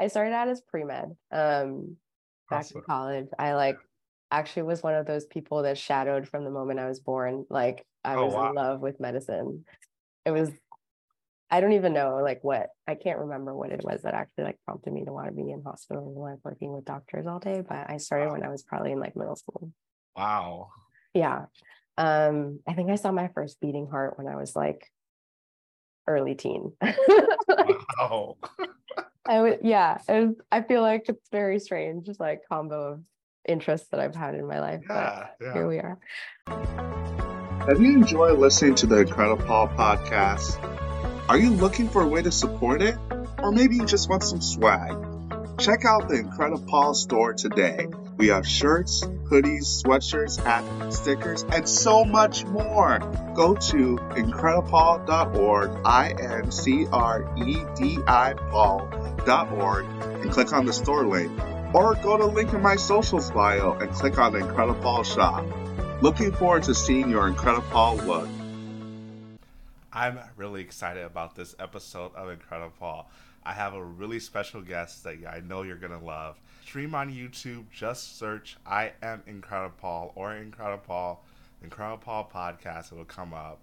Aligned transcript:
I 0.00 0.08
started 0.08 0.32
out 0.32 0.48
as 0.48 0.62
pre-med. 0.62 1.14
Um, 1.30 1.96
back 2.48 2.60
awesome. 2.60 2.78
in 2.78 2.84
college. 2.84 3.28
I 3.38 3.54
like 3.54 3.76
actually 4.30 4.62
was 4.62 4.82
one 4.82 4.94
of 4.94 5.06
those 5.06 5.26
people 5.26 5.62
that 5.62 5.78
shadowed 5.78 6.26
from 6.26 6.44
the 6.44 6.50
moment 6.50 6.80
I 6.80 6.88
was 6.88 7.00
born. 7.00 7.44
Like 7.50 7.84
I 8.04 8.14
oh, 8.14 8.24
was 8.24 8.34
wow. 8.34 8.48
in 8.48 8.54
love 8.54 8.80
with 8.80 9.00
medicine. 9.00 9.64
It 10.24 10.32
was 10.32 10.50
I 11.50 11.60
don't 11.60 11.72
even 11.72 11.92
know 11.92 12.20
like 12.22 12.40
what 12.42 12.68
I 12.86 12.94
can't 12.94 13.18
remember 13.18 13.54
what 13.54 13.72
it 13.72 13.82
was 13.84 14.02
that 14.02 14.14
actually 14.14 14.44
like 14.44 14.58
prompted 14.64 14.92
me 14.92 15.04
to 15.04 15.12
want 15.12 15.26
to 15.26 15.32
be 15.32 15.50
in 15.50 15.62
hospital 15.62 16.06
and 16.06 16.16
like 16.16 16.38
working 16.44 16.72
with 16.72 16.84
doctors 16.84 17.26
all 17.26 17.40
day. 17.40 17.62
But 17.66 17.90
I 17.90 17.96
started 17.98 18.26
wow. 18.26 18.32
when 18.32 18.44
I 18.44 18.48
was 18.48 18.62
probably 18.62 18.92
in 18.92 19.00
like 19.00 19.16
middle 19.16 19.36
school. 19.36 19.70
Wow. 20.16 20.70
Yeah. 21.12 21.46
Um, 21.98 22.60
I 22.66 22.74
think 22.74 22.90
I 22.90 22.94
saw 22.94 23.10
my 23.12 23.28
first 23.34 23.60
beating 23.60 23.88
heart 23.88 24.16
when 24.16 24.28
I 24.28 24.36
was 24.36 24.54
like 24.54 24.86
early 26.06 26.34
teen. 26.36 26.72
wow. 27.98 28.36
I 29.26 29.40
would 29.42 29.58
yeah, 29.62 29.98
was, 30.08 30.36
I 30.50 30.62
feel 30.62 30.82
like 30.82 31.08
it's 31.08 31.28
very 31.30 31.58
strange, 31.58 32.06
just 32.06 32.20
like 32.20 32.40
combo 32.48 32.92
of 32.92 33.00
interests 33.46 33.88
that 33.90 34.00
I've 34.00 34.14
had 34.14 34.34
in 34.34 34.46
my 34.46 34.60
life. 34.60 34.80
Yeah, 34.88 35.28
but 35.38 35.46
yeah. 35.46 35.52
here 35.52 35.68
we 35.68 35.78
are. 35.78 35.98
Have 37.66 37.80
you 37.80 37.92
enjoyed 37.92 38.38
listening 38.38 38.74
to 38.76 38.86
the 38.86 39.04
IncrediPaul 39.04 39.76
podcast? 39.76 40.58
Are 41.28 41.38
you 41.38 41.50
looking 41.50 41.88
for 41.88 42.02
a 42.02 42.08
way 42.08 42.22
to 42.22 42.32
support 42.32 42.82
it? 42.82 42.96
Or 43.38 43.52
maybe 43.52 43.76
you 43.76 43.86
just 43.86 44.08
want 44.08 44.24
some 44.24 44.40
swag? 44.40 44.96
Check 45.58 45.84
out 45.84 46.08
the 46.08 46.16
IncrediPaul 46.16 46.94
store 46.94 47.34
today. 47.34 47.86
We 48.20 48.28
have 48.28 48.46
shirts, 48.46 49.00
hoodies, 49.00 49.82
sweatshirts, 49.82 50.44
hats, 50.44 50.98
stickers, 50.98 51.42
and 51.44 51.66
so 51.66 52.04
much 52.04 52.44
more. 52.44 52.98
Go 53.34 53.54
to 53.54 53.96
incredipaul.org, 53.96 55.70
I 55.86 56.10
N 56.20 56.50
C 56.50 56.86
R 56.92 57.34
E 57.38 57.64
D 57.76 57.98
I 58.06 58.34
Paul.org, 58.34 59.86
and 59.86 60.30
click 60.30 60.52
on 60.52 60.66
the 60.66 60.72
store 60.74 61.06
link. 61.06 61.32
Or 61.74 61.94
go 61.94 62.18
to 62.18 62.26
link 62.26 62.52
in 62.52 62.60
my 62.60 62.76
socials 62.76 63.30
bio 63.30 63.72
and 63.78 63.90
click 63.90 64.18
on 64.18 64.34
the 64.34 64.40
IncrediPaul 64.40 65.06
shop. 65.06 65.46
Looking 66.02 66.30
forward 66.30 66.64
to 66.64 66.74
seeing 66.74 67.08
your 67.08 67.32
IncrediPaul 67.32 68.04
look. 68.04 68.28
I'm 69.94 70.18
really 70.36 70.60
excited 70.60 71.04
about 71.04 71.36
this 71.36 71.56
episode 71.58 72.14
of 72.14 72.38
IncrediPaul. 72.38 73.06
I 73.44 73.52
have 73.52 73.74
a 73.74 73.82
really 73.82 74.20
special 74.20 74.60
guest 74.60 75.04
that 75.04 75.16
I 75.28 75.40
know 75.40 75.62
you're 75.62 75.76
to 75.76 75.98
love. 75.98 76.38
Stream 76.62 76.94
on 76.94 77.12
YouTube, 77.12 77.64
just 77.70 78.18
search 78.18 78.56
I 78.66 78.92
am 79.02 79.22
IncrediPaul 79.28 80.12
or 80.14 80.30
IncrediPaul, 80.30 81.18
Incredible 81.62 81.98
Paul 81.98 82.30
podcast. 82.32 82.92
It'll 82.92 83.04
come 83.04 83.34
up. 83.34 83.60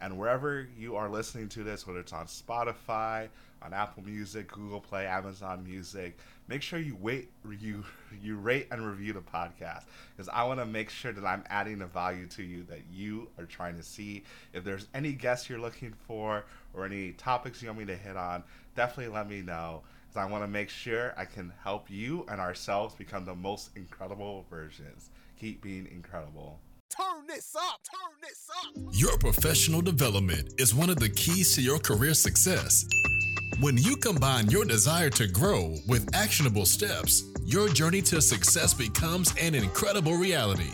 And 0.00 0.18
wherever 0.18 0.66
you 0.78 0.96
are 0.96 1.08
listening 1.08 1.48
to 1.50 1.62
this, 1.62 1.86
whether 1.86 2.00
it's 2.00 2.12
on 2.12 2.26
Spotify, 2.26 3.28
on 3.62 3.74
Apple 3.74 4.02
Music, 4.02 4.50
Google 4.50 4.80
Play, 4.80 5.06
Amazon 5.06 5.62
Music, 5.62 6.16
make 6.48 6.62
sure 6.62 6.78
you 6.78 6.96
wait 7.00 7.30
you 7.60 7.84
you 8.22 8.36
rate 8.36 8.66
and 8.70 8.86
review 8.86 9.12
the 9.12 9.20
podcast 9.20 9.84
because 10.16 10.30
I 10.32 10.44
want 10.44 10.58
to 10.60 10.66
make 10.66 10.88
sure 10.88 11.12
that 11.12 11.24
I'm 11.24 11.44
adding 11.48 11.78
the 11.78 11.86
value 11.86 12.26
to 12.28 12.42
you 12.42 12.62
that 12.64 12.80
you 12.90 13.28
are 13.38 13.44
trying 13.44 13.76
to 13.76 13.82
see. 13.82 14.24
If 14.54 14.64
there's 14.64 14.88
any 14.94 15.12
guests 15.12 15.50
you're 15.50 15.60
looking 15.60 15.92
for 16.06 16.44
or 16.72 16.86
any 16.86 17.12
topics 17.12 17.60
you 17.60 17.68
want 17.68 17.80
me 17.80 17.84
to 17.86 17.96
hit 17.96 18.16
on, 18.16 18.42
definitely 18.74 19.12
let 19.12 19.28
me 19.28 19.42
know 19.42 19.82
because 20.08 20.16
I 20.26 20.30
want 20.30 20.42
to 20.44 20.48
make 20.48 20.68
sure 20.68 21.14
I 21.16 21.24
can 21.24 21.52
help 21.62 21.90
you 21.90 22.24
and 22.28 22.40
ourselves 22.40 22.94
become 22.94 23.24
the 23.24 23.34
most 23.34 23.70
incredible 23.76 24.46
versions. 24.50 25.10
Keep 25.38 25.62
being 25.62 25.86
incredible. 25.90 26.60
Turn 26.90 27.26
this 27.28 27.54
up, 27.56 27.80
turn 27.84 28.18
this 28.20 28.50
up. 28.50 28.94
Your 28.94 29.16
professional 29.18 29.80
development 29.80 30.54
is 30.58 30.74
one 30.74 30.90
of 30.90 30.98
the 30.98 31.08
keys 31.08 31.54
to 31.54 31.62
your 31.62 31.78
career 31.78 32.14
success. 32.14 32.84
When 33.60 33.76
you 33.76 33.96
combine 33.96 34.50
your 34.50 34.64
desire 34.64 35.10
to 35.10 35.28
grow 35.28 35.76
with 35.86 36.14
actionable 36.14 36.66
steps, 36.66 37.22
your 37.44 37.68
journey 37.68 38.02
to 38.02 38.20
success 38.20 38.74
becomes 38.74 39.34
an 39.40 39.54
incredible 39.54 40.14
reality. 40.14 40.72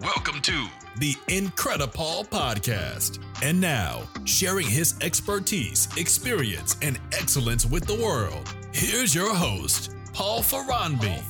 Welcome 0.00 0.40
to 0.42 0.68
the 0.98 1.14
Incredipaul 1.26 2.28
Podcast. 2.28 3.18
And 3.42 3.60
now, 3.60 4.02
sharing 4.24 4.68
his 4.68 4.94
expertise, 5.00 5.88
experience, 5.96 6.76
and 6.80 7.00
excellence 7.10 7.66
with 7.66 7.84
the 7.86 7.96
world, 7.96 8.48
here's 8.72 9.12
your 9.16 9.34
host, 9.34 9.96
Paul 10.12 10.42
Faranbi. 10.42 11.20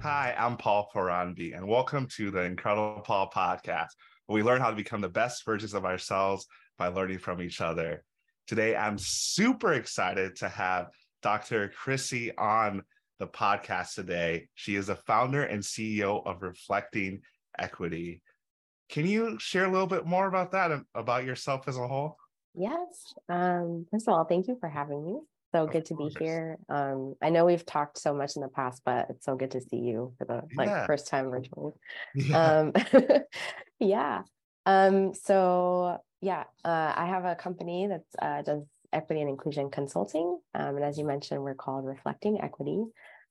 Hi, 0.00 0.34
I'm 0.38 0.56
Paul 0.56 0.88
Faranbi, 0.94 1.54
and 1.54 1.68
welcome 1.68 2.06
to 2.16 2.30
the 2.30 2.38
IncrediPaul 2.38 3.30
Podcast, 3.32 3.90
where 4.24 4.34
we 4.36 4.42
learn 4.42 4.62
how 4.62 4.70
to 4.70 4.76
become 4.76 5.02
the 5.02 5.10
best 5.10 5.44
versions 5.44 5.74
of 5.74 5.84
ourselves 5.84 6.46
by 6.78 6.88
learning 6.88 7.18
from 7.18 7.42
each 7.42 7.60
other. 7.60 8.02
Today, 8.46 8.76
I'm 8.76 8.96
super 8.96 9.74
excited 9.74 10.36
to 10.36 10.48
have 10.48 10.86
Dr. 11.22 11.68
Chrissy 11.68 12.34
on 12.38 12.82
the 13.22 13.28
podcast 13.28 13.94
today. 13.94 14.48
She 14.56 14.74
is 14.74 14.88
a 14.88 14.96
founder 14.96 15.44
and 15.44 15.62
CEO 15.62 16.26
of 16.26 16.42
Reflecting 16.42 17.20
Equity. 17.56 18.20
Can 18.88 19.06
you 19.06 19.38
share 19.38 19.64
a 19.64 19.70
little 19.70 19.86
bit 19.86 20.04
more 20.04 20.26
about 20.26 20.50
that, 20.50 20.72
about 20.92 21.24
yourself 21.24 21.68
as 21.68 21.76
a 21.76 21.86
whole? 21.86 22.16
Yes. 22.56 23.14
Um, 23.28 23.86
first 23.92 24.08
of 24.08 24.14
all, 24.14 24.24
thank 24.24 24.48
you 24.48 24.56
for 24.58 24.68
having 24.68 25.06
me. 25.06 25.20
So 25.54 25.68
good 25.68 25.84
to 25.86 25.94
be 25.94 26.12
here. 26.18 26.58
Um, 26.68 27.14
I 27.22 27.30
know 27.30 27.44
we've 27.44 27.64
talked 27.64 27.98
so 27.98 28.12
much 28.12 28.34
in 28.34 28.42
the 28.42 28.48
past, 28.48 28.82
but 28.84 29.06
it's 29.08 29.24
so 29.24 29.36
good 29.36 29.52
to 29.52 29.60
see 29.60 29.76
you 29.76 30.14
for 30.18 30.24
the 30.24 30.42
like 30.56 30.68
yeah. 30.68 30.86
first 30.86 31.06
time 31.06 31.30
virtually. 31.30 31.74
Yeah. 32.16 32.44
Um, 32.44 32.72
yeah. 33.78 34.22
Um, 34.66 35.14
so 35.14 35.98
yeah, 36.20 36.44
uh, 36.64 36.92
I 36.96 37.06
have 37.06 37.24
a 37.24 37.36
company 37.36 37.86
that 37.86 38.02
uh, 38.20 38.42
does 38.42 38.64
equity 38.92 39.20
and 39.20 39.30
inclusion 39.30 39.70
consulting. 39.70 40.38
Um, 40.54 40.76
and 40.76 40.84
as 40.84 40.98
you 40.98 41.04
mentioned, 41.04 41.42
we're 41.42 41.54
called 41.54 41.84
Reflecting 41.84 42.40
Equity. 42.42 42.84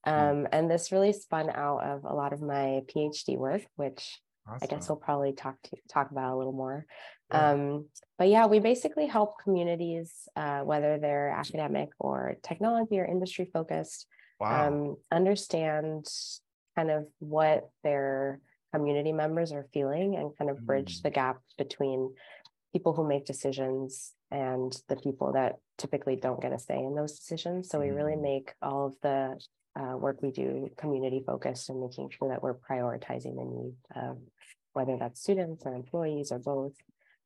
Hmm. 0.05 0.11
Um, 0.11 0.47
and 0.51 0.69
this 0.69 0.91
really 0.91 1.13
spun 1.13 1.49
out 1.49 1.83
of 1.83 2.03
a 2.05 2.13
lot 2.13 2.33
of 2.33 2.41
my 2.41 2.81
PhD 2.93 3.37
work, 3.37 3.61
which 3.75 4.19
awesome. 4.47 4.59
I 4.61 4.65
guess 4.67 4.89
we'll 4.89 4.97
probably 4.97 5.33
talk 5.33 5.55
to 5.63 5.77
talk 5.89 6.11
about 6.11 6.33
a 6.33 6.37
little 6.37 6.53
more. 6.53 6.85
Yeah. 7.31 7.51
Um, 7.51 7.85
but 8.17 8.27
yeah, 8.27 8.45
we 8.47 8.59
basically 8.59 9.07
help 9.07 9.35
communities, 9.43 10.27
uh, 10.35 10.61
whether 10.61 10.97
they're 10.97 11.29
academic 11.29 11.89
or 11.99 12.37
technology 12.43 12.99
or 12.99 13.05
industry 13.05 13.49
focused, 13.51 14.07
wow. 14.39 14.67
Um, 14.67 14.97
understand 15.11 16.07
kind 16.75 16.91
of 16.91 17.05
what 17.19 17.69
their 17.83 18.39
community 18.73 19.11
members 19.11 19.51
are 19.51 19.67
feeling 19.73 20.15
and 20.15 20.35
kind 20.37 20.49
of 20.49 20.65
bridge 20.65 20.99
mm. 20.99 21.03
the 21.03 21.09
gap 21.09 21.37
between 21.57 22.13
people 22.73 22.93
who 22.93 23.07
make 23.07 23.25
decisions 23.25 24.13
and 24.29 24.75
the 24.87 24.95
people 24.95 25.33
that 25.33 25.57
typically 25.77 26.15
don't 26.15 26.41
get 26.41 26.53
a 26.53 26.59
say 26.59 26.77
in 26.77 26.95
those 26.95 27.17
decisions. 27.17 27.69
So 27.69 27.79
we 27.79 27.89
really 27.89 28.15
mm. 28.15 28.21
make 28.21 28.53
all 28.61 28.87
of 28.87 28.95
the 29.01 29.37
uh, 29.79 29.95
work 29.97 30.21
we 30.21 30.31
do 30.31 30.69
community 30.77 31.23
focused 31.25 31.69
and 31.69 31.81
making 31.81 32.09
sure 32.09 32.29
that 32.29 32.43
we're 32.43 32.55
prioritizing 32.55 33.35
the 33.35 33.45
needs 33.45 33.85
of 33.95 34.17
whether 34.73 34.97
that's 34.97 35.21
students 35.21 35.63
or 35.65 35.73
employees 35.73 36.31
or 36.31 36.39
both. 36.39 36.73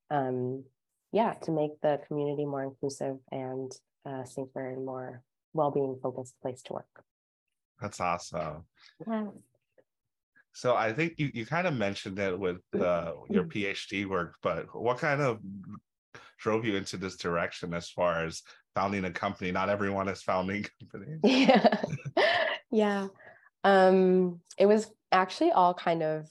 Um, 0.09 0.63
yeah, 1.11 1.34
to 1.44 1.51
make 1.51 1.79
the 1.81 2.00
community 2.07 2.45
more 2.45 2.63
inclusive 2.63 3.17
and 3.31 3.72
uh, 4.05 4.23
safer 4.25 4.69
and 4.69 4.85
more 4.85 5.22
well-being 5.53 5.97
focused 6.01 6.35
place 6.41 6.61
to 6.63 6.73
work. 6.73 7.03
That's 7.81 8.00
awesome. 8.00 8.66
Yeah. 9.07 9.28
So 10.53 10.75
I 10.75 10.94
think 10.94 11.16
you, 11.17 11.31
you 11.34 11.45
kind 11.45 11.67
of 11.67 11.73
mentioned 11.73 12.19
it 12.19 12.38
with 12.38 12.61
uh, 12.73 13.11
your 13.29 13.44
PhD 13.44 14.05
work, 14.05 14.35
but 14.41 14.67
what 14.73 15.00
kind 15.00 15.22
of 15.22 15.39
drove 16.39 16.66
you 16.66 16.75
into 16.75 16.97
this 16.97 17.17
direction 17.17 17.73
as 17.73 17.89
far 17.89 18.25
as 18.25 18.41
founding 18.75 19.05
a 19.05 19.11
company? 19.11 19.51
Not 19.51 19.69
everyone 19.69 20.07
is 20.07 20.21
founding 20.21 20.65
companies. 20.91 21.19
Yeah. 21.23 21.81
yeah. 22.71 23.07
Um, 23.63 24.41
it 24.57 24.67
was 24.67 24.91
actually 25.11 25.51
all 25.51 25.73
kind 25.73 26.03
of, 26.03 26.27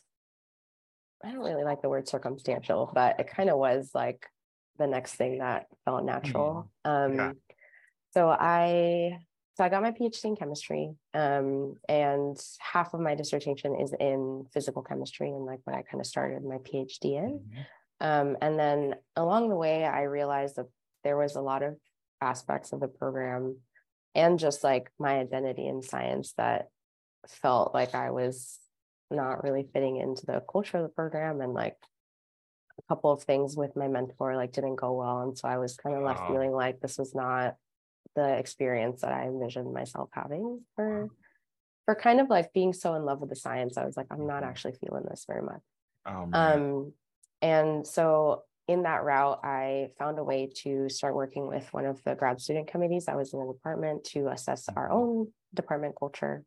I 1.25 1.33
don't 1.33 1.41
really 1.41 1.65
like 1.65 1.83
the 1.83 1.89
word 1.89 2.07
circumstantial, 2.07 2.91
but 2.95 3.19
it 3.19 3.29
kind 3.29 3.51
of 3.51 3.59
was 3.59 3.91
like 3.95 4.27
the 4.79 4.87
next 4.87 5.15
thing 5.15 5.39
that 5.39 5.67
felt 5.85 6.05
natural. 6.05 6.71
Mm-hmm. 6.87 7.13
Um, 7.13 7.17
yeah. 7.17 7.33
So 8.13 8.29
I 8.29 9.19
so 9.57 9.63
I 9.63 9.69
got 9.69 9.83
my 9.83 9.93
PhD 9.93 10.25
in 10.25 10.37
chemistry, 10.37 10.95
um, 11.15 11.77
and 11.89 12.37
half 12.59 12.93
of 12.93 13.01
my 13.01 13.15
dissertation 13.15 13.77
is 13.81 13.95
in 14.01 14.47
physical 14.53 14.83
chemistry, 14.83 15.29
and 15.29 15.45
like 15.45 15.61
what 15.63 15.77
I 15.77 15.83
kind 15.83 16.01
of 16.01 16.07
started 16.07 16.45
my 16.45 16.57
PhD 16.57 17.17
in. 17.17 17.41
Mm-hmm. 17.41 17.61
Um, 18.01 18.37
and 18.43 18.59
then 18.59 18.97
along 19.15 19.49
the 19.49 19.57
way, 19.57 19.85
I 19.85 20.03
realized 20.03 20.57
that 20.57 20.67
there 21.05 21.17
was 21.17 21.37
a 21.37 21.41
lot 21.41 21.63
of 21.63 21.77
aspects 22.25 22.73
of 22.73 22.81
the 22.81 22.89
program, 22.89 23.59
and 24.15 24.39
just 24.39 24.65
like 24.65 24.91
my 24.99 25.19
identity 25.19 25.67
in 25.67 25.83
science 25.83 26.33
that 26.39 26.69
felt 27.29 27.75
like 27.75 27.95
I 27.95 28.11
was 28.11 28.59
not 29.11 29.45
really 29.45 29.69
fitting 29.73 29.97
into 29.97 30.27
the 30.27 30.43
culture 30.51 30.79
of 30.79 30.85
the 30.85 30.89
program, 30.89 31.41
and 31.41 31.53
like 31.53 31.77
a 32.79 32.83
couple 32.89 33.13
of 33.13 33.23
things 33.23 33.57
with 33.57 33.77
my 33.77 33.89
mentor 33.89 34.37
like 34.37 34.53
didn't 34.53 34.77
go 34.77 34.93
well, 34.93 35.21
and 35.21 35.37
so 35.39 35.49
I 35.49 35.59
was 35.59 35.77
kind 35.77 35.97
of 35.97 36.03
left 36.03 36.27
feeling 36.27 36.53
like 36.53 36.81
this 36.81 36.99
was 36.99 37.15
not 37.15 37.57
the 38.17 38.37
experience 38.39 39.01
that 39.01 39.13
I 39.13 39.25
envisioned 39.25 39.73
myself 39.73 40.09
having 40.13 40.61
for 40.77 41.09
for 41.85 41.95
kind 41.95 42.21
of 42.21 42.31
like 42.31 42.53
being 42.53 42.73
so 42.73 42.95
in 42.95 43.05
love 43.05 43.21
with 43.21 43.31
the 43.31 43.37
science. 43.37 43.77
I 43.77 43.85
was 43.85 43.97
like, 43.97 44.07
I'm 44.11 44.27
not 44.27 44.41
mm-hmm. 44.41 44.51
actually 44.51 44.75
feeling 44.83 45.05
this 45.09 45.25
very 45.27 45.43
much. 45.43 45.61
Oh, 46.07 46.29
um, 46.33 46.93
and 47.43 47.87
so 47.87 48.43
in 48.67 48.85
that 48.85 49.05
route, 49.05 49.41
I 49.45 49.89
found 49.99 50.19
a 50.19 50.25
way 50.25 50.51
to 50.63 50.89
start 50.89 51.15
working 51.15 51.47
with 51.49 51.71
one 51.73 51.85
of 51.85 52.03
the 52.05 52.15
grad 52.15 52.41
student 52.41 52.69
committees 52.69 53.07
that 53.07 53.17
was 53.17 53.35
in 53.35 53.41
the 53.41 53.53
department 53.53 54.05
to 54.05 54.29
assess 54.29 54.69
our 54.75 54.89
mm-hmm. 54.89 54.97
own 54.97 55.33
department 55.53 55.95
culture 55.99 56.45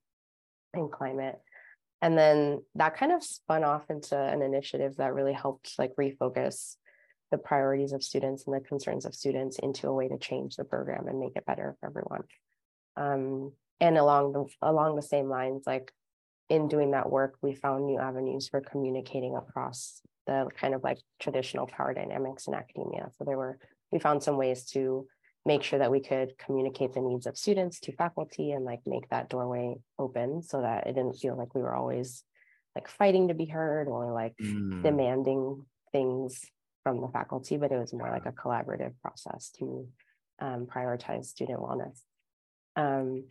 and 0.74 0.92
climate. 0.92 1.40
And 2.02 2.18
then 2.18 2.62
that 2.76 2.96
kind 2.96 3.12
of 3.12 3.24
spun 3.24 3.64
off 3.64 3.90
into 3.90 4.18
an 4.18 4.42
initiative 4.42 4.98
that 4.98 5.14
really 5.14 5.34
helped 5.34 5.74
like 5.78 5.94
refocus 6.00 6.76
the 7.32 7.38
priorities 7.38 7.92
of 7.92 8.04
students 8.04 8.46
and 8.46 8.56
the 8.56 8.62
concerns 8.62 9.06
of 9.06 9.14
students 9.14 9.60
into 9.60 9.88
a 9.88 9.94
way 9.94 10.08
to 10.08 10.18
change 10.18 10.56
the 10.56 10.64
program 10.64 11.08
and 11.08 11.20
make 11.20 11.36
it 11.36 11.46
better 11.46 11.76
for 11.80 11.90
everyone. 11.90 12.24
Um, 12.96 13.52
and 13.80 13.98
along 13.98 14.34
the 14.34 14.46
along 14.62 14.96
the 14.96 15.02
same 15.02 15.30
lines, 15.30 15.64
like 15.68 15.92
in 16.50 16.68
doing 16.68 16.92
that 16.92 17.12
work, 17.12 17.36
we 17.42 17.54
found 17.54 17.86
new 17.86 18.00
avenues 18.00 18.48
for 18.48 18.62
communicating 18.62 19.36
across 19.36 20.02
the 20.28 20.48
kind 20.60 20.76
of 20.76 20.84
like 20.84 21.00
traditional 21.20 21.66
power 21.66 21.94
dynamics 21.94 22.48
in 22.48 22.54
academia. 22.54 23.10
So 23.18 23.26
there 23.26 23.38
were 23.38 23.58
we 23.92 24.00
found 24.00 24.22
some 24.22 24.38
ways 24.38 24.66
to 24.72 25.08
make 25.46 25.64
sure 25.64 25.80
that 25.80 25.92
we 25.92 26.02
could 26.02 26.38
communicate 26.38 26.94
the 26.94 27.02
needs 27.02 27.26
of 27.26 27.38
students 27.38 27.80
to 27.80 27.94
faculty 27.94 28.52
and 28.52 28.66
like 28.66 28.82
make 28.86 29.10
that 29.10 29.30
doorway 29.30 29.76
open 29.98 30.44
so 30.44 30.62
that 30.62 30.86
it 30.86 30.94
didn't 30.94 31.18
feel 31.18 31.38
like 31.38 31.56
we 31.56 31.62
were 31.62 31.74
always 31.74 32.24
like 32.76 32.90
fighting 32.90 33.30
to 33.30 33.34
be 33.34 33.46
heard 33.46 33.88
or 33.88 34.12
like 34.12 34.36
mm. 34.44 34.84
demanding 34.84 35.66
things 35.94 36.46
from 36.84 37.02
the 37.02 37.08
faculty, 37.08 37.58
but 37.58 37.72
it 37.72 37.78
was 37.78 37.94
more 37.94 38.12
like 38.12 38.26
a 38.26 38.32
collaborative 38.32 38.94
process 39.02 39.50
to 39.58 39.88
um, 40.40 40.68
prioritize 40.68 41.26
student 41.26 41.60
wellness. 41.60 42.02
Um, 42.76 43.24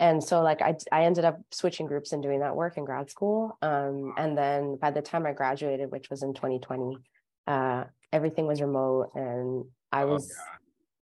and 0.00 0.22
so 0.22 0.42
like 0.42 0.62
I, 0.62 0.76
I 0.92 1.04
ended 1.04 1.24
up 1.24 1.40
switching 1.50 1.86
groups 1.86 2.12
and 2.12 2.22
doing 2.22 2.40
that 2.40 2.54
work 2.54 2.76
in 2.76 2.84
grad 2.84 3.10
school. 3.10 3.58
Um, 3.62 4.14
and 4.16 4.38
then 4.38 4.76
by 4.76 4.90
the 4.90 5.02
time 5.02 5.26
I 5.26 5.32
graduated, 5.32 5.90
which 5.90 6.08
was 6.08 6.22
in 6.22 6.34
2020, 6.34 6.98
uh, 7.46 7.84
everything 8.12 8.46
was 8.46 8.60
remote 8.60 9.10
and 9.14 9.64
I 9.90 10.02
oh, 10.02 10.12
was, 10.14 10.32
oh, 10.38 10.56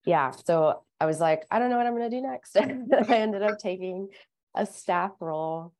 yeah. 0.06 0.32
So 0.32 0.84
I 1.00 1.06
was 1.06 1.20
like, 1.20 1.44
I 1.52 1.60
don't 1.60 1.70
know 1.70 1.78
what 1.78 1.88
I'm 1.88 1.98
going 1.98 2.10
to 2.10 2.18
do 2.18 2.22
next. 2.22 2.56
I 2.58 3.18
ended 3.18 3.42
up 3.42 3.60
taking 3.60 4.10
a 4.56 4.66
staff 4.66 5.12
role. 5.20 5.74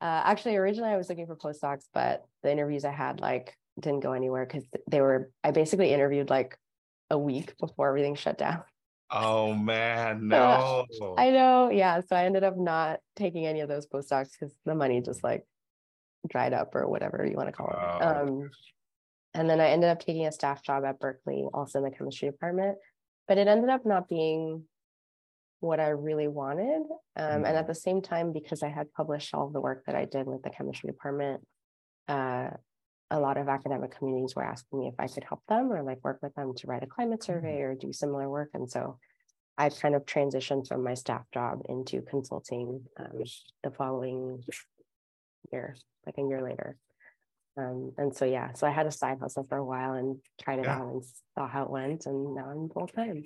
Uh, 0.00 0.22
actually, 0.24 0.56
originally 0.56 0.90
I 0.90 0.96
was 0.96 1.08
looking 1.08 1.26
for 1.26 1.36
postdocs, 1.36 1.84
but 1.92 2.24
the 2.42 2.52
interviews 2.52 2.84
I 2.84 2.92
had 2.92 3.20
like 3.20 3.56
didn't 3.78 4.00
go 4.00 4.12
anywhere 4.12 4.46
because 4.46 4.64
they 4.88 5.00
were 5.00 5.30
I 5.44 5.50
basically 5.50 5.92
interviewed 5.92 6.30
like 6.30 6.58
a 7.10 7.18
week 7.18 7.56
before 7.58 7.88
everything 7.88 8.14
shut 8.14 8.38
down. 8.38 8.62
Oh 9.10 9.54
man, 9.54 10.28
no. 10.28 10.86
Uh, 11.00 11.14
I 11.14 11.30
know. 11.30 11.70
Yeah. 11.70 12.00
So 12.00 12.16
I 12.16 12.24
ended 12.24 12.44
up 12.44 12.56
not 12.56 13.00
taking 13.14 13.46
any 13.46 13.60
of 13.60 13.68
those 13.68 13.86
postdocs 13.86 14.30
because 14.32 14.54
the 14.64 14.74
money 14.74 15.00
just 15.00 15.22
like 15.22 15.44
dried 16.28 16.52
up 16.52 16.74
or 16.74 16.88
whatever 16.88 17.26
you 17.28 17.36
want 17.36 17.48
to 17.48 17.52
call 17.52 17.68
it. 17.68 17.76
Oh. 17.78 18.22
Um, 18.22 18.50
and 19.34 19.50
then 19.50 19.60
I 19.60 19.68
ended 19.68 19.90
up 19.90 20.00
taking 20.00 20.26
a 20.26 20.32
staff 20.32 20.62
job 20.62 20.84
at 20.84 20.98
Berkeley, 20.98 21.44
also 21.52 21.78
in 21.78 21.84
the 21.84 21.90
chemistry 21.90 22.30
department. 22.30 22.78
But 23.28 23.38
it 23.38 23.48
ended 23.48 23.70
up 23.70 23.84
not 23.84 24.08
being 24.08 24.64
what 25.60 25.80
I 25.80 25.88
really 25.88 26.28
wanted. 26.28 26.82
Um, 27.16 27.24
mm-hmm. 27.24 27.44
And 27.44 27.56
at 27.56 27.66
the 27.66 27.74
same 27.74 28.00
time, 28.00 28.32
because 28.32 28.62
I 28.62 28.68
had 28.68 28.92
published 28.92 29.34
all 29.34 29.48
the 29.50 29.60
work 29.60 29.84
that 29.86 29.94
I 29.94 30.04
did 30.04 30.26
with 30.26 30.42
the 30.42 30.50
chemistry 30.50 30.88
department, 30.88 31.42
uh, 32.08 32.50
a 33.10 33.20
lot 33.20 33.36
of 33.36 33.48
academic 33.48 33.96
communities 33.96 34.34
were 34.34 34.44
asking 34.44 34.80
me 34.80 34.88
if 34.88 34.94
I 34.98 35.06
could 35.06 35.24
help 35.24 35.42
them 35.48 35.72
or 35.72 35.82
like 35.82 36.02
work 36.02 36.18
with 36.22 36.34
them 36.34 36.54
to 36.56 36.66
write 36.66 36.82
a 36.82 36.86
climate 36.86 37.20
mm-hmm. 37.20 37.32
survey 37.32 37.60
or 37.60 37.74
do 37.74 37.92
similar 37.92 38.28
work. 38.28 38.50
And 38.54 38.70
so 38.70 38.98
I 39.58 39.68
kind 39.70 39.94
of 39.94 40.04
transitioned 40.04 40.68
from 40.68 40.82
my 40.82 40.94
staff 40.94 41.22
job 41.32 41.62
into 41.68 42.02
consulting 42.02 42.82
um, 42.98 43.22
the 43.62 43.70
following 43.70 44.42
year, 45.52 45.76
like 46.04 46.16
a 46.18 46.22
year 46.22 46.42
later. 46.42 46.76
Um, 47.56 47.92
and 47.96 48.14
so, 48.14 48.26
yeah, 48.26 48.52
so 48.52 48.66
I 48.66 48.70
had 48.70 48.86
a 48.86 48.90
side 48.90 49.18
hustle 49.20 49.46
for 49.48 49.56
a 49.56 49.64
while 49.64 49.94
and 49.94 50.18
tried 50.42 50.58
it 50.58 50.66
yeah. 50.66 50.76
out 50.76 50.88
and 50.88 51.02
saw 51.34 51.48
how 51.48 51.62
it 51.62 51.70
went. 51.70 52.04
And 52.04 52.34
now 52.34 52.50
I'm 52.50 52.68
full 52.68 52.86
time. 52.86 53.24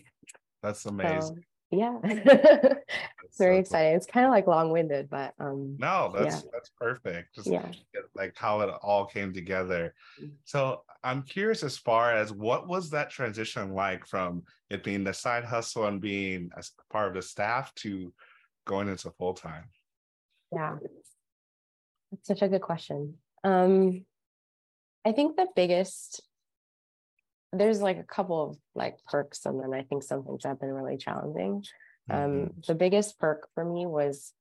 That's 0.62 0.86
amazing. 0.86 1.20
So, 1.20 1.34
yeah. 1.70 1.98
It's 3.30 3.38
very 3.38 3.58
so 3.58 3.60
exciting. 3.60 3.94
It's 3.94 4.06
kind 4.06 4.26
of 4.26 4.32
like 4.32 4.48
long-winded 4.48 5.08
but 5.08 5.34
um 5.38 5.76
no 5.78 6.12
that's 6.12 6.42
yeah. 6.42 6.50
that's 6.52 6.70
perfect. 6.70 7.36
Just 7.36 7.46
yeah. 7.46 7.64
like 8.16 8.34
how 8.36 8.60
it 8.62 8.70
all 8.82 9.06
came 9.06 9.32
together. 9.32 9.94
Mm. 10.20 10.32
so 10.44 10.82
i'm 11.04 11.22
curious 11.22 11.62
as 11.62 11.78
far 11.78 12.12
as 12.14 12.32
what 12.32 12.68
was 12.68 12.90
that 12.90 13.08
transition 13.08 13.72
like 13.72 14.04
from 14.06 14.42
it 14.68 14.82
being 14.82 15.04
the 15.04 15.14
side 15.14 15.44
hustle 15.44 15.86
and 15.86 16.00
being 16.00 16.50
as 16.58 16.72
part 16.90 17.08
of 17.08 17.14
the 17.14 17.22
staff 17.22 17.72
to 17.76 18.12
going 18.66 18.88
into 18.88 19.10
full-time? 19.12 19.64
Yeah. 20.52 20.76
That's 22.10 22.26
such 22.26 22.42
a 22.42 22.48
good 22.48 22.62
question. 22.62 23.14
Um 23.44 24.04
i 25.06 25.12
think 25.12 25.36
the 25.36 25.46
biggest 25.54 26.20
there's 27.52 27.80
like 27.80 27.98
a 27.98 28.04
couple 28.04 28.50
of 28.50 28.56
like 28.74 28.96
perks 29.06 29.44
and 29.46 29.60
then 29.60 29.74
i 29.74 29.82
think 29.82 30.02
some 30.02 30.22
things 30.24 30.44
have 30.44 30.60
been 30.60 30.70
really 30.72 30.96
challenging. 30.96 31.64
Um, 32.08 32.18
mm-hmm. 32.18 32.42
um, 32.42 32.50
the 32.66 32.74
biggest 32.74 33.18
perk 33.18 33.48
for 33.54 33.64
me 33.64 33.86
was 33.86 34.32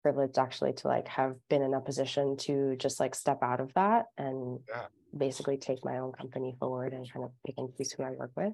privileged 0.02 0.38
actually 0.38 0.72
to 0.74 0.88
like 0.88 1.08
have 1.08 1.36
been 1.48 1.62
in 1.62 1.74
a 1.74 1.80
position 1.80 2.36
to 2.36 2.76
just 2.76 3.00
like 3.00 3.14
step 3.14 3.42
out 3.42 3.60
of 3.60 3.72
that 3.74 4.06
and 4.18 4.60
yeah. 4.68 4.86
basically 5.16 5.56
take 5.56 5.84
my 5.84 5.98
own 5.98 6.12
company 6.12 6.54
forward 6.58 6.92
and 6.92 7.10
kind 7.10 7.24
of 7.24 7.30
pick 7.46 7.54
and 7.58 7.74
choose 7.76 7.92
who 7.92 8.02
I 8.02 8.10
work 8.10 8.32
with. 8.36 8.52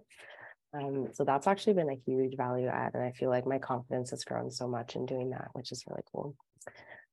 Um, 0.75 1.09
so 1.15 1.25
that's 1.25 1.47
actually 1.47 1.75
been 1.75 1.91
a 1.91 2.01
huge 2.07 2.37
value 2.37 2.67
add. 2.67 2.95
And 2.95 3.03
I 3.03 3.13
feel 3.13 3.31
like 3.31 3.47
my 3.47 3.59
confidence 3.59 4.11
has 4.11 4.25
grown 4.25 4.51
so 4.51 4.69
much 4.69 4.97
in 4.97 5.07
doing 5.07 5.31
that, 5.31 5.49
which 5.55 5.73
is 5.73 5.85
really 5.89 6.03
cool. 6.13 6.35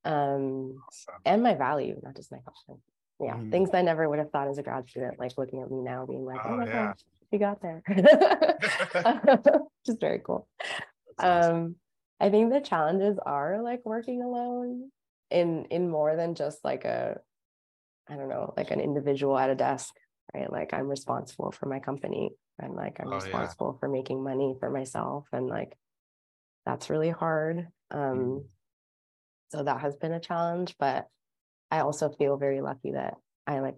Um, 0.04 0.84
awesome. 0.86 1.16
and 1.26 1.42
my 1.42 1.56
value, 1.56 2.00
not 2.04 2.16
just 2.16 2.32
my 2.32 2.40
confidence. 2.40 2.86
Yeah, 3.20 3.36
mm. 3.36 3.50
things 3.50 3.70
I 3.74 3.82
never 3.82 4.10
would 4.10 4.20
have 4.20 4.30
thought 4.32 4.50
as 4.50 4.58
a 4.58 4.64
grad 4.64 4.90
student, 4.90 5.20
like 5.20 5.38
looking 5.38 5.62
at 5.62 5.72
me 5.72 5.82
now, 5.82 6.06
being 6.06 6.26
like, 6.26 6.42
oh, 6.44 6.50
oh 6.50 6.58
my 6.58 6.66
yeah. 6.66 6.88
gosh, 6.88 7.00
you 7.32 7.40
got 7.40 7.62
there. 7.62 7.82
just 9.86 10.02
very 10.02 10.20
cool. 10.20 10.48
Awesome. 11.18 11.56
Um, 11.56 11.76
I 12.20 12.30
think 12.30 12.52
the 12.52 12.62
challenges 12.62 13.18
are 13.26 13.62
like 13.62 13.82
working 13.86 14.22
alone 14.22 14.90
in 15.30 15.66
in 15.66 15.90
more 15.90 16.16
than 16.16 16.36
just 16.36 16.64
like 16.64 16.86
a 16.86 17.20
I 18.10 18.16
don't 18.16 18.30
know, 18.30 18.54
like 18.56 18.72
an 18.72 18.80
individual 18.80 19.38
at 19.38 19.50
a 19.50 19.56
desk, 19.56 19.94
right? 20.34 20.52
Like 20.52 20.74
I'm 20.74 20.88
responsible 20.88 21.52
for 21.52 21.66
my 21.68 21.80
company 21.80 22.32
and 22.60 22.74
like 22.74 22.98
I'm 23.00 23.12
oh, 23.12 23.16
responsible 23.16 23.74
yeah. 23.74 23.80
for 23.80 23.90
making 23.90 24.24
money 24.24 24.56
for 24.60 24.70
myself 24.70 25.28
and 25.34 25.48
like 25.48 25.76
that's 26.66 26.90
really 26.90 27.10
hard. 27.10 27.68
Um 27.92 28.02
mm. 28.02 28.46
so 29.50 29.64
that 29.64 29.82
has 29.82 29.96
been 29.96 30.14
a 30.14 30.20
challenge, 30.20 30.76
but 30.80 31.08
I 31.72 31.80
also 31.80 32.10
feel 32.10 32.38
very 32.38 32.62
lucky 32.62 32.92
that 32.92 33.16
I 33.48 33.60
like 33.60 33.76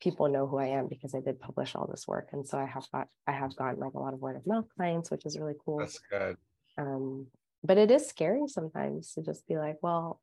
people 0.00 0.28
know 0.28 0.46
who 0.46 0.58
I 0.58 0.66
am 0.66 0.88
because 0.88 1.14
I 1.14 1.20
did 1.20 1.40
publish 1.40 1.74
all 1.74 1.86
this 1.86 2.06
work. 2.06 2.28
And 2.32 2.46
so 2.46 2.58
I 2.58 2.66
have 2.66 2.86
got 2.92 3.08
I 3.26 3.32
have 3.32 3.56
gotten 3.56 3.80
like 3.80 3.94
a 3.94 3.98
lot 3.98 4.14
of 4.14 4.20
word 4.20 4.36
of 4.36 4.46
mouth 4.46 4.66
clients, 4.76 5.10
which 5.10 5.24
is 5.24 5.38
really 5.38 5.56
cool. 5.64 5.78
That's 5.78 6.00
good. 6.10 6.36
Um 6.78 7.26
but 7.66 7.78
it 7.78 7.90
is 7.90 8.08
scary 8.08 8.46
sometimes 8.46 9.12
to 9.14 9.22
just 9.22 9.46
be 9.46 9.56
like, 9.56 9.76
well, 9.82 10.20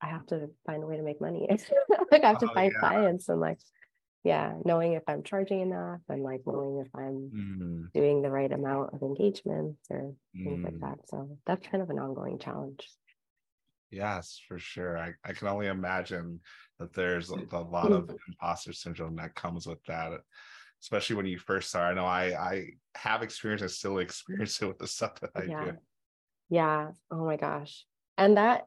I 0.00 0.08
have 0.08 0.26
to 0.26 0.50
find 0.66 0.82
a 0.82 0.86
way 0.86 0.96
to 0.96 1.02
make 1.02 1.20
money. 1.20 1.48
like 2.10 2.24
I 2.24 2.28
have 2.28 2.38
to 2.40 2.50
oh, 2.50 2.54
find 2.54 2.72
yeah. 2.72 2.80
clients 2.80 3.28
and 3.28 3.40
like, 3.40 3.58
yeah 4.26 4.54
knowing 4.64 4.94
if 4.94 5.04
i'm 5.06 5.22
charging 5.22 5.60
enough 5.60 6.00
and 6.08 6.20
like 6.20 6.40
knowing 6.46 6.84
if 6.84 6.88
i'm 6.96 7.30
mm. 7.32 7.92
doing 7.92 8.22
the 8.22 8.30
right 8.30 8.50
amount 8.50 8.92
of 8.92 9.00
engagements 9.02 9.78
or 9.88 10.12
things 10.34 10.58
mm. 10.58 10.64
like 10.64 10.80
that 10.80 10.98
so 11.08 11.38
that's 11.46 11.68
kind 11.68 11.80
of 11.80 11.90
an 11.90 11.98
ongoing 12.00 12.36
challenge 12.36 12.88
yes 13.92 14.40
for 14.48 14.58
sure 14.58 14.98
i, 14.98 15.12
I 15.24 15.32
can 15.32 15.46
only 15.46 15.68
imagine 15.68 16.40
that 16.80 16.92
there's 16.92 17.30
a, 17.30 17.36
a 17.52 17.60
lot 17.60 17.92
of 17.92 18.10
imposter 18.28 18.72
syndrome 18.72 19.14
that 19.16 19.36
comes 19.36 19.64
with 19.64 19.82
that 19.84 20.10
especially 20.82 21.14
when 21.14 21.26
you 21.26 21.38
first 21.38 21.68
start 21.68 21.92
i 21.92 21.94
know 21.94 22.06
i 22.06 22.24
i 22.34 22.66
have 22.96 23.22
experience 23.22 23.62
and 23.62 23.70
still 23.70 23.98
experience 23.98 24.60
it 24.60 24.66
with 24.66 24.78
the 24.78 24.88
stuff 24.88 25.20
that 25.20 25.30
i 25.36 25.44
yeah. 25.44 25.64
do 25.66 25.72
yeah 26.48 26.90
oh 27.10 27.24
my 27.24 27.36
gosh 27.36 27.84
and 28.18 28.36
that 28.36 28.66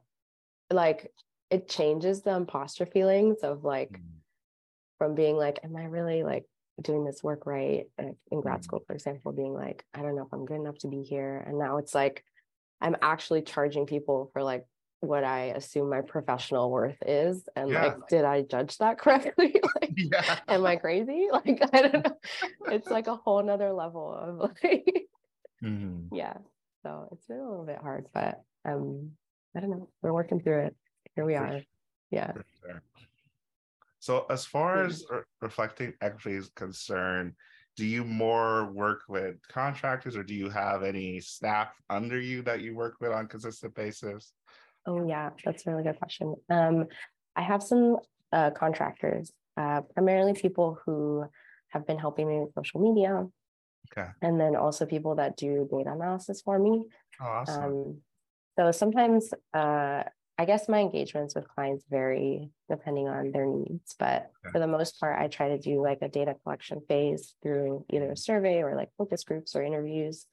like 0.70 1.12
it 1.50 1.68
changes 1.68 2.22
the 2.22 2.34
imposter 2.34 2.86
feelings 2.86 3.38
of 3.42 3.64
like 3.64 3.92
mm. 3.92 4.02
from 4.98 5.14
being 5.14 5.36
like 5.36 5.58
am 5.64 5.76
i 5.76 5.84
really 5.84 6.22
like 6.22 6.44
doing 6.80 7.04
this 7.04 7.22
work 7.22 7.46
right 7.46 7.86
like 7.98 8.16
in 8.30 8.40
grad 8.40 8.60
mm. 8.60 8.64
school 8.64 8.82
for 8.86 8.94
example 8.94 9.32
being 9.32 9.52
like 9.52 9.84
i 9.94 10.02
don't 10.02 10.16
know 10.16 10.22
if 10.22 10.32
i'm 10.32 10.46
good 10.46 10.60
enough 10.60 10.78
to 10.78 10.88
be 10.88 11.02
here 11.02 11.44
and 11.46 11.58
now 11.58 11.76
it's 11.76 11.94
like 11.94 12.24
i'm 12.80 12.96
actually 13.02 13.42
charging 13.42 13.86
people 13.86 14.30
for 14.32 14.42
like 14.42 14.64
what 15.00 15.24
i 15.24 15.46
assume 15.56 15.88
my 15.88 16.02
professional 16.02 16.70
worth 16.70 16.96
is 17.06 17.48
and 17.56 17.70
yeah. 17.70 17.86
like 17.86 18.08
did 18.08 18.24
i 18.24 18.42
judge 18.42 18.76
that 18.78 18.98
correctly 18.98 19.60
like 19.80 19.92
yeah. 19.96 20.38
am 20.48 20.64
i 20.64 20.76
crazy 20.76 21.28
like 21.32 21.60
i 21.72 21.82
don't 21.82 22.04
know 22.04 22.16
it's 22.70 22.88
like 22.88 23.06
a 23.06 23.16
whole 23.16 23.42
nother 23.42 23.72
level 23.72 24.12
of 24.12 24.50
like 24.62 25.08
mm-hmm. 25.62 26.14
yeah 26.14 26.34
so 26.82 27.08
it's 27.12 27.26
been 27.26 27.38
a 27.38 27.48
little 27.48 27.64
bit 27.64 27.78
hard 27.78 28.06
but 28.14 28.42
um 28.64 29.10
i 29.56 29.60
don't 29.60 29.70
know 29.70 29.88
we're 30.02 30.12
working 30.12 30.40
through 30.40 30.66
it 30.66 30.76
here 31.14 31.24
we 31.24 31.34
are. 31.34 31.60
Yeah. 32.10 32.32
So, 33.98 34.26
as 34.30 34.46
far 34.46 34.82
as 34.84 35.04
re- 35.10 35.20
reflecting 35.40 35.92
equity 36.00 36.36
is 36.36 36.50
concerned, 36.56 37.34
do 37.76 37.84
you 37.84 38.04
more 38.04 38.72
work 38.72 39.02
with 39.08 39.36
contractors 39.48 40.16
or 40.16 40.22
do 40.22 40.34
you 40.34 40.48
have 40.48 40.82
any 40.82 41.20
staff 41.20 41.68
under 41.90 42.18
you 42.18 42.42
that 42.42 42.62
you 42.62 42.74
work 42.74 42.96
with 43.00 43.12
on 43.12 43.26
a 43.26 43.28
consistent 43.28 43.74
basis? 43.74 44.32
Oh, 44.86 45.06
yeah, 45.06 45.30
that's 45.44 45.66
a 45.66 45.70
really 45.70 45.82
good 45.82 45.98
question. 45.98 46.34
Um, 46.48 46.86
I 47.36 47.42
have 47.42 47.62
some 47.62 47.98
uh, 48.32 48.50
contractors, 48.50 49.30
uh, 49.56 49.82
primarily 49.92 50.32
people 50.32 50.78
who 50.86 51.24
have 51.68 51.86
been 51.86 51.98
helping 51.98 52.26
me 52.26 52.40
with 52.40 52.54
social 52.54 52.80
media. 52.80 53.26
Okay. 53.96 54.08
And 54.22 54.40
then 54.40 54.56
also 54.56 54.86
people 54.86 55.16
that 55.16 55.36
do 55.36 55.68
data 55.70 55.92
analysis 55.92 56.42
for 56.42 56.58
me. 56.58 56.86
Oh, 57.20 57.26
awesome. 57.26 57.64
Um, 57.64 57.96
so 58.58 58.72
sometimes 58.72 59.32
uh, 59.54 60.04
I 60.40 60.46
guess 60.46 60.70
my 60.70 60.78
engagements 60.78 61.34
with 61.34 61.46
clients 61.48 61.84
vary 61.90 62.50
depending 62.70 63.08
on 63.08 63.30
their 63.30 63.44
needs, 63.44 63.94
but 63.98 64.30
for 64.50 64.58
the 64.58 64.66
most 64.66 64.98
part, 64.98 65.20
I 65.20 65.28
try 65.28 65.48
to 65.48 65.58
do 65.58 65.82
like 65.82 65.98
a 66.00 66.08
data 66.08 66.34
collection 66.42 66.80
phase 66.88 67.34
through 67.42 67.84
either 67.90 68.12
a 68.12 68.16
survey 68.16 68.62
or 68.62 68.74
like 68.74 68.88
focus 68.96 69.22
groups 69.22 69.54
or 69.54 69.62
interviews. 69.62 70.24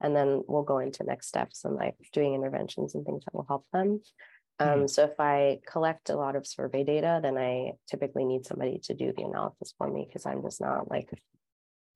And 0.00 0.16
then 0.16 0.42
we'll 0.48 0.64
go 0.64 0.78
into 0.78 1.04
next 1.04 1.28
steps 1.28 1.64
and 1.64 1.76
like 1.76 1.94
doing 2.12 2.34
interventions 2.34 2.96
and 2.96 3.06
things 3.06 3.24
that 3.24 3.34
will 3.34 3.46
help 3.46 3.64
them. 3.72 4.00
Um, 4.58 4.68
mm-hmm. 4.68 4.86
So 4.88 5.04
if 5.04 5.20
I 5.20 5.60
collect 5.64 6.10
a 6.10 6.16
lot 6.16 6.34
of 6.34 6.44
survey 6.44 6.82
data, 6.82 7.20
then 7.22 7.38
I 7.38 7.74
typically 7.88 8.24
need 8.24 8.44
somebody 8.44 8.80
to 8.84 8.94
do 8.94 9.12
the 9.16 9.22
analysis 9.22 9.74
for 9.78 9.88
me 9.88 10.06
because 10.08 10.26
I'm 10.26 10.42
just 10.42 10.60
not 10.60 10.90
like 10.90 11.08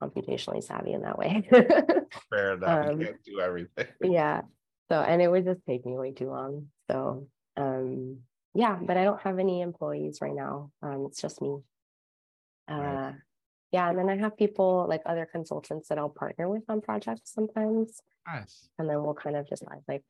computationally 0.03 0.63
savvy 0.63 0.93
in 0.93 1.03
that 1.03 1.19
way. 1.19 1.49
Fair 2.31 2.53
enough. 2.53 2.91
Um, 2.91 3.01
you 3.01 3.07
can't 3.07 3.25
do 3.25 3.41
everything. 3.41 3.87
Yeah. 4.03 4.43
So, 4.89 5.01
and 5.01 5.21
it 5.21 5.29
would 5.29 5.45
just 5.45 5.67
take 5.67 5.85
me 5.85 5.97
way 5.97 6.13
too 6.13 6.31
long. 6.31 6.69
So 6.89 7.27
um, 7.57 8.19
yeah, 8.55 8.79
but 8.81 8.97
I 8.97 9.05
don't 9.05 9.21
have 9.23 9.39
any 9.39 9.61
employees 9.61 10.19
right 10.21 10.35
now. 10.35 10.71
Um, 10.83 11.07
it's 11.09 11.21
just 11.21 11.43
me. 11.43 11.59
Uh, 12.71 12.75
right. 12.75 13.15
Yeah, 13.73 13.91
and 13.91 13.99
then 13.99 14.09
I 14.09 14.17
have 14.17 14.37
people 14.37 14.87
like 14.89 15.03
other 15.05 15.27
consultants 15.31 15.89
that 15.89 15.99
I'll 15.99 16.09
partner 16.09 16.49
with 16.49 16.63
on 16.69 16.81
projects 16.81 17.33
sometimes. 17.33 18.01
Nice. 18.27 18.69
And 18.79 18.89
then 18.89 19.03
we'll 19.03 19.15
kind 19.15 19.37
of 19.37 19.49
just 19.49 19.65
like 19.89 20.03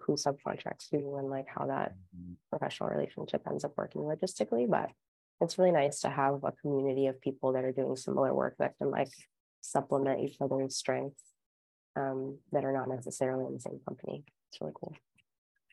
who 0.00 0.14
subcontracts 0.14 0.86
who 0.90 1.16
and 1.16 1.28
like 1.28 1.46
how 1.48 1.66
that 1.66 1.92
mm-hmm. 2.16 2.34
professional 2.50 2.88
relationship 2.88 3.42
ends 3.48 3.64
up 3.64 3.72
working 3.76 4.02
logistically. 4.02 4.68
But 4.70 4.90
it's 5.40 5.58
really 5.58 5.72
nice 5.72 6.00
to 6.00 6.10
have 6.10 6.44
a 6.44 6.52
community 6.52 7.06
of 7.06 7.20
people 7.20 7.52
that 7.52 7.64
are 7.64 7.72
doing 7.72 7.96
similar 7.96 8.34
work 8.34 8.56
that 8.58 8.76
can 8.78 8.90
like 8.90 9.10
supplement 9.60 10.20
each 10.20 10.36
other's 10.40 10.76
strengths 10.76 11.22
um, 11.96 12.38
that 12.52 12.64
are 12.64 12.72
not 12.72 12.88
necessarily 12.88 13.46
in 13.46 13.54
the 13.54 13.60
same 13.60 13.80
company. 13.86 14.24
It's 14.48 14.60
really 14.60 14.72
cool. 14.74 14.94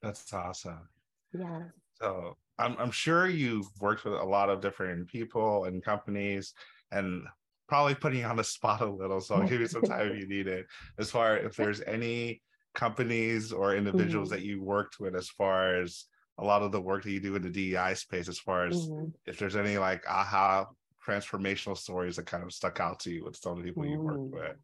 That's 0.02 0.32
awesome. 0.34 0.88
Yeah. 1.34 1.64
So 1.96 2.38
I'm 2.60 2.76
I'm 2.78 2.92
sure 2.92 3.28
you've 3.28 3.68
worked 3.80 4.06
with 4.06 4.14
a 4.14 4.24
lot 4.24 4.50
of 4.50 4.62
different 4.62 5.08
people 5.08 5.66
and 5.66 5.84
companies 5.84 6.54
and 6.92 7.24
probably 7.68 7.96
putting 7.96 8.20
you 8.20 8.26
on 8.26 8.38
the 8.38 8.44
spot 8.56 8.82
a 8.82 8.86
little. 8.86 9.20
So 9.20 9.36
I'll 9.36 9.48
give 9.48 9.62
you 9.62 9.68
some 9.68 9.82
time 9.82 10.12
if 10.12 10.20
you 10.20 10.28
need 10.28 10.48
it. 10.48 10.66
As 10.98 11.12
far 11.12 11.38
if 11.38 11.56
there's 11.56 11.82
any 11.82 12.42
companies 12.74 13.52
or 13.52 13.76
individuals 13.76 14.30
mm-hmm. 14.30 14.38
that 14.38 14.46
you 14.46 14.64
worked 14.64 15.00
with 15.00 15.16
as 15.16 15.30
far 15.30 15.76
as 15.76 16.06
a 16.38 16.46
lot 16.46 16.62
of 16.62 16.72
the 16.72 16.82
work 16.82 17.04
that 17.04 17.12
you 17.12 17.20
do 17.20 17.36
in 17.36 17.42
the 17.42 17.50
DEI 17.50 17.94
space, 17.96 18.28
as 18.28 18.40
far 18.40 18.68
as 18.68 18.76
mm-hmm. 18.76 19.10
if 19.26 19.40
there's 19.40 19.56
any 19.56 19.78
like 19.78 20.04
aha 20.08 20.68
transformational 21.06 21.78
stories 21.78 22.18
that 22.18 22.26
kind 22.26 22.44
of 22.44 22.52
stuck 22.52 22.80
out 22.80 23.00
to 23.00 23.12
you 23.12 23.24
with 23.24 23.36
some 23.38 23.54
of 23.54 23.58
the 23.60 23.64
people 23.64 23.84
mm-hmm. 23.84 23.94
you 23.94 24.00
worked 24.00 24.34
with. 24.34 24.58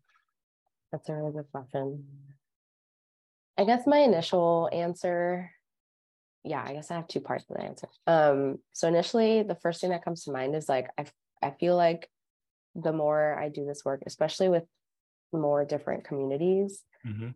That's 0.92 1.10
a 1.10 1.14
really 1.14 1.32
good 1.32 1.52
question. 1.52 2.04
I 3.58 3.66
guess 3.66 3.88
my 3.88 4.00
initial 4.00 4.70
answer 4.72 5.52
yeah, 6.44 6.64
I 6.66 6.74
guess 6.74 6.92
I 6.92 6.96
have 6.96 7.08
two 7.08 7.22
parts 7.22 7.46
of 7.50 7.56
the 7.56 7.64
answer. 7.64 7.88
Um, 8.06 8.60
so 8.74 8.88
initially, 8.88 9.44
the 9.44 9.56
first 9.56 9.80
thing 9.80 9.92
that 9.92 10.04
comes 10.04 10.26
to 10.26 10.32
mind 10.32 10.56
is 10.56 10.68
like 10.68 10.90
I 10.98 11.06
I 11.42 11.52
feel 11.52 11.76
like 11.76 12.10
the 12.76 12.92
more 12.92 13.38
I 13.40 13.50
do 13.50 13.66
this 13.66 13.86
work, 13.86 14.04
especially 14.06 14.50
with 14.50 14.64
more 15.32 15.64
different 15.64 16.04
communities, 16.04 16.84
mm-hmm. 17.06 17.30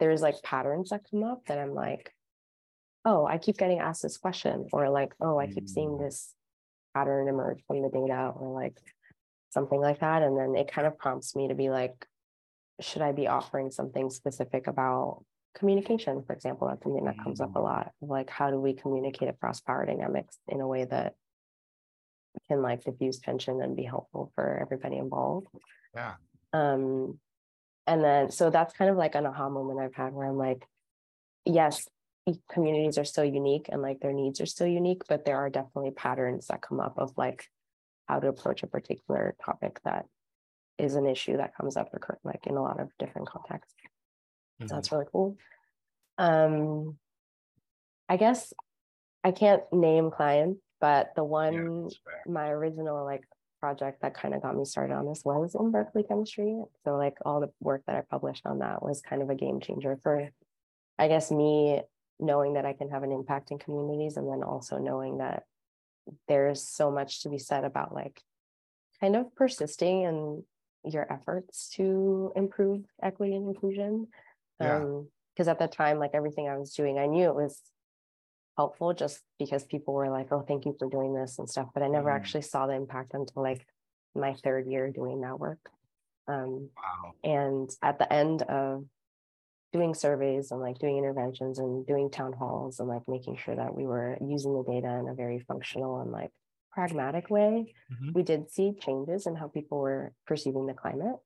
there's 0.00 0.22
like 0.22 0.42
patterns 0.42 0.90
that 0.90 1.02
come 1.10 1.22
up 1.22 1.44
that 1.46 1.58
I'm 1.58 1.74
like, 1.74 2.12
oh, 3.06 3.24
I 3.24 3.38
keep 3.38 3.56
getting 3.56 3.78
asked 3.78 4.02
this 4.02 4.18
question, 4.18 4.66
or 4.72 4.90
like, 4.90 5.14
oh, 5.20 5.38
I 5.38 5.46
keep 5.46 5.68
seeing 5.68 5.90
mm. 5.90 6.00
this 6.00 6.34
pattern 6.94 7.28
emerge 7.28 7.62
from 7.66 7.80
the 7.80 7.88
data, 7.88 8.32
or 8.36 8.52
like 8.52 8.76
something 9.50 9.80
like 9.80 10.00
that, 10.00 10.22
and 10.22 10.36
then 10.36 10.54
it 10.54 10.70
kind 10.70 10.86
of 10.86 10.98
prompts 10.98 11.34
me 11.34 11.48
to 11.48 11.54
be 11.54 11.70
like, 11.70 12.06
should 12.80 13.00
I 13.02 13.12
be 13.12 13.28
offering 13.28 13.70
something 13.70 14.10
specific 14.10 14.66
about 14.66 15.24
communication, 15.54 16.22
for 16.26 16.34
example, 16.34 16.68
that's 16.68 16.82
something 16.82 17.04
that 17.04 17.22
comes 17.22 17.40
up 17.40 17.56
a 17.56 17.58
mm. 17.58 17.64
lot. 17.64 17.92
Like, 18.02 18.28
how 18.28 18.50
do 18.50 18.60
we 18.60 18.74
communicate 18.74 19.28
across 19.28 19.60
power 19.60 19.86
dynamics 19.86 20.36
in 20.48 20.60
a 20.60 20.68
way 20.68 20.84
that 20.84 21.14
can 22.48 22.60
like 22.60 22.84
diffuse 22.84 23.18
tension 23.18 23.62
and 23.62 23.76
be 23.76 23.84
helpful 23.84 24.30
for 24.34 24.58
everybody 24.60 24.96
involved? 24.96 25.46
Yeah. 25.94 26.14
Um, 26.52 27.18
and 27.86 28.04
then 28.04 28.30
so 28.30 28.50
that's 28.50 28.74
kind 28.74 28.90
of 28.90 28.96
like 28.96 29.14
an 29.14 29.26
aha 29.26 29.48
moment 29.48 29.80
I've 29.80 29.94
had 29.94 30.12
where 30.12 30.26
I'm 30.26 30.36
like, 30.36 30.66
yes, 31.44 31.88
communities 32.50 32.98
are 32.98 33.04
so 33.04 33.22
unique 33.22 33.66
and 33.68 33.82
like 33.82 34.00
their 34.00 34.12
needs 34.12 34.40
are 34.40 34.46
still 34.46 34.66
unique, 34.66 35.02
but 35.08 35.24
there 35.24 35.36
are 35.36 35.50
definitely 35.50 35.92
patterns 35.92 36.48
that 36.48 36.62
come 36.62 36.80
up 36.80 36.94
of 36.98 37.12
like 37.16 37.48
how 38.08 38.18
to 38.18 38.28
approach 38.28 38.62
a 38.62 38.66
particular 38.66 39.34
topic 39.44 39.80
that 39.84 40.06
is 40.78 40.94
an 40.94 41.06
issue 41.06 41.36
that 41.36 41.56
comes 41.56 41.76
up 41.76 41.88
like 42.24 42.46
in 42.46 42.56
a 42.56 42.62
lot 42.62 42.80
of 42.80 42.90
different 42.98 43.28
contexts. 43.28 43.74
Mm-hmm. 44.60 44.74
That's 44.74 44.92
really 44.92 45.06
cool. 45.10 45.36
Um, 46.18 46.96
I 48.08 48.16
guess 48.16 48.52
I 49.24 49.30
can't 49.32 49.62
name 49.72 50.10
clients, 50.10 50.60
but 50.80 51.12
the 51.16 51.24
one, 51.24 51.88
yeah, 51.90 52.32
my 52.32 52.48
original 52.48 53.04
like 53.04 53.24
project 53.60 54.02
that 54.02 54.14
kind 54.14 54.34
of 54.34 54.42
got 54.42 54.56
me 54.56 54.64
started 54.64 54.94
on 54.94 55.06
this 55.06 55.22
was 55.24 55.54
in 55.58 55.70
Berkeley 55.70 56.02
chemistry. 56.02 56.62
So 56.84 56.96
like 56.96 57.16
all 57.24 57.40
the 57.40 57.50
work 57.60 57.82
that 57.86 57.96
I 57.96 58.02
published 58.08 58.46
on 58.46 58.60
that 58.60 58.82
was 58.82 59.00
kind 59.00 59.22
of 59.22 59.30
a 59.30 59.34
game 59.34 59.60
changer 59.60 59.98
for, 60.02 60.28
I 60.98 61.08
guess, 61.08 61.30
me 61.30 61.82
knowing 62.18 62.54
that 62.54 62.64
I 62.64 62.72
can 62.72 62.90
have 62.90 63.02
an 63.02 63.12
impact 63.12 63.50
in 63.50 63.58
communities 63.58 64.16
and 64.16 64.28
then 64.28 64.42
also 64.42 64.78
knowing 64.78 65.18
that 65.18 65.44
there's 66.28 66.66
so 66.66 66.90
much 66.90 67.22
to 67.22 67.28
be 67.28 67.38
said 67.38 67.64
about 67.64 67.94
like 67.94 68.22
kind 69.00 69.16
of 69.16 69.34
persisting 69.34 70.02
in 70.02 70.44
your 70.84 71.10
efforts 71.12 71.68
to 71.70 72.32
improve 72.36 72.84
equity 73.02 73.34
and 73.34 73.48
inclusion 73.48 74.06
yeah. 74.60 74.76
Um, 74.76 75.08
because 75.34 75.48
at 75.48 75.58
that 75.58 75.72
time, 75.72 75.98
like 75.98 76.12
everything 76.14 76.48
I 76.48 76.56
was 76.56 76.72
doing, 76.72 76.98
I 76.98 77.04
knew 77.04 77.28
it 77.28 77.34
was 77.34 77.60
helpful 78.56 78.94
just 78.94 79.20
because 79.38 79.64
people 79.64 79.92
were 79.92 80.08
like, 80.08 80.28
oh, 80.32 80.40
thank 80.40 80.64
you 80.64 80.74
for 80.78 80.88
doing 80.88 81.12
this 81.12 81.38
and 81.38 81.48
stuff. 81.48 81.68
But 81.74 81.82
I 81.82 81.88
never 81.88 82.08
mm. 82.08 82.14
actually 82.14 82.40
saw 82.40 82.66
the 82.66 82.72
impact 82.72 83.12
until 83.12 83.42
like 83.42 83.66
my 84.14 84.32
third 84.32 84.66
year 84.66 84.90
doing 84.90 85.20
that 85.20 85.38
work. 85.38 85.58
Um, 86.26 86.70
wow. 86.74 87.12
And 87.22 87.70
at 87.82 87.98
the 87.98 88.10
end 88.10 88.42
of 88.42 88.86
doing 89.72 89.94
surveys 89.94 90.50
and 90.50 90.60
like 90.60 90.78
doing 90.78 90.98
interventions 90.98 91.58
and 91.58 91.86
doing 91.86 92.10
town 92.10 92.32
halls 92.32 92.80
and 92.80 92.88
like 92.88 93.02
making 93.08 93.36
sure 93.36 93.56
that 93.56 93.74
we 93.74 93.86
were 93.86 94.16
using 94.20 94.54
the 94.54 94.62
data 94.62 94.88
in 94.88 95.08
a 95.08 95.14
very 95.14 95.40
functional 95.40 96.00
and 96.00 96.10
like 96.10 96.30
pragmatic 96.72 97.30
way, 97.30 97.74
mm-hmm. 97.92 98.12
we 98.14 98.22
did 98.22 98.50
see 98.50 98.72
changes 98.80 99.26
in 99.26 99.34
how 99.34 99.48
people 99.48 99.78
were 99.78 100.12
perceiving 100.26 100.66
the 100.66 100.74
climate 100.74 101.16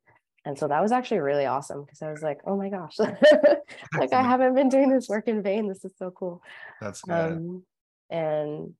and 0.44 0.58
so 0.58 0.68
that 0.68 0.80
was 0.80 0.92
actually 0.92 1.20
really 1.20 1.46
awesome 1.46 1.84
because 1.84 2.00
I 2.02 2.10
was 2.10 2.22
like, 2.22 2.40
oh 2.46 2.56
my 2.56 2.70
gosh, 2.70 2.98
like 3.98 4.12
I 4.12 4.22
haven't 4.22 4.54
been 4.54 4.68
doing 4.68 4.90
this 4.90 5.08
work 5.08 5.28
in 5.28 5.42
vain. 5.42 5.68
This 5.68 5.84
is 5.84 5.92
so 5.98 6.10
cool. 6.10 6.42
That's 6.80 7.02
good. 7.02 7.12
Um, 7.12 7.62
and 8.08 8.72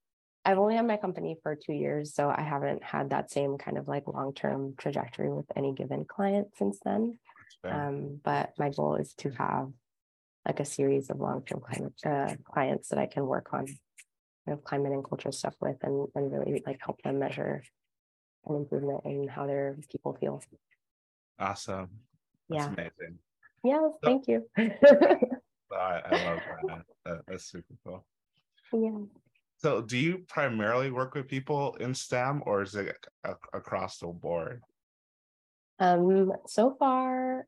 I've 0.45 0.59
only 0.59 0.77
had 0.77 0.87
my 0.87 0.97
company 0.97 1.37
for 1.43 1.55
two 1.55 1.75
years, 1.75 2.15
so 2.15 2.33
I 2.35 2.43
haven't 2.43 2.83
had 2.83 3.11
that 3.11 3.31
same 3.31 3.59
kind 3.59 3.77
of 3.77 3.89
like 3.89 4.07
long 4.07 4.33
term 4.33 4.75
trajectory 4.79 5.31
with 5.31 5.45
any 5.55 5.75
given 5.75 6.07
client 6.07 6.49
since 6.57 6.79
then. 6.83 7.19
Um, 7.65 8.21
but 8.23 8.53
my 8.59 8.71
goal 8.71 8.97
is 8.97 9.15
to 9.15 9.31
have 9.31 9.69
like 10.47 10.61
a 10.61 10.65
series 10.65 11.11
of 11.11 11.21
long 11.21 11.43
term 11.45 11.61
climate 11.61 11.93
uh, 12.05 12.35
clients 12.45 12.89
that 12.89 12.99
I 12.99 13.07
can 13.07 13.27
work 13.27 13.53
on 13.53 13.67
kind 13.67 14.59
of 14.59 14.65
climate 14.65 14.93
and 14.93 15.05
culture 15.05 15.33
stuff 15.33 15.55
with 15.61 15.77
and, 15.83 16.09
and 16.15 16.33
really 16.33 16.63
like 16.67 16.81
help 16.83 17.03
them 17.03 17.19
measure 17.19 17.63
an 18.47 18.57
improvement 18.57 19.03
in 19.05 19.29
how 19.29 19.47
their 19.47 19.77
people 19.91 20.17
feel. 20.19 20.43
Awesome. 21.39 21.89
That's 22.49 22.65
yeah. 22.65 22.73
amazing. 22.73 23.19
Yeah, 23.63 23.89
so, 23.93 23.99
thank 24.03 24.29
you. 24.29 24.47
I, 24.57 26.01
I 26.05 26.25
love 26.25 26.41
that. 26.69 26.83
that. 27.05 27.21
That's 27.29 27.45
super 27.45 27.75
cool. 27.85 28.05
Yeah. 28.73 28.99
So, 29.59 29.83
do 29.83 29.99
you 29.99 30.25
primarily 30.27 30.91
work 30.91 31.15
with 31.15 31.29
people 31.29 31.75
in 31.81 31.95
STEM, 31.95 32.43
or 32.47 32.63
is 32.63 32.75
it 32.75 32.97
across 33.53 33.99
the 33.99 34.07
board? 34.07 34.63
Um, 35.81 36.33
so 36.47 36.77
far, 36.79 37.47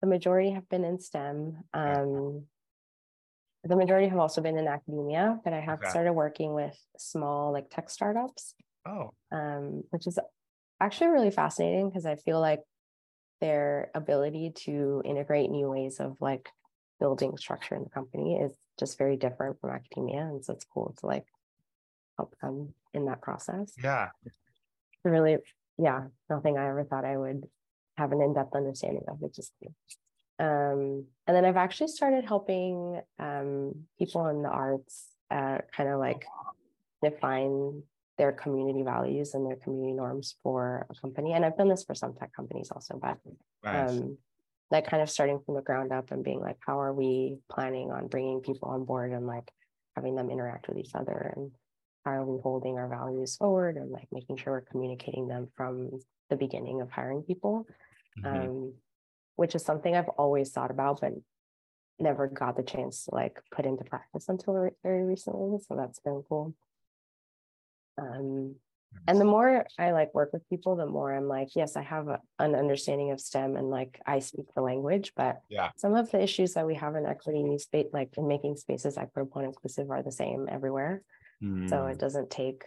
the 0.00 0.08
majority 0.08 0.50
have 0.50 0.68
been 0.68 0.84
in 0.84 0.98
STEM. 0.98 1.58
Um, 1.74 2.46
the 3.64 3.76
majority 3.76 4.08
have 4.08 4.18
also 4.18 4.40
been 4.40 4.56
in 4.56 4.66
academia, 4.66 5.38
but 5.44 5.52
I 5.52 5.60
have 5.60 5.80
okay. 5.80 5.90
started 5.90 6.12
working 6.12 6.54
with 6.54 6.76
small 6.96 7.52
like 7.52 7.68
tech 7.70 7.90
startups. 7.90 8.54
Oh. 8.86 9.12
Um, 9.30 9.82
which 9.90 10.06
is 10.06 10.18
actually 10.80 11.08
really 11.08 11.30
fascinating 11.30 11.88
because 11.88 12.06
I 12.06 12.16
feel 12.16 12.40
like 12.40 12.60
their 13.40 13.90
ability 13.94 14.52
to 14.64 15.02
integrate 15.04 15.50
new 15.50 15.68
ways 15.68 16.00
of 16.00 16.16
like 16.20 16.48
building 16.98 17.36
structure 17.36 17.74
in 17.74 17.82
the 17.82 17.90
company 17.90 18.36
is 18.36 18.56
just 18.78 18.96
very 18.96 19.16
different 19.16 19.60
from 19.60 19.70
academia. 19.70 20.20
And 20.20 20.44
so 20.44 20.54
it's 20.54 20.64
cool 20.64 20.94
to 21.00 21.06
like 21.06 21.26
help 22.16 22.34
them 22.40 22.72
in 22.94 23.06
that 23.06 23.20
process. 23.20 23.74
Yeah. 23.82 24.08
Really, 25.04 25.38
yeah, 25.78 26.04
nothing 26.30 26.56
I 26.56 26.68
ever 26.68 26.84
thought 26.84 27.04
I 27.04 27.16
would 27.16 27.44
have 27.96 28.12
an 28.12 28.20
in-depth 28.20 28.54
understanding 28.54 29.04
of, 29.08 29.18
cool. 29.20 29.74
Um, 30.38 31.06
and 31.26 31.34
then 31.36 31.44
I've 31.44 31.56
actually 31.56 31.88
started 31.88 32.24
helping 32.24 33.00
um, 33.18 33.74
people 33.98 34.26
in 34.28 34.42
the 34.42 34.50
arts 34.50 35.08
uh, 35.30 35.58
kind 35.74 35.88
of 35.88 35.98
like 35.98 36.24
define 37.02 37.82
their 38.18 38.32
community 38.32 38.82
values 38.82 39.34
and 39.34 39.46
their 39.46 39.56
community 39.56 39.92
norms 39.92 40.36
for 40.42 40.86
a 40.90 41.00
company. 41.00 41.32
And 41.32 41.44
I've 41.44 41.56
done 41.56 41.68
this 41.68 41.84
for 41.84 41.94
some 41.94 42.14
tech 42.14 42.32
companies 42.34 42.70
also, 42.70 42.98
but 43.00 43.18
nice. 43.64 43.90
um, 43.90 44.18
like 44.70 44.86
kind 44.86 45.02
of 45.02 45.10
starting 45.10 45.40
from 45.44 45.54
the 45.54 45.62
ground 45.62 45.92
up 45.92 46.10
and 46.10 46.24
being 46.24 46.40
like, 46.40 46.56
how 46.66 46.80
are 46.80 46.92
we 46.92 47.36
planning 47.50 47.90
on 47.90 48.08
bringing 48.08 48.40
people 48.40 48.68
on 48.68 48.84
board 48.84 49.12
and 49.12 49.26
like 49.26 49.50
having 49.94 50.16
them 50.16 50.30
interact 50.30 50.68
with 50.68 50.78
each 50.78 50.94
other 50.94 51.32
and 51.36 51.50
how 52.04 52.12
are 52.12 52.24
we 52.24 52.40
holding 52.42 52.78
our 52.78 52.88
values 52.88 53.36
forward 53.36 53.76
and 53.76 53.90
like 53.90 54.08
making 54.12 54.36
sure 54.36 54.54
we're 54.54 54.60
communicating 54.60 55.28
them 55.28 55.48
from 55.56 55.90
the 56.30 56.36
beginning 56.36 56.80
of 56.80 56.90
hiring 56.90 57.22
people, 57.22 57.66
mm-hmm. 58.18 58.26
um, 58.26 58.74
which 59.36 59.54
is 59.54 59.64
something 59.64 59.94
I've 59.94 60.08
always 60.08 60.50
thought 60.50 60.70
about, 60.70 61.00
but 61.00 61.12
never 61.98 62.26
got 62.26 62.56
the 62.56 62.62
chance 62.62 63.04
to 63.04 63.14
like 63.14 63.38
put 63.50 63.66
into 63.66 63.84
practice 63.84 64.28
until 64.28 64.68
very 64.82 65.04
recently. 65.04 65.58
So 65.66 65.76
that's 65.76 66.00
been 66.00 66.22
cool. 66.28 66.54
Um, 67.98 68.56
and 69.08 69.20
the 69.20 69.24
more 69.24 69.66
I 69.78 69.92
like 69.92 70.14
work 70.14 70.32
with 70.32 70.48
people, 70.48 70.76
the 70.76 70.86
more 70.86 71.12
I'm 71.12 71.28
like, 71.28 71.54
yes, 71.54 71.76
I 71.76 71.82
have 71.82 72.08
a, 72.08 72.20
an 72.38 72.54
understanding 72.54 73.10
of 73.10 73.20
STEM 73.20 73.56
and 73.56 73.68
like 73.68 74.00
I 74.06 74.20
speak 74.20 74.46
the 74.54 74.62
language, 74.62 75.12
but 75.16 75.40
yeah, 75.48 75.70
some 75.76 75.94
of 75.94 76.10
the 76.10 76.22
issues 76.22 76.54
that 76.54 76.66
we 76.66 76.74
have 76.76 76.94
in 76.96 77.06
equity 77.06 77.40
in 77.40 77.58
space, 77.58 77.86
like 77.92 78.10
in 78.16 78.26
making 78.26 78.56
spaces 78.56 78.96
equitable 78.96 79.38
and 79.38 79.48
inclusive, 79.48 79.90
are 79.90 80.02
the 80.02 80.12
same 80.12 80.48
everywhere. 80.50 81.02
Mm. 81.42 81.68
So 81.68 81.86
it 81.86 81.98
doesn't 81.98 82.30
take 82.30 82.64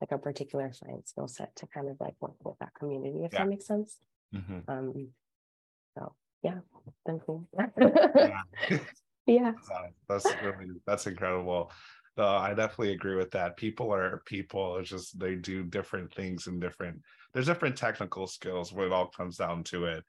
like 0.00 0.12
a 0.12 0.18
particular 0.18 0.72
science 0.72 1.10
skill 1.10 1.28
set 1.28 1.54
to 1.56 1.66
kind 1.68 1.88
of 1.88 1.96
like 2.00 2.14
work 2.20 2.34
with 2.44 2.58
that 2.58 2.74
community, 2.74 3.24
if 3.24 3.32
yeah. 3.32 3.40
that 3.40 3.48
makes 3.48 3.66
sense. 3.66 3.98
Mm-hmm. 4.34 4.70
Um, 4.70 5.08
so 5.96 6.14
yeah, 6.42 6.58
been 7.06 7.20
cool. 7.20 7.46
yeah. 7.56 8.40
yeah. 9.26 9.52
That's 10.08 10.26
really 10.42 10.66
that's 10.86 11.06
incredible. 11.06 11.70
No, 12.16 12.26
I 12.28 12.54
definitely 12.54 12.92
agree 12.92 13.16
with 13.16 13.32
that. 13.32 13.56
People 13.56 13.92
are 13.92 14.22
people. 14.26 14.76
It's 14.76 14.90
just 14.90 15.18
they 15.18 15.34
do 15.34 15.64
different 15.64 16.14
things 16.14 16.46
and 16.46 16.60
different. 16.60 17.00
There's 17.32 17.46
different 17.46 17.76
technical 17.76 18.26
skills 18.26 18.72
when 18.72 18.86
it 18.86 18.92
all 18.92 19.08
comes 19.08 19.36
down 19.36 19.64
to 19.64 19.86
it. 19.86 20.04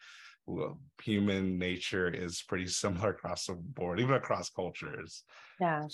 Human 1.03 1.57
nature 1.57 2.07
is 2.07 2.43
pretty 2.43 2.67
similar 2.67 3.09
across 3.09 3.47
the 3.47 3.53
board, 3.53 3.99
even 3.99 4.13
across 4.13 4.51
cultures. 4.51 5.23
Yeah. 5.59 5.87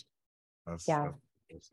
That's, 0.67 0.85
yeah. 0.87 1.07
That's 1.49 1.69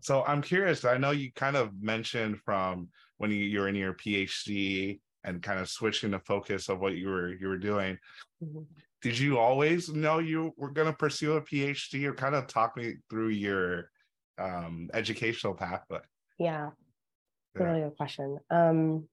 so 0.00 0.24
I'm 0.24 0.42
curious. 0.42 0.84
I 0.84 0.96
know 0.96 1.10
you 1.10 1.32
kind 1.32 1.56
of 1.56 1.70
mentioned 1.80 2.38
from 2.44 2.88
when 3.18 3.30
you, 3.30 3.44
you're 3.44 3.68
in 3.68 3.74
your 3.74 3.94
PhD 3.94 5.00
and 5.24 5.42
kind 5.42 5.58
of 5.58 5.68
switching 5.68 6.10
the 6.10 6.20
focus 6.20 6.68
of 6.68 6.80
what 6.80 6.94
you 6.94 7.08
were 7.08 7.32
you 7.32 7.48
were 7.48 7.58
doing. 7.58 7.98
Mm-hmm 8.42 8.62
did 9.04 9.18
you 9.18 9.38
always 9.38 9.90
know 9.90 10.18
you 10.18 10.54
were 10.56 10.70
going 10.70 10.86
to 10.86 10.96
pursue 10.96 11.34
a 11.34 11.42
PhD 11.42 12.06
or 12.06 12.14
kind 12.14 12.34
of 12.34 12.46
talk 12.46 12.74
me 12.74 12.94
through 13.10 13.28
your 13.28 13.90
um, 14.38 14.88
educational 14.94 15.52
pathway? 15.52 15.98
Yeah, 16.38 16.68
it's 16.68 17.60
yeah. 17.60 17.62
a 17.62 17.70
really 17.70 17.82
good 17.82 17.98
question. 17.98 18.38
Um, 18.48 19.06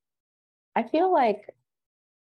I 0.77 0.83
feel 0.83 1.11
like, 1.13 1.41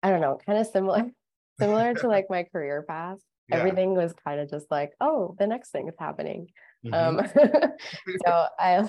I 0.03 0.09
don't 0.09 0.23
know, 0.23 0.39
kind 0.47 0.59
of 0.59 0.69
similar, 0.69 1.11
similar 1.61 1.93
to 1.97 2.09
like 2.09 2.27
my 2.31 2.43
career 2.45 2.83
path. 2.83 3.19
Yeah. 3.51 3.57
Everything 3.57 3.97
was 3.97 4.13
kind 4.25 4.39
of 4.39 4.49
just 4.49 4.71
like, 4.71 4.93
oh, 5.01 5.35
the 5.41 5.47
next 5.49 5.73
thing 5.73 5.89
is 5.89 5.97
happening. 5.99 6.47
Mm-hmm. 6.87 7.19
Um, 7.19 7.27
so 8.25 8.47
I 8.57 8.89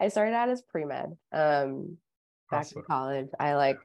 I 0.00 0.08
started 0.08 0.32
out 0.32 0.48
as 0.48 0.62
pre 0.62 0.86
med. 0.86 1.18
Um, 1.32 1.98
back 2.50 2.60
awesome. 2.60 2.78
in 2.78 2.84
college, 2.84 3.28
I 3.38 3.56
like 3.56 3.76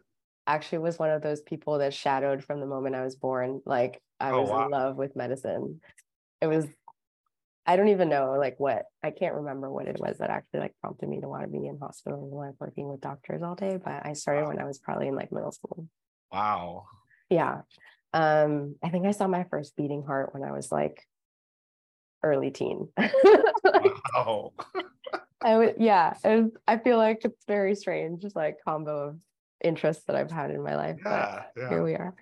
actually 0.47 0.79
was 0.79 0.99
one 0.99 1.09
of 1.09 1.21
those 1.21 1.41
people 1.41 1.79
that 1.79 1.93
shadowed 1.93 2.43
from 2.43 2.59
the 2.59 2.65
moment 2.65 2.95
I 2.95 3.03
was 3.03 3.15
born. 3.15 3.61
Like 3.65 4.01
I 4.19 4.31
oh, 4.31 4.41
was 4.41 4.49
wow. 4.49 4.65
in 4.65 4.71
love 4.71 4.95
with 4.95 5.15
medicine. 5.15 5.81
It 6.41 6.47
was 6.47 6.65
I 7.67 7.77
don't 7.77 7.87
even 7.87 8.09
know 8.09 8.35
like 8.37 8.59
what 8.59 8.85
I 9.03 9.09
can't 9.09 9.35
remember 9.35 9.71
what 9.71 9.87
it 9.87 9.99
was 9.99 10.19
that 10.19 10.29
actually 10.29 10.59
like 10.59 10.75
prompted 10.81 11.09
me 11.09 11.19
to 11.21 11.27
want 11.27 11.43
to 11.43 11.47
be 11.47 11.65
in 11.65 11.79
hospitals 11.79 12.31
and 12.31 12.39
like 12.39 12.53
working 12.59 12.87
with 12.87 13.01
doctors 13.01 13.41
all 13.41 13.55
day. 13.55 13.79
But 13.83 14.05
I 14.05 14.13
started 14.13 14.43
wow. 14.43 14.49
when 14.49 14.59
I 14.59 14.65
was 14.65 14.77
probably 14.77 15.07
in 15.07 15.15
like 15.15 15.31
middle 15.31 15.51
school. 15.51 15.87
Wow. 16.31 16.85
Yeah. 17.29 17.61
Um, 18.13 18.75
I 18.83 18.89
think 18.89 19.07
I 19.07 19.11
saw 19.11 19.27
my 19.27 19.45
first 19.49 19.75
beating 19.75 20.03
heart 20.03 20.33
when 20.33 20.43
I 20.43 20.51
was 20.51 20.71
like 20.71 21.01
early 22.23 22.51
teen. 22.51 22.87
wow. 24.13 24.53
I 25.43 25.57
would 25.57 25.75
yeah, 25.77 26.13
was, 26.23 26.51
I 26.67 26.77
feel 26.77 26.97
like 26.97 27.23
it's 27.23 27.45
very 27.45 27.75
strange, 27.75 28.21
just 28.21 28.35
like 28.35 28.57
combo 28.65 29.09
of 29.09 29.17
interests 29.65 30.03
that 30.05 30.15
I've 30.15 30.31
had 30.31 30.51
in 30.51 30.63
my 30.63 30.75
life. 30.75 30.97
Yeah, 31.03 31.43
but 31.55 31.61
yeah. 31.61 31.69
here 31.69 31.83
we 31.83 31.95
are. 31.95 32.15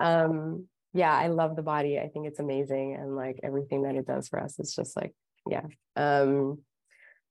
Um, 0.00 0.66
yeah, 0.92 1.14
I 1.14 1.28
love 1.28 1.54
the 1.54 1.62
body. 1.62 1.98
I 1.98 2.08
think 2.08 2.26
it's 2.26 2.40
amazing. 2.40 2.94
And 2.94 3.14
like 3.14 3.40
everything 3.42 3.82
that 3.82 3.94
it 3.94 4.06
does 4.06 4.28
for 4.28 4.40
us, 4.40 4.58
it's 4.58 4.74
just 4.74 4.96
like, 4.96 5.14
yeah. 5.48 5.66
Um, 5.96 6.60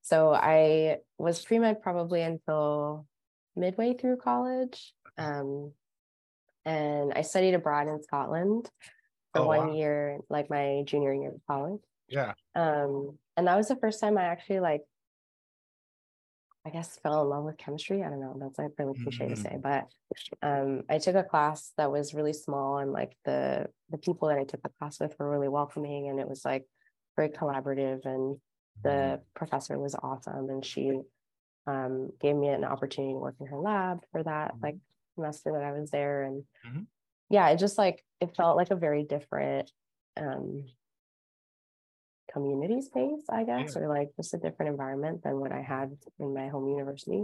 so 0.01 0.33
I 0.33 0.97
was 1.17 1.43
pre-med 1.43 1.81
probably 1.81 2.21
until 2.21 3.05
midway 3.55 3.93
through 3.93 4.17
college. 4.17 4.93
Um, 5.17 5.73
and 6.65 7.13
I 7.13 7.21
studied 7.21 7.55
abroad 7.55 7.87
in 7.87 8.01
Scotland 8.03 8.69
for 9.33 9.41
oh, 9.41 9.47
one 9.47 9.69
wow. 9.69 9.73
year, 9.73 10.19
like 10.29 10.49
my 10.49 10.83
junior 10.85 11.13
year 11.13 11.29
of 11.29 11.41
college. 11.47 11.81
Yeah. 12.07 12.33
Um, 12.55 13.17
and 13.35 13.47
that 13.47 13.57
was 13.57 13.67
the 13.67 13.75
first 13.75 13.99
time 13.99 14.17
I 14.17 14.23
actually 14.23 14.59
like 14.59 14.81
I 16.67 16.69
guess 16.69 16.99
fell 17.01 17.21
in 17.21 17.29
love 17.29 17.45
with 17.45 17.57
chemistry. 17.57 18.03
I 18.03 18.09
don't 18.09 18.19
know. 18.19 18.35
That's 18.37 18.59
like 18.59 18.71
really 18.77 19.01
cliche 19.01 19.23
mm-hmm. 19.23 19.35
to 19.35 19.39
say, 19.39 19.57
but 19.61 19.85
um, 20.41 20.83
I 20.89 20.97
took 20.97 21.15
a 21.15 21.23
class 21.23 21.71
that 21.77 21.89
was 21.89 22.13
really 22.13 22.33
small, 22.33 22.79
and 22.79 22.91
like 22.91 23.15
the 23.23 23.67
the 23.89 23.97
people 23.97 24.27
that 24.27 24.37
I 24.37 24.43
took 24.43 24.61
the 24.61 24.71
class 24.77 24.99
with 24.99 25.15
were 25.17 25.29
really 25.29 25.47
welcoming, 25.47 26.09
and 26.09 26.19
it 26.19 26.27
was 26.27 26.43
like 26.43 26.65
very 27.15 27.29
collaborative. 27.29 28.05
And 28.05 28.37
the 28.83 28.89
mm-hmm. 28.89 29.21
professor 29.33 29.79
was 29.79 29.95
awesome, 29.95 30.49
and 30.49 30.65
she 30.65 30.99
um, 31.67 32.09
gave 32.19 32.35
me 32.35 32.49
an 32.49 32.65
opportunity 32.65 33.13
to 33.13 33.19
work 33.19 33.35
in 33.39 33.47
her 33.47 33.57
lab 33.57 33.99
for 34.11 34.21
that 34.23 34.55
like 34.61 34.75
mm-hmm. 34.75 35.21
semester 35.21 35.53
that 35.53 35.63
I 35.63 35.71
was 35.71 35.89
there, 35.89 36.23
and 36.23 36.43
mm-hmm. 36.67 36.81
yeah, 37.29 37.47
it 37.47 37.59
just 37.59 37.77
like 37.77 38.03
it 38.19 38.35
felt 38.35 38.57
like 38.57 38.71
a 38.71 38.75
very 38.75 39.05
different 39.05 39.71
um, 40.17 40.65
community 42.37 42.81
space, 42.81 43.23
I 43.29 43.43
guess, 43.43 43.75
yeah. 43.75 43.81
or 43.81 43.89
like 43.89 44.09
just 44.15 44.33
a 44.33 44.37
different 44.37 44.71
environment 44.71 45.23
than 45.23 45.39
what 45.39 45.51
I 45.51 45.61
had 45.61 45.91
in 46.19 46.33
my 46.33 46.47
home 46.47 46.69
university. 46.69 47.23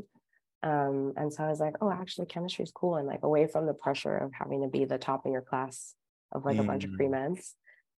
Um, 0.63 1.13
and 1.17 1.32
so 1.32 1.43
I 1.43 1.49
was 1.49 1.60
like, 1.60 1.76
oh, 1.82 1.91
actually, 1.91 2.28
chemistry 2.28 2.63
is 2.63 2.71
cool. 2.71 2.95
And 2.95 3.08
like 3.08 3.23
away 3.23 3.47
from 3.47 3.65
the 3.65 3.73
pressure 3.73 4.15
of 4.17 4.32
having 4.34 4.62
to 4.62 4.67
be 4.67 4.86
the 4.86 4.97
top 4.97 5.26
in 5.26 5.32
your 5.32 5.41
class 5.41 5.93
of 6.32 6.45
like 6.45 6.58
mm. 6.58 6.62
a 6.62 6.63
bunch 6.63 6.84
of 6.86 6.91
mm. 6.91 6.97
pre 6.97 7.08
meds, 7.08 7.54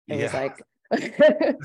it 0.08 0.18
yeah. 0.18 0.24
was 0.24 0.34
like, 0.34 0.56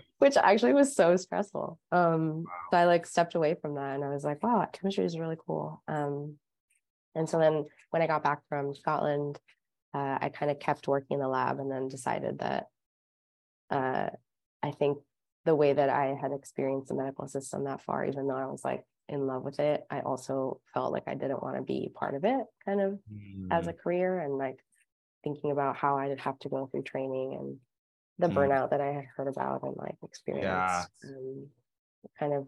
which 0.18 0.36
actually 0.36 0.72
was 0.72 0.94
so 0.94 1.16
stressful. 1.16 1.78
Um, 1.92 2.44
wow. 2.44 2.44
So 2.70 2.78
I 2.78 2.84
like 2.84 3.06
stepped 3.06 3.34
away 3.34 3.56
from 3.60 3.74
that 3.74 3.96
and 3.96 4.04
I 4.04 4.08
was 4.08 4.24
like, 4.24 4.42
wow, 4.42 4.66
chemistry 4.72 5.04
is 5.04 5.18
really 5.18 5.36
cool. 5.46 5.82
Um, 5.88 6.36
and 7.14 7.28
so 7.28 7.38
then 7.38 7.66
when 7.90 8.02
I 8.02 8.06
got 8.06 8.24
back 8.24 8.40
from 8.48 8.74
Scotland, 8.74 9.38
uh, 9.92 10.18
I 10.20 10.30
kind 10.30 10.50
of 10.50 10.58
kept 10.58 10.88
working 10.88 11.16
in 11.16 11.20
the 11.20 11.28
lab 11.28 11.60
and 11.60 11.70
then 11.70 11.88
decided 11.88 12.38
that 12.40 12.66
uh, 13.70 14.10
I 14.64 14.70
think 14.70 14.98
the 15.44 15.54
way 15.54 15.74
that 15.74 15.90
I 15.90 16.16
had 16.18 16.32
experienced 16.32 16.88
the 16.88 16.94
medical 16.94 17.28
system 17.28 17.64
that 17.64 17.82
far, 17.82 18.06
even 18.06 18.26
though 18.26 18.36
I 18.36 18.46
was 18.46 18.64
like 18.64 18.82
in 19.10 19.26
love 19.26 19.42
with 19.42 19.60
it, 19.60 19.82
I 19.90 20.00
also 20.00 20.60
felt 20.72 20.92
like 20.92 21.02
I 21.06 21.14
didn't 21.14 21.42
want 21.42 21.56
to 21.56 21.62
be 21.62 21.90
part 21.94 22.14
of 22.14 22.24
it 22.24 22.46
kind 22.64 22.80
of 22.80 22.98
mm. 23.12 23.48
as 23.50 23.66
a 23.66 23.74
mm. 23.74 23.78
career 23.78 24.20
and 24.20 24.38
like 24.38 24.58
thinking 25.22 25.50
about 25.50 25.76
how 25.76 25.98
I'd 25.98 26.18
have 26.20 26.38
to 26.40 26.48
go 26.48 26.66
through 26.66 26.84
training 26.84 27.36
and 27.38 27.58
the 28.18 28.28
mm. 28.28 28.34
burnout 28.34 28.70
that 28.70 28.80
I 28.80 28.92
had 28.92 29.04
heard 29.14 29.28
about 29.28 29.62
and 29.64 29.76
like 29.76 29.96
experienced. 30.02 30.46
Yeah. 31.04 31.10
Um, 31.10 31.48
kind 32.18 32.32
of, 32.32 32.46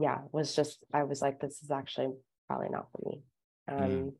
yeah, 0.00 0.20
was 0.32 0.56
just, 0.56 0.78
I 0.92 1.02
was 1.02 1.20
like, 1.20 1.38
this 1.38 1.62
is 1.62 1.70
actually 1.70 2.12
probably 2.48 2.70
not 2.70 2.86
for 2.92 3.10
me. 3.10 3.22
Um, 3.68 3.90
mm. 3.90 4.12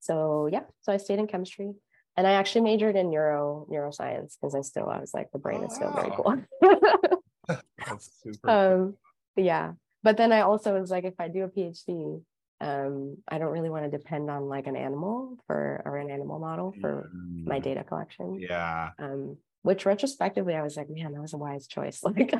So 0.00 0.48
yeah, 0.50 0.64
so 0.80 0.92
I 0.92 0.96
stayed 0.96 1.20
in 1.20 1.28
chemistry 1.28 1.72
and 2.16 2.26
I 2.26 2.32
actually 2.32 2.62
majored 2.62 2.96
in 2.96 3.10
neuro 3.10 3.66
neuroscience 3.70 4.36
because 4.40 4.54
I 4.54 4.62
still 4.62 4.88
I 4.88 5.00
was 5.00 5.12
like 5.12 5.30
the 5.32 5.38
brain 5.38 5.60
oh, 5.62 5.66
is 5.66 5.74
still 5.74 5.92
very 5.92 6.10
cool. 6.14 6.42
That's 7.86 8.10
super. 8.22 8.50
um, 8.50 8.96
yeah, 9.36 9.72
but 10.02 10.16
then 10.16 10.32
I 10.32 10.40
also 10.40 10.78
was 10.78 10.90
like, 10.90 11.04
if 11.04 11.14
I 11.18 11.28
do 11.28 11.44
a 11.44 11.48
PhD, 11.48 12.22
um, 12.60 13.18
I 13.28 13.38
don't 13.38 13.52
really 13.52 13.70
want 13.70 13.84
to 13.84 13.90
depend 13.90 14.30
on 14.30 14.48
like 14.48 14.66
an 14.66 14.76
animal 14.76 15.36
for 15.46 15.82
or 15.84 15.96
an 15.98 16.10
animal 16.10 16.38
model 16.38 16.74
for 16.80 17.10
mm. 17.14 17.44
my 17.44 17.58
data 17.58 17.84
collection. 17.84 18.38
Yeah. 18.40 18.90
Um, 18.98 19.36
which 19.62 19.84
retrospectively, 19.84 20.54
I 20.54 20.62
was 20.62 20.76
like, 20.76 20.88
man, 20.88 21.12
that 21.12 21.20
was 21.20 21.34
a 21.34 21.38
wise 21.38 21.66
choice. 21.66 22.02
Like, 22.04 22.32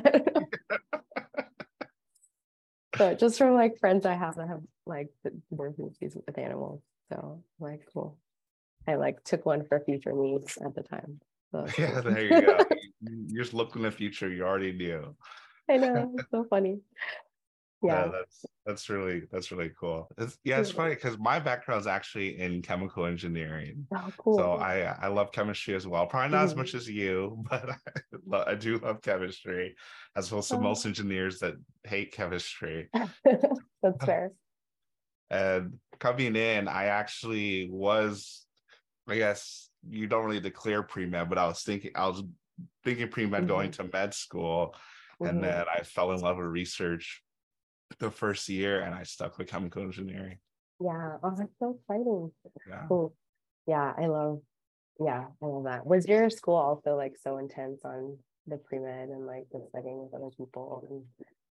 but 2.97 3.19
just 3.19 3.37
from 3.37 3.53
like 3.53 3.77
friends 3.79 4.05
I 4.07 4.15
have 4.15 4.35
that 4.35 4.47
have 4.47 4.61
like 4.85 5.09
worked 5.51 5.77
with 5.77 6.37
animals, 6.37 6.81
so 7.11 7.43
like 7.59 7.81
cool. 7.93 8.17
I 8.87 8.95
like 8.95 9.23
took 9.23 9.45
one 9.45 9.65
for 9.65 9.79
future 9.81 10.13
needs 10.13 10.57
at 10.57 10.73
the 10.73 10.83
time. 10.83 11.19
So. 11.51 11.65
Yeah, 11.77 12.01
there 12.01 12.23
you 12.23 12.41
go. 12.41 12.57
you 13.01 13.37
just 13.37 13.53
looked 13.53 13.75
in 13.75 13.83
the 13.83 13.91
future. 13.91 14.29
You 14.29 14.43
already 14.43 14.73
knew. 14.73 15.15
I 15.69 15.77
know. 15.77 16.13
It's 16.17 16.31
so 16.31 16.45
funny. 16.49 16.79
Yeah. 17.83 18.05
yeah. 18.05 18.11
that's 18.11 18.45
that's 18.65 18.89
really 18.89 19.23
that's 19.31 19.51
really 19.51 19.71
cool. 19.79 20.09
It's, 20.17 20.37
yeah, 20.43 20.59
it's 20.59 20.71
funny 20.71 20.95
because 20.95 21.17
my 21.19 21.39
background 21.39 21.81
is 21.81 21.87
actually 21.87 22.39
in 22.39 22.61
chemical 22.61 23.05
engineering. 23.05 23.85
Oh, 23.93 24.11
cool. 24.17 24.37
So 24.37 24.53
I 24.53 24.95
I 24.99 25.07
love 25.07 25.31
chemistry 25.31 25.75
as 25.75 25.85
well. 25.85 26.07
Probably 26.07 26.31
not 26.31 26.37
mm-hmm. 26.37 26.45
as 26.45 26.55
much 26.55 26.73
as 26.73 26.89
you, 26.89 27.43
but 27.49 27.69
I, 28.33 28.51
I, 28.51 28.55
do 28.55 28.79
love 28.79 29.01
chemistry, 29.01 29.75
as 30.15 30.27
opposed 30.27 30.49
to 30.49 30.55
oh. 30.55 30.61
most 30.61 30.85
engineers 30.85 31.39
that 31.39 31.53
hate 31.83 32.13
chemistry. 32.13 32.89
that's 33.83 34.05
fair. 34.05 34.31
And 35.29 35.73
coming 35.99 36.35
in, 36.35 36.67
I 36.67 36.85
actually 36.85 37.69
was 37.69 38.46
I 39.07 39.17
guess 39.17 39.69
you 39.87 40.07
don't 40.07 40.25
really 40.25 40.39
declare 40.39 40.83
pre 40.83 41.05
med, 41.05 41.29
but 41.29 41.37
I 41.37 41.47
was 41.47 41.61
thinking 41.61 41.91
I 41.95 42.07
was 42.07 42.23
thinking 42.83 43.07
pre 43.09 43.25
med 43.25 43.41
mm-hmm. 43.41 43.47
going 43.47 43.71
to 43.71 43.89
med 43.91 44.13
school, 44.13 44.75
mm-hmm. 45.21 45.27
and 45.27 45.43
then 45.43 45.65
I 45.73 45.83
fell 45.83 46.11
in 46.11 46.21
love 46.21 46.37
with 46.37 46.47
research 46.47 47.21
the 47.99 48.11
first 48.11 48.49
year, 48.49 48.81
and 48.81 48.93
I 48.93 49.03
stuck 49.03 49.37
with 49.37 49.47
chemical 49.47 49.81
engineering. 49.83 50.37
Yeah, 50.79 51.17
oh, 51.23 51.35
that's 51.37 51.57
so 51.59 51.79
exciting. 51.79 52.31
Yeah. 52.67 52.83
Cool. 52.87 53.15
Yeah, 53.65 53.93
I 53.97 54.07
love. 54.07 54.41
Yeah, 54.99 55.25
I 55.41 55.45
love 55.45 55.65
that. 55.65 55.85
Was 55.85 56.07
your 56.07 56.29
school 56.29 56.55
also 56.55 56.95
like 56.95 57.15
so 57.21 57.37
intense 57.37 57.81
on 57.85 58.17
the 58.45 58.57
pre 58.57 58.79
med 58.79 59.09
and 59.09 59.25
like 59.25 59.45
the 59.51 59.65
studying 59.69 59.99
with 60.03 60.13
other 60.13 60.31
people? 60.37 60.85
And 60.89 61.03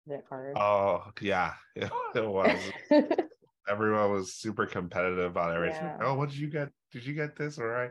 is 0.06 0.18
it 0.18 0.24
hard? 0.28 0.56
Oh 0.56 1.04
yeah, 1.20 1.54
it, 1.74 1.90
it 2.14 2.28
was. 2.28 2.58
Everyone 3.68 4.12
was 4.12 4.34
super 4.34 4.66
competitive 4.66 5.30
about 5.30 5.54
everything. 5.54 5.82
Yeah. 5.82 5.98
Oh, 6.02 6.14
what 6.14 6.30
did 6.30 6.38
you 6.38 6.48
get? 6.48 6.68
did 6.94 7.04
you 7.04 7.12
get 7.12 7.36
this? 7.36 7.58
Or 7.58 7.76
I 7.76 7.88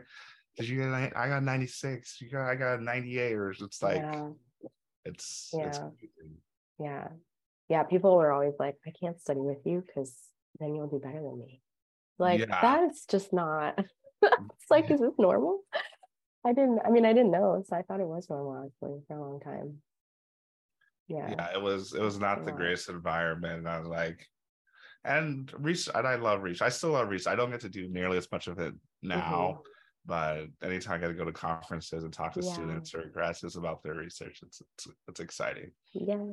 did 0.56 0.68
you 0.68 0.78
get 0.78 1.16
I 1.16 1.28
got 1.28 1.42
96. 1.42 2.20
You 2.20 2.30
got 2.30 2.48
I 2.48 2.56
got 2.56 2.80
98 2.80 3.34
or 3.34 3.50
it's 3.50 3.82
like 3.82 3.96
yeah. 3.96 4.28
it's 5.04 5.50
yeah. 5.52 5.66
It's 5.66 5.80
yeah. 6.80 7.08
Yeah. 7.68 7.82
People 7.84 8.16
were 8.16 8.32
always 8.32 8.54
like, 8.58 8.76
I 8.86 8.92
can't 8.98 9.20
study 9.20 9.40
with 9.40 9.58
you 9.64 9.84
because 9.86 10.12
then 10.58 10.74
you'll 10.74 10.88
do 10.88 10.98
better 10.98 11.22
than 11.22 11.38
me. 11.38 11.60
Like 12.18 12.40
yeah. 12.40 12.60
that's 12.60 13.04
just 13.06 13.32
not 13.32 13.78
it's 14.22 14.70
like, 14.70 14.84
mm-hmm. 14.84 14.94
is 14.94 15.00
this 15.00 15.18
normal? 15.18 15.60
I 16.46 16.52
didn't 16.52 16.80
I 16.84 16.90
mean 16.90 17.04
I 17.04 17.12
didn't 17.12 17.30
know, 17.30 17.62
so 17.68 17.76
I 17.76 17.82
thought 17.82 18.00
it 18.00 18.06
was 18.06 18.28
normal 18.30 18.64
actually 18.64 19.00
for 19.06 19.16
a 19.16 19.20
long 19.20 19.40
time. 19.40 19.78
Yeah. 21.08 21.28
Yeah, 21.30 21.48
it 21.54 21.60
was 21.60 21.92
it 21.92 22.00
was 22.00 22.18
not 22.18 22.46
the 22.46 22.52
greatest 22.52 22.88
environment. 22.88 23.66
I 23.66 23.78
was 23.78 23.88
like, 23.88 24.26
and 25.04 25.52
research 25.58 25.94
and 25.94 26.06
i 26.06 26.14
love 26.14 26.42
research 26.42 26.66
i 26.66 26.68
still 26.68 26.90
love 26.90 27.08
research 27.08 27.32
i 27.32 27.36
don't 27.36 27.50
get 27.50 27.60
to 27.60 27.68
do 27.68 27.88
nearly 27.88 28.16
as 28.16 28.30
much 28.32 28.46
of 28.46 28.58
it 28.58 28.74
now 29.02 29.58
mm-hmm. 29.58 29.60
but 30.06 30.46
anytime 30.66 30.96
i 30.96 30.98
get 30.98 31.08
to 31.08 31.14
go 31.14 31.24
to 31.24 31.32
conferences 31.32 32.04
and 32.04 32.12
talk 32.12 32.32
to 32.32 32.40
yeah. 32.42 32.52
students 32.52 32.94
or 32.94 33.04
graduates 33.12 33.56
about 33.56 33.82
their 33.82 33.94
research 33.94 34.40
it's 34.42 34.62
it's, 34.78 34.88
it's 35.08 35.20
exciting. 35.20 35.70
Yeah. 35.92 36.24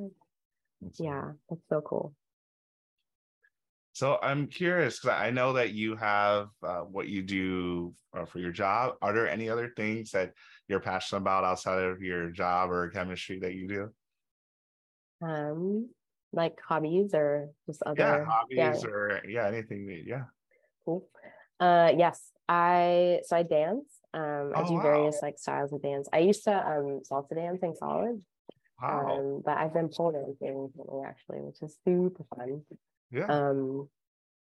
Yeah 0.97 1.31
that's 1.49 1.61
so 1.69 1.81
cool. 1.81 2.13
So 3.93 4.17
i'm 4.23 4.47
curious 4.47 4.99
because 4.99 5.17
i 5.19 5.31
know 5.31 5.53
that 5.53 5.73
you 5.73 5.95
have 5.97 6.47
uh, 6.63 6.79
what 6.79 7.07
you 7.07 7.21
do 7.21 7.93
uh, 8.17 8.25
for 8.25 8.39
your 8.39 8.51
job. 8.51 8.95
Are 9.01 9.13
there 9.13 9.29
any 9.29 9.49
other 9.49 9.73
things 9.75 10.11
that 10.11 10.33
you're 10.67 10.79
passionate 10.79 11.21
about 11.21 11.43
outside 11.43 11.83
of 11.83 12.01
your 12.01 12.29
job 12.29 12.71
or 12.71 12.89
chemistry 12.89 13.39
that 13.39 13.53
you 13.53 13.67
do? 13.67 13.89
Um 15.21 15.89
like 16.33 16.59
hobbies 16.61 17.13
or 17.13 17.49
just 17.67 17.83
other 17.83 18.01
yeah 18.01 18.25
hobbies 18.25 18.83
yeah. 18.83 18.89
or 18.89 19.21
yeah 19.27 19.47
anything 19.47 19.85
that, 19.87 20.03
yeah 20.05 20.23
cool 20.85 21.07
uh 21.59 21.91
yes 21.95 22.31
i 22.47 23.19
so 23.25 23.35
i 23.35 23.43
dance 23.43 23.87
um 24.13 24.51
i 24.55 24.61
oh, 24.61 24.67
do 24.67 24.73
wow. 24.75 24.81
various 24.81 25.19
like 25.21 25.37
styles 25.37 25.73
of 25.73 25.81
dance 25.81 26.07
i 26.13 26.19
used 26.19 26.43
to 26.43 26.53
um 26.53 27.01
salsa 27.09 27.35
dance 27.35 27.59
in 27.63 27.73
college 27.79 28.21
wow. 28.81 29.17
um 29.17 29.41
but 29.43 29.57
i've 29.57 29.73
been 29.73 29.89
pole 29.89 30.11
dancing 30.11 30.57
recently 30.57 31.03
actually 31.05 31.39
which 31.41 31.61
is 31.61 31.77
super 31.85 32.23
fun 32.35 32.61
yeah 33.11 33.25
um 33.25 33.87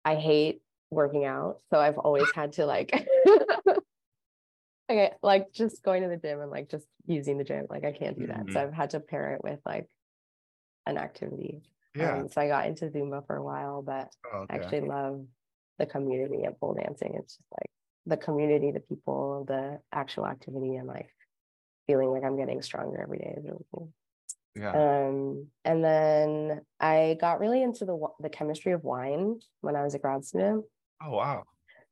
i 0.04 0.14
hate 0.14 0.60
working 0.90 1.24
out 1.24 1.58
so 1.70 1.78
i've 1.78 1.98
always 1.98 2.30
had 2.34 2.52
to 2.52 2.66
like 2.66 2.92
okay 4.90 5.12
like 5.22 5.52
just 5.52 5.82
going 5.82 6.02
to 6.02 6.08
the 6.08 6.16
gym 6.16 6.40
and 6.40 6.50
like 6.50 6.70
just 6.70 6.86
using 7.06 7.36
the 7.36 7.44
gym 7.44 7.66
like 7.68 7.84
i 7.84 7.92
can't 7.92 8.18
do 8.18 8.26
that 8.26 8.40
mm-hmm. 8.40 8.52
so 8.52 8.60
i've 8.62 8.72
had 8.72 8.90
to 8.90 9.00
pair 9.00 9.34
it 9.34 9.44
with 9.44 9.60
like 9.66 9.86
an 10.86 10.96
activity 10.96 11.60
yeah. 11.98 12.18
Um, 12.18 12.28
so 12.28 12.40
I 12.40 12.48
got 12.48 12.66
into 12.66 12.86
Zumba 12.86 13.26
for 13.26 13.36
a 13.36 13.42
while, 13.42 13.82
but 13.82 14.10
oh, 14.32 14.38
okay. 14.38 14.54
I 14.54 14.56
actually 14.56 14.80
love 14.82 15.24
the 15.78 15.86
community 15.86 16.44
of 16.44 16.58
pole 16.60 16.74
dancing. 16.74 17.14
It's 17.18 17.36
just 17.36 17.48
like 17.52 17.70
the 18.06 18.16
community, 18.16 18.70
the 18.70 18.80
people, 18.80 19.44
the 19.46 19.80
actual 19.92 20.26
activity, 20.26 20.76
and 20.76 20.86
like 20.86 21.08
feeling 21.86 22.10
like 22.10 22.24
I'm 22.24 22.36
getting 22.36 22.62
stronger 22.62 23.00
every 23.00 23.18
day 23.18 23.34
is 23.36 23.44
really 23.44 23.64
cool. 23.72 23.92
Yeah. 24.54 24.72
Um, 24.72 25.48
and 25.64 25.84
then 25.84 26.60
I 26.80 27.16
got 27.20 27.40
really 27.40 27.62
into 27.62 27.84
the 27.84 27.98
the 28.20 28.28
chemistry 28.28 28.72
of 28.72 28.82
wine 28.82 29.38
when 29.60 29.76
I 29.76 29.82
was 29.82 29.94
a 29.94 29.98
grad 29.98 30.24
student. 30.24 30.64
Oh 31.02 31.10
wow! 31.10 31.44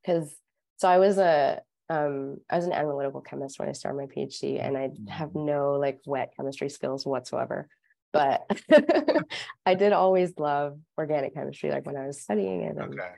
Because 0.04 0.34
so 0.76 0.88
I 0.88 0.98
was 0.98 1.18
a 1.18 1.60
um 1.88 2.38
I 2.50 2.56
was 2.56 2.66
an 2.66 2.72
analytical 2.72 3.20
chemist 3.20 3.58
when 3.58 3.68
I 3.68 3.72
started 3.72 3.98
my 3.98 4.06
PhD, 4.06 4.60
and 4.60 4.76
I 4.76 4.90
have 5.08 5.30
mm. 5.30 5.46
no 5.46 5.72
like 5.74 6.00
wet 6.06 6.32
chemistry 6.36 6.68
skills 6.68 7.06
whatsoever 7.06 7.68
but 8.16 9.26
I 9.66 9.74
did 9.74 9.92
always 9.92 10.32
love 10.38 10.78
organic 10.96 11.34
chemistry, 11.34 11.70
like 11.70 11.86
when 11.86 11.96
I 11.96 12.06
was 12.06 12.20
studying 12.20 12.62
it. 12.62 12.76
Okay. 12.78 12.98
okay. 12.98 13.12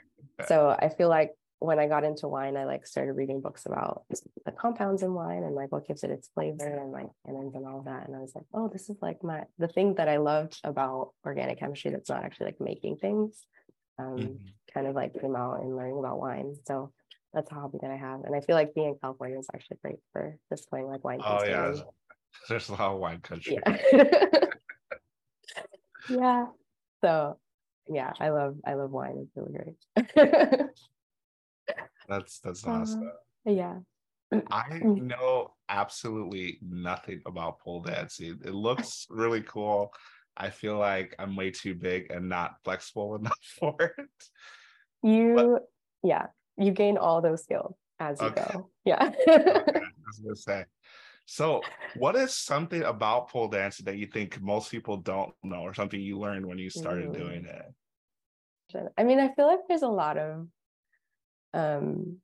So 0.46 0.76
I 0.78 0.88
feel 0.88 1.08
like 1.08 1.32
when 1.60 1.78
I 1.78 1.88
got 1.88 2.04
into 2.04 2.28
wine, 2.28 2.56
I 2.56 2.64
like 2.64 2.86
started 2.86 3.12
reading 3.12 3.40
books 3.40 3.66
about 3.66 4.04
the 4.44 4.52
compounds 4.52 5.02
in 5.02 5.12
wine 5.12 5.42
and 5.42 5.54
like 5.54 5.72
what 5.72 5.86
gives 5.86 6.04
it 6.04 6.10
its 6.10 6.28
flavor 6.34 6.66
and 6.66 6.92
like 6.92 7.08
tannins 7.26 7.54
and 7.54 7.66
all 7.66 7.82
that. 7.82 8.06
And 8.06 8.16
I 8.16 8.20
was 8.20 8.32
like, 8.34 8.44
oh, 8.54 8.68
this 8.68 8.88
is 8.88 8.96
like 9.02 9.22
my 9.24 9.42
the 9.58 9.68
thing 9.68 9.94
that 9.94 10.08
I 10.08 10.18
loved 10.18 10.60
about 10.62 11.12
organic 11.24 11.58
chemistry 11.58 11.90
that's 11.90 12.08
not 12.08 12.24
actually 12.24 12.46
like 12.46 12.60
making 12.60 12.96
things. 12.96 13.44
Um, 14.00 14.16
mm-hmm. 14.16 14.46
kind 14.72 14.86
of 14.86 14.94
like 14.94 15.20
came 15.20 15.34
out 15.34 15.60
and 15.60 15.76
learning 15.76 15.98
about 15.98 16.20
wine. 16.20 16.54
So 16.66 16.92
that's 17.34 17.50
a 17.50 17.54
hobby 17.54 17.78
that 17.82 17.90
I 17.90 17.96
have. 17.96 18.20
And 18.22 18.34
I 18.34 18.40
feel 18.40 18.54
like 18.54 18.72
being 18.72 18.90
in 18.90 18.98
California 19.02 19.38
is 19.38 19.48
actually 19.52 19.78
great 19.82 19.98
for 20.12 20.38
displaying 20.50 20.86
like 20.86 21.02
wine. 21.02 21.20
Oh 21.24 21.44
yeah. 21.44 21.74
There's 22.48 22.68
a 22.68 22.72
lot 22.72 22.92
of 22.92 22.98
wine 22.98 23.20
country. 23.20 23.58
Yeah. 23.66 24.04
yeah. 26.08 26.46
So 27.02 27.38
yeah, 27.88 28.12
I 28.20 28.30
love 28.30 28.56
I 28.66 28.74
love 28.74 28.90
wine. 28.90 29.26
It's 29.26 29.36
really 29.36 29.52
great. 29.52 30.70
that's 32.08 32.38
that's 32.40 32.66
awesome. 32.66 33.10
Uh, 33.46 33.50
yeah. 33.50 33.78
I 34.50 34.78
know 34.82 35.54
absolutely 35.70 36.58
nothing 36.60 37.22
about 37.24 37.60
pole 37.60 37.80
dancing. 37.80 38.38
It 38.44 38.52
looks 38.52 39.06
really 39.08 39.40
cool. 39.40 39.92
I 40.36 40.50
feel 40.50 40.76
like 40.76 41.14
I'm 41.18 41.34
way 41.34 41.50
too 41.50 41.74
big 41.74 42.10
and 42.10 42.28
not 42.28 42.56
flexible 42.62 43.14
enough 43.20 43.38
for 43.58 43.74
it. 43.80 44.06
You, 45.02 45.34
but, 45.34 45.62
yeah, 46.02 46.26
you 46.56 46.72
gain 46.72 46.96
all 46.98 47.22
those 47.22 47.42
skills 47.42 47.74
as 48.00 48.20
you 48.20 48.28
okay. 48.28 48.44
go. 48.52 48.70
Yeah. 48.84 49.10
okay. 49.28 49.42
I 49.46 49.80
was 50.06 50.18
gonna 50.22 50.36
say. 50.36 50.64
So, 51.30 51.60
what 51.94 52.16
is 52.16 52.34
something 52.34 52.82
about 52.82 53.28
pole 53.28 53.48
dancing 53.48 53.84
that 53.84 53.98
you 53.98 54.06
think 54.06 54.40
most 54.40 54.70
people 54.70 54.96
don't 54.96 55.34
know, 55.42 55.60
or 55.60 55.74
something 55.74 56.00
you 56.00 56.18
learned 56.18 56.46
when 56.46 56.56
you 56.56 56.70
started 56.70 57.10
mm. 57.10 57.18
doing 57.18 57.44
it? 57.44 58.86
I 58.96 59.04
mean, 59.04 59.20
I 59.20 59.34
feel 59.34 59.46
like 59.46 59.60
there's 59.68 59.82
a 59.82 59.88
lot 59.88 60.16
of 60.16 60.46
um 61.52 62.16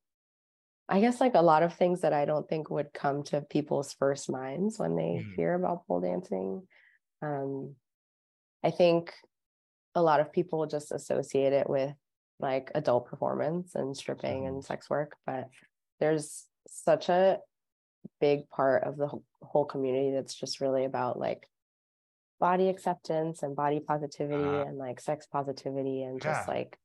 I 0.88 1.00
guess 1.00 1.20
like 1.20 1.34
a 1.34 1.42
lot 1.42 1.62
of 1.62 1.74
things 1.74 2.00
that 2.00 2.14
I 2.14 2.24
don't 2.24 2.48
think 2.48 2.70
would 2.70 2.94
come 2.94 3.22
to 3.24 3.42
people's 3.42 3.92
first 3.92 4.30
minds 4.30 4.78
when 4.78 4.96
they 4.96 5.22
mm. 5.22 5.34
hear 5.36 5.52
about 5.52 5.86
pole 5.86 6.00
dancing. 6.00 6.66
Um, 7.20 7.74
I 8.62 8.70
think 8.70 9.12
a 9.94 10.00
lot 10.00 10.20
of 10.20 10.32
people 10.32 10.64
just 10.66 10.92
associate 10.92 11.52
it 11.52 11.68
with 11.68 11.92
like 12.40 12.70
adult 12.74 13.06
performance 13.06 13.74
and 13.74 13.94
stripping 13.94 14.44
mm. 14.44 14.48
and 14.48 14.64
sex 14.64 14.88
work, 14.88 15.14
but 15.26 15.50
there's 16.00 16.46
such 16.68 17.10
a 17.10 17.38
big 18.20 18.48
part 18.50 18.84
of 18.84 18.96
the 18.96 19.10
whole 19.42 19.64
community 19.64 20.12
that's 20.12 20.34
just 20.34 20.60
really 20.60 20.84
about 20.84 21.18
like 21.18 21.48
body 22.40 22.68
acceptance 22.68 23.42
and 23.42 23.56
body 23.56 23.80
positivity 23.80 24.44
uh, 24.44 24.64
and 24.64 24.78
like 24.78 25.00
sex 25.00 25.26
positivity 25.26 26.02
and 26.02 26.20
yeah. 26.22 26.32
just 26.32 26.48
like 26.48 26.78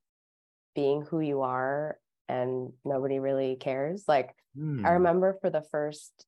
being 0.76 1.02
who 1.02 1.20
you 1.20 1.42
are 1.42 1.98
and 2.28 2.72
nobody 2.86 3.20
really 3.20 3.56
cares. 3.56 4.06
Like 4.08 4.36
mm. 4.58 4.80
I 4.86 4.90
hmm. 4.90 4.94
remember 4.94 5.38
for 5.42 5.50
the 5.50 5.64
first 5.72 6.26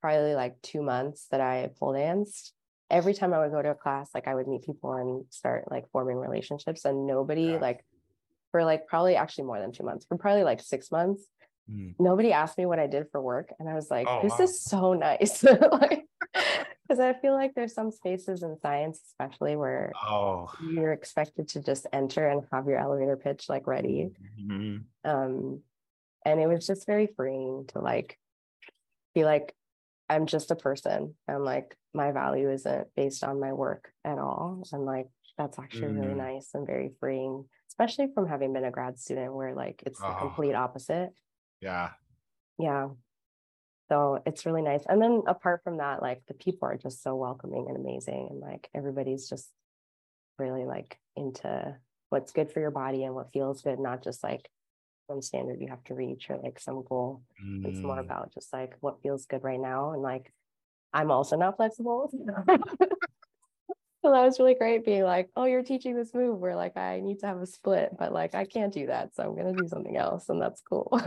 probably 0.00 0.34
like 0.34 0.60
two 0.62 0.82
months 0.82 1.26
that 1.30 1.40
I 1.40 1.70
pole 1.78 1.94
danced, 1.94 2.52
every 2.90 3.14
time 3.14 3.32
I 3.32 3.38
would 3.38 3.52
go 3.52 3.62
to 3.62 3.70
a 3.70 3.74
class, 3.74 4.10
like 4.14 4.26
I 4.26 4.34
would 4.34 4.48
meet 4.48 4.66
people 4.66 4.92
and 4.94 5.24
start 5.30 5.70
like 5.70 5.88
forming 5.92 6.18
relationships 6.18 6.84
and 6.84 7.06
nobody 7.06 7.52
yeah. 7.52 7.58
like 7.58 7.84
for 8.50 8.64
like 8.64 8.86
probably 8.86 9.16
actually 9.16 9.44
more 9.44 9.60
than 9.60 9.72
two 9.72 9.84
months, 9.84 10.04
for 10.04 10.18
probably 10.18 10.44
like 10.44 10.60
six 10.60 10.90
months, 10.90 11.24
mm. 11.70 11.94
nobody 11.98 12.32
asked 12.32 12.58
me 12.58 12.66
what 12.66 12.78
I 12.78 12.86
did 12.86 13.06
for 13.10 13.20
work. 13.20 13.52
And 13.58 13.68
I 13.68 13.74
was 13.74 13.90
like, 13.90 14.06
oh, 14.08 14.20
this 14.22 14.38
wow. 14.38 14.44
is 14.44 14.62
so 14.62 14.92
nice. 14.94 15.44
like 15.72 16.06
because 16.92 17.00
I 17.00 17.14
feel 17.14 17.32
like 17.32 17.54
there's 17.54 17.74
some 17.74 17.90
spaces 17.90 18.42
in 18.42 18.58
science, 18.58 19.00
especially 19.06 19.56
where 19.56 19.92
oh. 20.02 20.52
you're 20.62 20.92
expected 20.92 21.48
to 21.48 21.62
just 21.62 21.86
enter 21.92 22.28
and 22.28 22.42
have 22.52 22.66
your 22.66 22.78
elevator 22.78 23.16
pitch 23.16 23.48
like 23.48 23.66
ready. 23.66 24.10
Mm-hmm. 24.40 25.10
Um, 25.10 25.60
and 26.24 26.40
it 26.40 26.46
was 26.46 26.66
just 26.66 26.86
very 26.86 27.08
freeing 27.16 27.64
to 27.68 27.78
like 27.78 28.18
be 29.14 29.24
like, 29.24 29.54
I'm 30.08 30.26
just 30.26 30.50
a 30.50 30.56
person, 30.56 31.14
and 31.26 31.44
like 31.44 31.74
my 31.94 32.12
value 32.12 32.50
isn't 32.50 32.88
based 32.94 33.24
on 33.24 33.40
my 33.40 33.52
work 33.54 33.90
at 34.04 34.18
all. 34.18 34.62
And 34.72 34.84
like 34.84 35.06
that's 35.38 35.58
actually 35.58 35.92
mm. 35.92 36.02
really 36.02 36.14
nice 36.14 36.50
and 36.52 36.66
very 36.66 36.90
freeing, 37.00 37.46
especially 37.70 38.08
from 38.14 38.28
having 38.28 38.52
been 38.52 38.64
a 38.64 38.70
grad 38.70 38.98
student 38.98 39.34
where 39.34 39.54
like 39.54 39.82
it's 39.86 40.00
oh. 40.02 40.08
the 40.08 40.14
complete 40.14 40.54
opposite. 40.54 41.10
Yeah. 41.62 41.90
Yeah 42.58 42.88
so 43.92 44.22
it's 44.24 44.46
really 44.46 44.62
nice 44.62 44.82
and 44.88 45.02
then 45.02 45.22
apart 45.26 45.60
from 45.62 45.76
that 45.76 46.00
like 46.00 46.22
the 46.26 46.34
people 46.34 46.66
are 46.66 46.78
just 46.78 47.02
so 47.02 47.14
welcoming 47.14 47.66
and 47.68 47.76
amazing 47.76 48.28
and 48.30 48.40
like 48.40 48.70
everybody's 48.74 49.28
just 49.28 49.50
really 50.38 50.64
like 50.64 50.98
into 51.14 51.76
what's 52.08 52.32
good 52.32 52.50
for 52.50 52.60
your 52.60 52.70
body 52.70 53.04
and 53.04 53.14
what 53.14 53.32
feels 53.32 53.60
good 53.60 53.78
not 53.78 54.02
just 54.02 54.24
like 54.24 54.48
some 55.10 55.20
standard 55.20 55.60
you 55.60 55.68
have 55.68 55.84
to 55.84 55.94
reach 55.94 56.30
or 56.30 56.38
like 56.42 56.58
some 56.58 56.82
goal 56.88 57.22
mm. 57.44 57.66
it's 57.66 57.80
more 57.80 57.96
mm. 57.96 58.00
about 58.00 58.32
just 58.32 58.50
like 58.50 58.74
what 58.80 59.02
feels 59.02 59.26
good 59.26 59.44
right 59.44 59.60
now 59.60 59.92
and 59.92 60.00
like 60.00 60.32
i'm 60.94 61.10
also 61.10 61.36
not 61.36 61.56
flexible 61.56 62.10
that 64.12 64.24
was 64.24 64.38
really 64.38 64.54
great 64.54 64.84
being 64.84 65.02
like 65.02 65.28
oh 65.36 65.44
you're 65.44 65.62
teaching 65.62 65.94
this 65.94 66.14
move 66.14 66.38
where 66.38 66.56
like 66.56 66.76
i 66.76 67.00
need 67.00 67.18
to 67.18 67.26
have 67.26 67.40
a 67.40 67.46
split 67.46 67.90
but 67.98 68.12
like 68.12 68.34
i 68.34 68.44
can't 68.44 68.72
do 68.72 68.86
that 68.86 69.14
so 69.14 69.22
i'm 69.22 69.34
going 69.34 69.54
to 69.54 69.62
do 69.62 69.68
something 69.68 69.96
else 69.96 70.28
and 70.28 70.40
that's 70.40 70.62
cool 70.62 70.88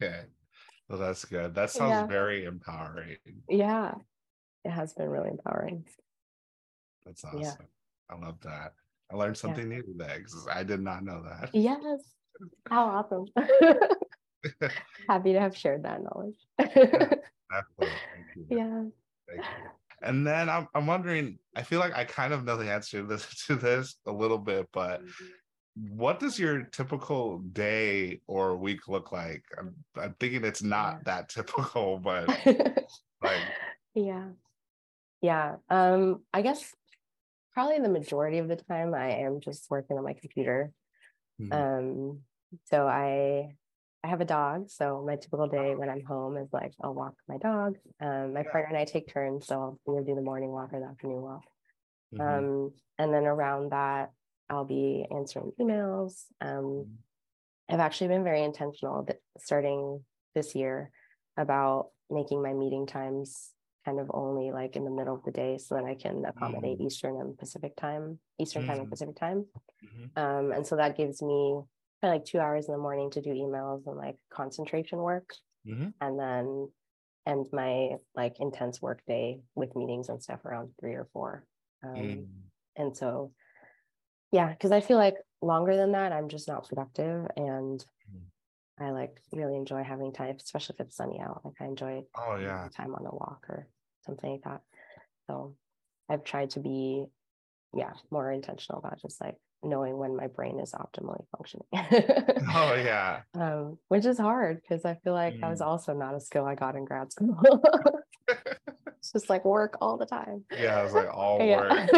okay 0.00 0.22
well, 0.88 0.98
that's 0.98 1.24
good. 1.24 1.54
That 1.54 1.70
sounds 1.70 1.90
yeah. 1.90 2.06
very 2.06 2.44
empowering. 2.44 3.16
Yeah, 3.48 3.94
it 4.64 4.70
has 4.70 4.92
been 4.92 5.08
really 5.08 5.30
empowering. 5.30 5.84
That's 7.06 7.24
awesome. 7.24 7.40
Yeah. 7.40 7.54
I 8.10 8.18
love 8.18 8.36
that. 8.42 8.74
I 9.10 9.16
learned 9.16 9.36
something 9.36 9.70
yeah. 9.70 9.78
new 9.78 9.82
today 9.82 10.18
because 10.18 10.46
I 10.52 10.62
did 10.62 10.80
not 10.80 11.04
know 11.04 11.22
that. 11.22 11.50
Yes. 11.54 11.82
How 12.68 12.84
awesome. 12.84 13.26
Happy 15.08 15.32
to 15.32 15.40
have 15.40 15.56
shared 15.56 15.84
that 15.84 16.02
knowledge. 16.02 16.36
yeah. 18.50 18.82
Thank 19.26 19.40
you. 19.40 19.83
And 20.04 20.26
then 20.26 20.48
I'm, 20.48 20.68
I'm 20.74 20.86
wondering, 20.86 21.38
I 21.56 21.62
feel 21.62 21.80
like 21.80 21.94
I 21.94 22.04
kind 22.04 22.32
of 22.32 22.44
know 22.44 22.56
the 22.56 22.70
answer 22.70 23.00
to 23.00 23.06
this, 23.06 23.26
to 23.46 23.56
this 23.56 23.96
a 24.06 24.12
little 24.12 24.38
bit, 24.38 24.68
but 24.72 25.02
what 25.74 26.20
does 26.20 26.38
your 26.38 26.62
typical 26.62 27.38
day 27.38 28.20
or 28.26 28.56
week 28.56 28.86
look 28.86 29.10
like? 29.10 29.42
I'm, 29.58 29.74
I'm 29.96 30.14
thinking 30.20 30.44
it's 30.44 30.62
not 30.62 31.04
that 31.04 31.28
typical, 31.28 31.98
but 32.04 32.28
like 33.22 33.40
yeah. 33.94 34.28
Yeah. 35.20 35.56
Um, 35.70 36.22
I 36.32 36.42
guess 36.42 36.72
probably 37.54 37.78
the 37.78 37.88
majority 37.88 38.38
of 38.38 38.48
the 38.48 38.56
time 38.56 38.94
I 38.94 39.12
am 39.22 39.40
just 39.40 39.70
working 39.70 39.96
on 39.96 40.04
my 40.04 40.12
computer. 40.12 40.70
Mm-hmm. 41.40 41.52
Um, 41.52 42.20
so 42.64 42.86
I 42.86 43.54
I 44.04 44.08
have 44.08 44.20
a 44.20 44.26
dog, 44.26 44.68
so 44.68 45.02
my 45.06 45.16
typical 45.16 45.48
day 45.48 45.74
when 45.74 45.88
I'm 45.88 46.04
home 46.04 46.36
is 46.36 46.52
like 46.52 46.72
I'll 46.82 46.92
walk 46.92 47.14
my 47.26 47.38
dog. 47.38 47.76
Um, 48.00 48.34
my 48.34 48.42
partner 48.42 48.68
and 48.68 48.76
I 48.76 48.84
take 48.84 49.10
turns, 49.10 49.46
so 49.46 49.78
I'll 49.86 49.94
either 49.94 50.04
do 50.04 50.14
the 50.14 50.20
morning 50.20 50.50
walk 50.50 50.74
or 50.74 50.80
the 50.80 50.86
afternoon 50.86 51.22
walk. 51.22 51.44
Mm-hmm. 52.14 52.20
Um, 52.20 52.72
and 52.98 53.14
then 53.14 53.24
around 53.24 53.72
that, 53.72 54.10
I'll 54.50 54.66
be 54.66 55.06
answering 55.10 55.52
emails. 55.58 56.24
Um, 56.42 56.48
mm-hmm. 56.50 57.74
I've 57.74 57.80
actually 57.80 58.08
been 58.08 58.24
very 58.24 58.42
intentional 58.42 59.04
that 59.04 59.20
starting 59.38 60.04
this 60.34 60.54
year 60.54 60.90
about 61.38 61.86
making 62.10 62.42
my 62.42 62.52
meeting 62.52 62.86
times 62.86 63.52
kind 63.86 63.98
of 64.00 64.10
only 64.12 64.50
like 64.50 64.76
in 64.76 64.84
the 64.84 64.90
middle 64.90 65.14
of 65.14 65.24
the 65.24 65.30
day 65.30 65.56
so 65.56 65.76
that 65.76 65.84
I 65.84 65.94
can 65.94 66.24
accommodate 66.26 66.78
mm-hmm. 66.78 66.86
Eastern 66.86 67.20
and 67.20 67.38
Pacific 67.38 67.74
time, 67.76 68.18
Eastern 68.38 68.62
mm-hmm. 68.62 68.68
time 68.68 68.78
and 68.80 68.86
mm-hmm. 68.86 68.90
Pacific 68.90 69.16
time. 69.16 69.46
Mm-hmm. 69.82 70.18
Um, 70.22 70.52
and 70.52 70.66
so 70.66 70.76
that 70.76 70.96
gives 70.96 71.22
me 71.22 71.60
of 72.08 72.14
like 72.14 72.24
two 72.24 72.38
hours 72.40 72.66
in 72.66 72.72
the 72.72 72.78
morning 72.78 73.10
to 73.12 73.20
do 73.20 73.30
emails 73.30 73.86
and 73.86 73.96
like 73.96 74.16
concentration 74.30 74.98
work. 74.98 75.34
Mm-hmm. 75.66 75.88
And 76.00 76.18
then 76.18 76.68
end 77.26 77.46
my 77.52 77.96
like 78.14 78.36
intense 78.40 78.82
work 78.82 79.00
day 79.06 79.40
with 79.54 79.76
meetings 79.76 80.08
and 80.08 80.22
stuff 80.22 80.44
around 80.44 80.70
three 80.80 80.94
or 80.94 81.08
four. 81.12 81.44
Um, 81.82 81.94
mm. 81.94 82.26
And 82.76 82.96
so 82.96 83.32
yeah 84.34 84.48
because 84.48 84.72
i 84.72 84.80
feel 84.80 84.96
like 84.96 85.16
longer 85.40 85.76
than 85.76 85.92
that 85.92 86.12
i'm 86.12 86.28
just 86.28 86.48
not 86.48 86.68
productive 86.68 87.26
and 87.36 87.84
mm. 88.12 88.24
i 88.80 88.90
like 88.90 89.20
really 89.32 89.56
enjoy 89.56 89.82
having 89.84 90.12
time 90.12 90.36
especially 90.42 90.74
if 90.76 90.86
it's 90.86 90.96
sunny 90.96 91.20
out 91.20 91.40
like 91.44 91.54
i 91.60 91.64
enjoy 91.64 92.02
oh 92.18 92.36
yeah 92.36 92.68
time 92.76 92.94
on 92.94 93.06
a 93.06 93.14
walk 93.14 93.46
or 93.48 93.68
something 94.04 94.32
like 94.32 94.42
that 94.42 94.60
so 95.28 95.54
i've 96.10 96.24
tried 96.24 96.50
to 96.50 96.58
be 96.58 97.04
yeah 97.74 97.92
more 98.10 98.30
intentional 98.32 98.80
about 98.80 99.00
just 99.00 99.20
like 99.20 99.36
knowing 99.64 99.96
when 99.96 100.16
my 100.16 100.26
brain 100.26 100.60
is 100.60 100.72
optimally 100.72 101.24
functioning 101.36 101.66
oh 102.54 102.74
yeah 102.84 103.20
um, 103.34 103.78
which 103.88 104.04
is 104.04 104.18
hard 104.18 104.60
because 104.60 104.84
i 104.84 104.94
feel 105.02 105.12
like 105.12 105.34
mm. 105.34 105.40
that 105.40 105.50
was 105.50 105.60
also 105.60 105.92
not 105.92 106.14
a 106.14 106.20
skill 106.20 106.44
i 106.44 106.54
got 106.54 106.76
in 106.76 106.84
grad 106.84 107.12
school 107.12 107.38
it's 108.98 109.12
just 109.12 109.28
like 109.28 109.44
work 109.44 109.76
all 109.80 109.96
the 109.96 110.06
time 110.06 110.44
yeah 110.52 110.80
it 110.80 110.84
was 110.84 110.94
like 110.94 111.12
all 111.12 111.38
work 111.46 111.90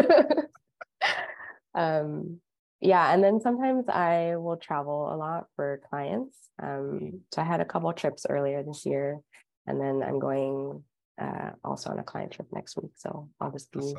um, 1.76 2.40
yeah, 2.81 3.12
and 3.12 3.22
then 3.22 3.40
sometimes 3.40 3.88
I 3.88 4.37
will 4.37 4.57
travel 4.57 5.12
a 5.12 5.16
lot 5.16 5.46
for 5.55 5.81
clients. 5.88 6.37
Um, 6.62 7.20
so 7.33 7.42
I 7.42 7.44
had 7.44 7.61
a 7.61 7.64
couple 7.64 7.92
trips 7.92 8.26
earlier 8.29 8.62
this 8.62 8.85
year, 8.85 9.20
and 9.66 9.81
then 9.81 10.02
I'm 10.02 10.18
going 10.18 10.83
uh, 11.20 11.50
also 11.64 11.90
on 11.90 11.98
a 11.98 12.02
client 12.02 12.33
trip 12.33 12.48
next 12.52 12.76
week. 12.76 12.92
So 12.96 13.29
I'll 13.40 13.52
just 13.52 13.72
be 13.72 13.94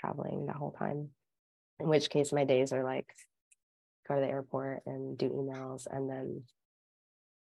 traveling 0.00 0.46
the 0.46 0.52
whole 0.52 0.72
time. 0.72 1.08
In 1.82 1.88
which 1.88 2.10
case, 2.10 2.32
my 2.32 2.44
days 2.44 2.72
are 2.72 2.84
like 2.84 3.06
go 4.08 4.14
to 4.14 4.20
the 4.20 4.28
airport 4.28 4.82
and 4.86 5.18
do 5.18 5.28
emails, 5.28 5.86
and 5.90 6.08
then 6.08 6.42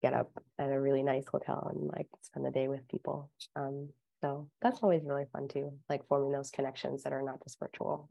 get 0.02 0.12
up 0.12 0.30
at 0.58 0.70
a 0.70 0.80
really 0.80 1.02
nice 1.02 1.24
hotel 1.26 1.70
and 1.74 1.88
like 1.88 2.08
spend 2.20 2.44
the 2.44 2.50
day 2.50 2.68
with 2.68 2.86
people. 2.88 3.30
Um, 3.56 3.88
so 4.20 4.48
that's 4.60 4.80
always 4.82 5.02
really 5.04 5.24
fun 5.32 5.48
too, 5.48 5.72
like 5.88 6.06
forming 6.06 6.32
those 6.32 6.50
connections 6.50 7.02
that 7.02 7.12
are 7.12 7.22
not 7.22 7.42
just 7.42 7.58
virtual. 7.58 8.10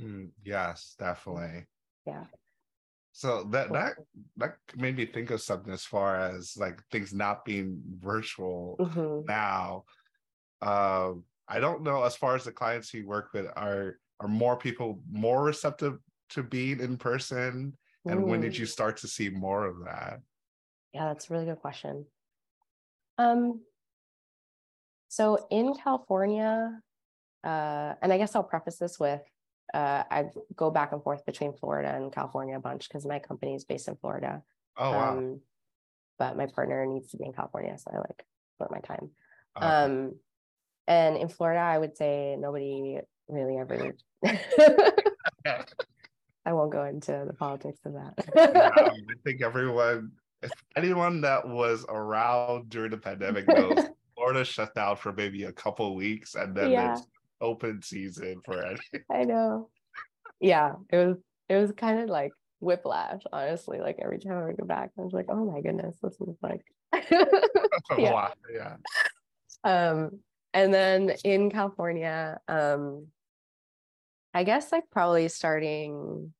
Mm, 0.00 0.30
yes, 0.44 0.96
definitely. 0.98 1.66
Yeah. 2.06 2.24
So 3.12 3.44
that 3.50 3.72
that 3.72 3.94
that 4.38 4.56
made 4.76 4.96
me 4.96 5.06
think 5.06 5.30
of 5.30 5.40
something 5.40 5.72
as 5.72 5.84
far 5.84 6.16
as 6.16 6.56
like 6.56 6.80
things 6.90 7.12
not 7.12 7.44
being 7.44 7.80
virtual 7.98 8.76
mm-hmm. 8.80 9.26
now. 9.26 9.84
Uh, 10.62 11.12
I 11.48 11.60
don't 11.60 11.82
know 11.82 12.02
as 12.02 12.16
far 12.16 12.34
as 12.34 12.44
the 12.44 12.52
clients 12.52 12.92
you 12.92 13.06
work 13.06 13.30
with 13.32 13.46
are 13.56 13.99
are 14.20 14.28
more 14.28 14.56
people 14.56 15.00
more 15.10 15.42
receptive 15.42 15.98
to 16.30 16.42
being 16.42 16.80
in 16.80 16.96
person, 16.96 17.76
and 18.04 18.20
mm. 18.20 18.26
when 18.26 18.40
did 18.40 18.56
you 18.56 18.66
mm. 18.66 18.70
start 18.70 18.96
to 18.98 19.08
see 19.08 19.28
more 19.28 19.66
of 19.66 19.84
that? 19.84 20.20
Yeah, 20.92 21.06
that's 21.06 21.30
a 21.30 21.32
really 21.32 21.46
good 21.46 21.60
question. 21.60 22.06
Um, 23.18 23.60
so 25.08 25.46
in 25.50 25.74
California, 25.74 26.80
uh, 27.44 27.94
and 28.02 28.12
I 28.12 28.18
guess 28.18 28.34
I'll 28.34 28.42
preface 28.42 28.76
this 28.76 28.98
with 28.98 29.22
uh, 29.74 30.02
I 30.10 30.26
go 30.56 30.70
back 30.70 30.92
and 30.92 31.02
forth 31.02 31.24
between 31.24 31.52
Florida 31.52 31.94
and 31.94 32.12
California 32.12 32.56
a 32.56 32.60
bunch 32.60 32.88
because 32.88 33.06
my 33.06 33.18
company 33.18 33.54
is 33.54 33.64
based 33.64 33.88
in 33.88 33.96
Florida. 33.96 34.42
Oh 34.76 34.90
wow. 34.90 35.18
Um, 35.18 35.40
but 36.18 36.36
my 36.36 36.46
partner 36.46 36.84
needs 36.86 37.10
to 37.10 37.16
be 37.16 37.24
in 37.24 37.32
California, 37.32 37.76
so 37.78 37.90
I 37.92 37.98
like 37.98 38.24
split 38.54 38.70
my 38.70 38.80
time. 38.80 39.10
Okay. 39.56 39.66
Um, 39.66 40.14
and 40.86 41.16
in 41.16 41.28
Florida, 41.28 41.60
I 41.60 41.78
would 41.78 41.96
say 41.96 42.36
nobody 42.38 42.98
really 43.32 43.58
ever. 43.58 43.94
I 46.46 46.52
won't 46.52 46.72
go 46.72 46.84
into 46.84 47.24
the 47.26 47.32
politics 47.38 47.80
of 47.84 47.94
that. 47.94 48.14
yeah, 48.34 48.70
I 48.74 48.90
think 49.24 49.42
everyone 49.42 50.12
if 50.42 50.50
anyone 50.74 51.20
that 51.20 51.46
was 51.46 51.84
around 51.88 52.70
during 52.70 52.90
the 52.90 52.96
pandemic 52.96 53.46
knows, 53.46 53.88
Florida 54.14 54.44
shut 54.44 54.74
down 54.74 54.96
for 54.96 55.12
maybe 55.12 55.44
a 55.44 55.52
couple 55.52 55.94
weeks, 55.94 56.34
and 56.34 56.54
then 56.56 56.70
yeah. 56.70 56.94
it's 56.94 57.06
open 57.42 57.82
season 57.82 58.40
for 58.44 58.64
any. 58.64 58.80
I 59.12 59.24
know. 59.24 59.68
Yeah, 60.40 60.76
it 60.88 60.96
was. 60.96 61.16
It 61.50 61.56
was 61.56 61.72
kind 61.72 62.00
of 62.00 62.08
like 62.08 62.32
whiplash, 62.60 63.20
honestly. 63.32 63.80
Like 63.80 63.98
every 64.00 64.18
time 64.18 64.38
I 64.38 64.46
would 64.46 64.56
go 64.56 64.64
back, 64.64 64.92
I 64.98 65.02
was 65.02 65.12
like, 65.12 65.26
"Oh 65.28 65.44
my 65.44 65.60
goodness, 65.60 65.96
this 66.02 66.14
is 66.14 66.36
like." 66.42 66.62
yeah. 67.98 68.28
Yeah. 68.50 68.76
Um, 69.62 70.20
and 70.54 70.72
then 70.72 71.10
in 71.22 71.50
California, 71.50 72.40
um, 72.48 73.06
I 74.32 74.44
guess 74.44 74.72
like 74.72 74.84
probably 74.90 75.28
starting 75.28 76.32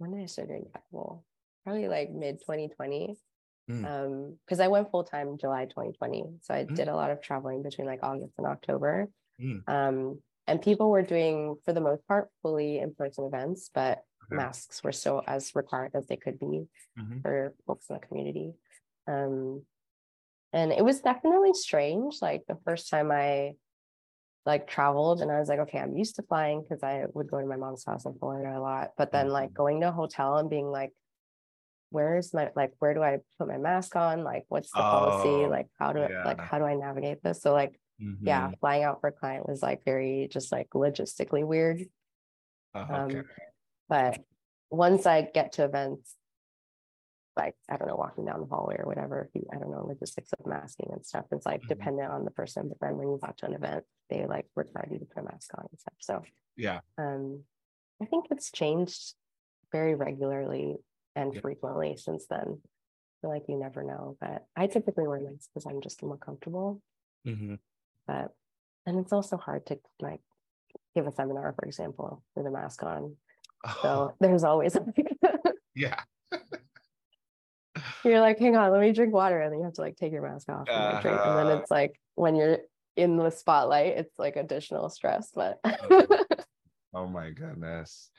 when 0.00 0.12
did 0.12 0.22
I 0.22 0.26
start 0.26 0.48
doing 0.48 0.66
travel? 0.72 1.24
Probably 1.64 1.88
like 1.88 2.10
mid 2.10 2.40
2020. 2.40 3.16
Mm. 3.70 3.84
Um, 3.84 4.38
because 4.44 4.58
I 4.58 4.68
went 4.68 4.90
full 4.90 5.04
time 5.04 5.36
July 5.38 5.66
2020. 5.66 6.24
So 6.40 6.54
I 6.54 6.64
mm. 6.64 6.74
did 6.74 6.88
a 6.88 6.96
lot 6.96 7.10
of 7.10 7.20
traveling 7.20 7.62
between 7.62 7.86
like 7.86 8.00
August 8.02 8.32
and 8.38 8.46
October. 8.46 9.08
Mm. 9.40 9.68
Um, 9.68 10.18
and 10.46 10.62
people 10.62 10.90
were 10.90 11.02
doing 11.02 11.56
for 11.64 11.72
the 11.72 11.82
most 11.82 12.06
part 12.08 12.28
fully 12.42 12.78
in-person 12.78 13.24
events, 13.24 13.70
but 13.72 14.02
masks 14.30 14.82
were 14.82 14.92
still 14.92 15.22
as 15.26 15.54
required 15.54 15.92
as 15.94 16.06
they 16.06 16.16
could 16.16 16.38
be 16.38 16.66
mm-hmm. 16.98 17.20
for 17.20 17.54
folks 17.66 17.86
in 17.90 17.94
the 17.94 18.06
community. 18.06 18.52
Um, 19.06 19.62
and 20.52 20.72
it 20.72 20.84
was 20.84 21.00
definitely 21.00 21.52
strange. 21.52 22.16
Like 22.22 22.42
the 22.48 22.58
first 22.64 22.88
time 22.90 23.12
I 23.12 23.52
like 24.46 24.66
traveled 24.66 25.20
and 25.20 25.30
I 25.30 25.38
was 25.38 25.48
like, 25.48 25.58
okay, 25.60 25.78
I'm 25.78 25.96
used 25.96 26.16
to 26.16 26.22
flying 26.22 26.62
because 26.62 26.82
I 26.82 27.04
would 27.12 27.30
go 27.30 27.40
to 27.40 27.46
my 27.46 27.56
mom's 27.56 27.84
house 27.84 28.06
in 28.06 28.14
Florida 28.18 28.58
a 28.58 28.60
lot. 28.60 28.90
But 28.96 29.12
then 29.12 29.28
like 29.28 29.50
mm-hmm. 29.50 29.56
going 29.56 29.80
to 29.82 29.88
a 29.88 29.92
hotel 29.92 30.38
and 30.38 30.48
being 30.48 30.70
like, 30.70 30.92
where's 31.90 32.32
my 32.32 32.50
like 32.54 32.72
where 32.78 32.94
do 32.94 33.02
I 33.02 33.18
put 33.38 33.48
my 33.48 33.58
mask 33.58 33.96
on? 33.96 34.24
Like 34.24 34.44
what's 34.48 34.70
the 34.72 34.78
oh, 34.78 34.82
policy? 34.82 35.46
Like 35.46 35.66
how 35.78 35.92
do 35.92 36.00
yeah. 36.00 36.24
like 36.24 36.40
how 36.40 36.58
do 36.58 36.64
I 36.64 36.74
navigate 36.74 37.22
this? 37.22 37.42
So 37.42 37.52
like 37.52 37.78
mm-hmm. 38.02 38.26
yeah, 38.26 38.50
flying 38.60 38.84
out 38.84 39.00
for 39.00 39.08
a 39.08 39.12
client 39.12 39.48
was 39.48 39.62
like 39.62 39.84
very 39.84 40.28
just 40.30 40.52
like 40.52 40.70
logistically 40.70 41.44
weird. 41.44 41.84
Uh, 42.74 42.78
okay. 42.78 43.18
Um, 43.18 43.24
but 43.88 44.20
once 44.70 45.04
I 45.04 45.22
get 45.22 45.52
to 45.54 45.64
events, 45.64 46.14
like 47.40 47.54
I 47.70 47.76
don't 47.76 47.88
know, 47.88 47.96
walking 47.96 48.26
down 48.26 48.40
the 48.40 48.46
hallway 48.46 48.76
or 48.78 48.86
whatever, 48.86 49.30
you, 49.34 49.46
I 49.52 49.56
don't 49.56 49.70
know, 49.70 49.86
logistics 49.86 50.32
of 50.38 50.46
masking 50.46 50.90
and 50.92 51.04
stuff. 51.04 51.24
It's 51.32 51.46
like 51.46 51.60
mm-hmm. 51.60 51.68
dependent 51.68 52.12
on 52.12 52.24
the 52.24 52.30
person. 52.30 52.68
But 52.68 52.78
then 52.80 52.96
when 52.96 53.08
you 53.08 53.18
walk 53.20 53.36
to 53.38 53.46
an 53.46 53.54
event, 53.54 53.84
they 54.10 54.26
like 54.26 54.46
require 54.54 54.88
you 54.90 54.98
to 54.98 55.04
put 55.06 55.22
a 55.22 55.24
mask 55.24 55.50
on 55.56 55.66
and 55.70 55.80
stuff. 55.80 55.94
So 55.98 56.22
yeah. 56.56 56.80
Um 56.98 57.44
I 58.02 58.06
think 58.06 58.26
it's 58.30 58.50
changed 58.50 59.14
very 59.72 59.94
regularly 59.94 60.76
and 61.16 61.34
yeah. 61.34 61.40
frequently 61.40 61.96
since 61.96 62.26
then. 62.28 62.58
I 62.58 63.16
feel 63.20 63.30
like 63.30 63.44
you 63.48 63.58
never 63.58 63.82
know. 63.82 64.16
But 64.20 64.44
I 64.56 64.66
typically 64.66 65.06
wear 65.06 65.20
masks 65.20 65.48
because 65.48 65.66
I'm 65.66 65.80
just 65.80 66.02
more 66.02 66.18
comfortable. 66.18 66.82
Mm-hmm. 67.26 67.54
But 68.06 68.34
and 68.86 68.98
it's 68.98 69.12
also 69.12 69.36
hard 69.36 69.66
to 69.66 69.78
like 70.00 70.20
give 70.94 71.06
a 71.06 71.12
seminar, 71.12 71.54
for 71.58 71.66
example, 71.66 72.22
with 72.34 72.46
a 72.46 72.50
mask 72.50 72.82
on. 72.82 73.16
Oh. 73.64 73.76
So 73.82 74.14
there's 74.20 74.44
always 74.44 74.76
yeah. 75.74 76.00
you're 78.04 78.20
like, 78.20 78.38
hang 78.38 78.56
on, 78.56 78.70
let 78.72 78.80
me 78.80 78.92
drink 78.92 79.12
water. 79.12 79.40
And 79.40 79.52
then 79.52 79.60
you 79.60 79.64
have 79.64 79.74
to 79.74 79.80
like 79.80 79.96
take 79.96 80.12
your 80.12 80.22
mask 80.22 80.48
off 80.48 80.68
and, 80.68 80.94
like, 80.94 81.02
drink. 81.02 81.20
and 81.20 81.38
then 81.38 81.46
uh-huh. 81.46 81.58
it's 81.58 81.70
like 81.70 82.00
when 82.14 82.36
you're 82.36 82.58
in 82.96 83.16
the 83.16 83.30
spotlight, 83.30 83.98
it's 83.98 84.18
like 84.18 84.36
additional 84.36 84.88
stress. 84.88 85.30
But 85.34 85.58
oh, 85.64 86.06
oh 86.94 87.06
my 87.06 87.30
goodness. 87.30 88.10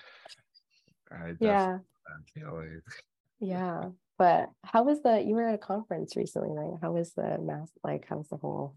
I 1.11 1.33
yeah. 1.39 1.79
Yeah. 3.39 3.89
But 4.17 4.49
how 4.63 4.83
was 4.83 5.01
the 5.01 5.21
you 5.21 5.35
were 5.35 5.47
at 5.47 5.55
a 5.55 5.57
conference 5.57 6.15
recently, 6.15 6.51
right? 6.51 6.77
How 6.81 6.91
was 6.91 7.13
the 7.13 7.37
mask 7.39 7.73
like 7.83 8.05
how's 8.07 8.27
the 8.29 8.37
whole 8.37 8.75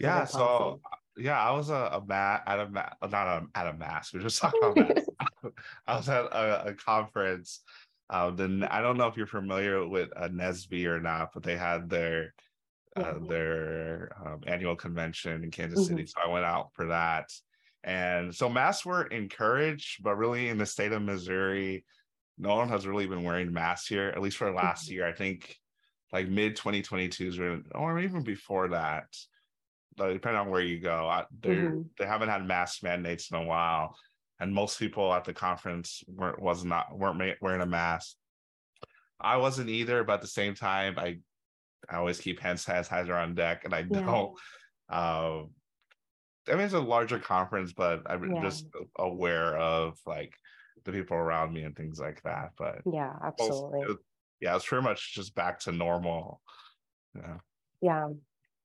yeah, 0.00 0.24
so 0.24 0.80
yeah, 1.16 1.40
I 1.40 1.52
was 1.52 1.68
a, 1.68 1.90
a 1.92 2.04
mat 2.04 2.42
at 2.46 2.60
a 2.60 2.68
mat, 2.68 2.96
not 3.02 3.26
a, 3.26 3.46
at 3.54 3.66
a 3.66 3.72
mask. 3.74 4.14
We 4.14 4.20
are 4.20 4.22
just 4.22 4.40
talking 4.40 4.60
about 4.62 4.98
I 5.86 5.96
was 5.96 6.08
at 6.08 6.24
a, 6.24 6.68
a 6.68 6.74
conference 6.74 7.60
uh, 8.12 8.30
then 8.30 8.62
I 8.70 8.82
don't 8.82 8.98
know 8.98 9.06
if 9.06 9.16
you're 9.16 9.26
familiar 9.26 9.88
with 9.88 10.10
uh, 10.14 10.28
NSBE 10.28 10.84
or 10.84 11.00
not, 11.00 11.30
but 11.32 11.42
they 11.42 11.56
had 11.56 11.88
their 11.88 12.34
uh, 12.94 13.14
their 13.26 14.14
um, 14.22 14.42
annual 14.46 14.76
convention 14.76 15.42
in 15.42 15.50
Kansas 15.50 15.80
mm-hmm. 15.80 15.96
City. 15.96 16.06
So 16.06 16.20
I 16.22 16.28
went 16.28 16.44
out 16.44 16.68
for 16.74 16.88
that. 16.88 17.32
And 17.84 18.34
so 18.34 18.50
masks 18.50 18.84
were 18.84 19.04
encouraged, 19.06 20.02
but 20.02 20.16
really 20.16 20.50
in 20.50 20.58
the 20.58 20.66
state 20.66 20.92
of 20.92 21.00
Missouri, 21.00 21.86
no 22.36 22.54
one 22.54 22.68
has 22.68 22.86
really 22.86 23.06
been 23.06 23.22
wearing 23.22 23.50
masks 23.50 23.88
here, 23.88 24.08
at 24.08 24.20
least 24.20 24.36
for 24.36 24.52
last 24.52 24.84
mm-hmm. 24.84 24.94
year. 24.94 25.08
I 25.08 25.14
think 25.14 25.56
like 26.12 26.28
mid 26.28 26.54
2022 26.54 27.64
or 27.74 27.98
even 27.98 28.22
before 28.22 28.68
that, 28.68 29.06
depending 29.96 30.38
on 30.38 30.50
where 30.50 30.60
you 30.60 30.80
go, 30.80 31.24
mm-hmm. 31.42 31.80
they 31.98 32.06
haven't 32.06 32.28
had 32.28 32.46
mask 32.46 32.82
mandates 32.82 33.30
in 33.30 33.38
a 33.38 33.44
while 33.44 33.96
and 34.42 34.52
most 34.52 34.76
people 34.76 35.14
at 35.14 35.24
the 35.24 35.32
conference 35.32 36.02
weren't 36.08 36.42
was 36.42 36.64
not 36.64 36.98
weren't 36.98 37.36
wearing 37.40 37.60
a 37.60 37.66
mask. 37.66 38.16
I 39.20 39.36
wasn't 39.36 39.70
either, 39.70 40.02
but 40.02 40.14
at 40.14 40.20
the 40.20 40.26
same 40.26 40.56
time, 40.56 40.98
I 40.98 41.18
I 41.88 41.96
always 41.96 42.20
keep 42.20 42.40
hand 42.40 42.58
sanitizer 42.58 43.14
on 43.14 43.36
deck, 43.36 43.64
and 43.64 43.72
I 43.72 43.78
yeah. 43.90 44.00
don't. 44.00 44.32
Uh, 44.90 45.42
I 46.48 46.56
mean, 46.56 46.62
it's 46.62 46.74
a 46.74 46.80
larger 46.80 47.20
conference, 47.20 47.72
but 47.72 48.02
I'm 48.06 48.34
yeah. 48.34 48.42
just 48.42 48.66
aware 48.98 49.56
of 49.56 49.96
like 50.06 50.34
the 50.84 50.90
people 50.90 51.16
around 51.16 51.52
me 51.52 51.62
and 51.62 51.76
things 51.76 52.00
like 52.00 52.20
that. 52.24 52.50
But 52.58 52.80
yeah, 52.92 53.12
absolutely. 53.24 53.84
Most, 53.86 53.98
yeah, 54.40 54.56
it's 54.56 54.66
pretty 54.66 54.82
much 54.82 55.14
just 55.14 55.36
back 55.36 55.60
to 55.60 55.72
normal. 55.72 56.40
Yeah. 57.14 57.36
Yeah, 57.80 58.08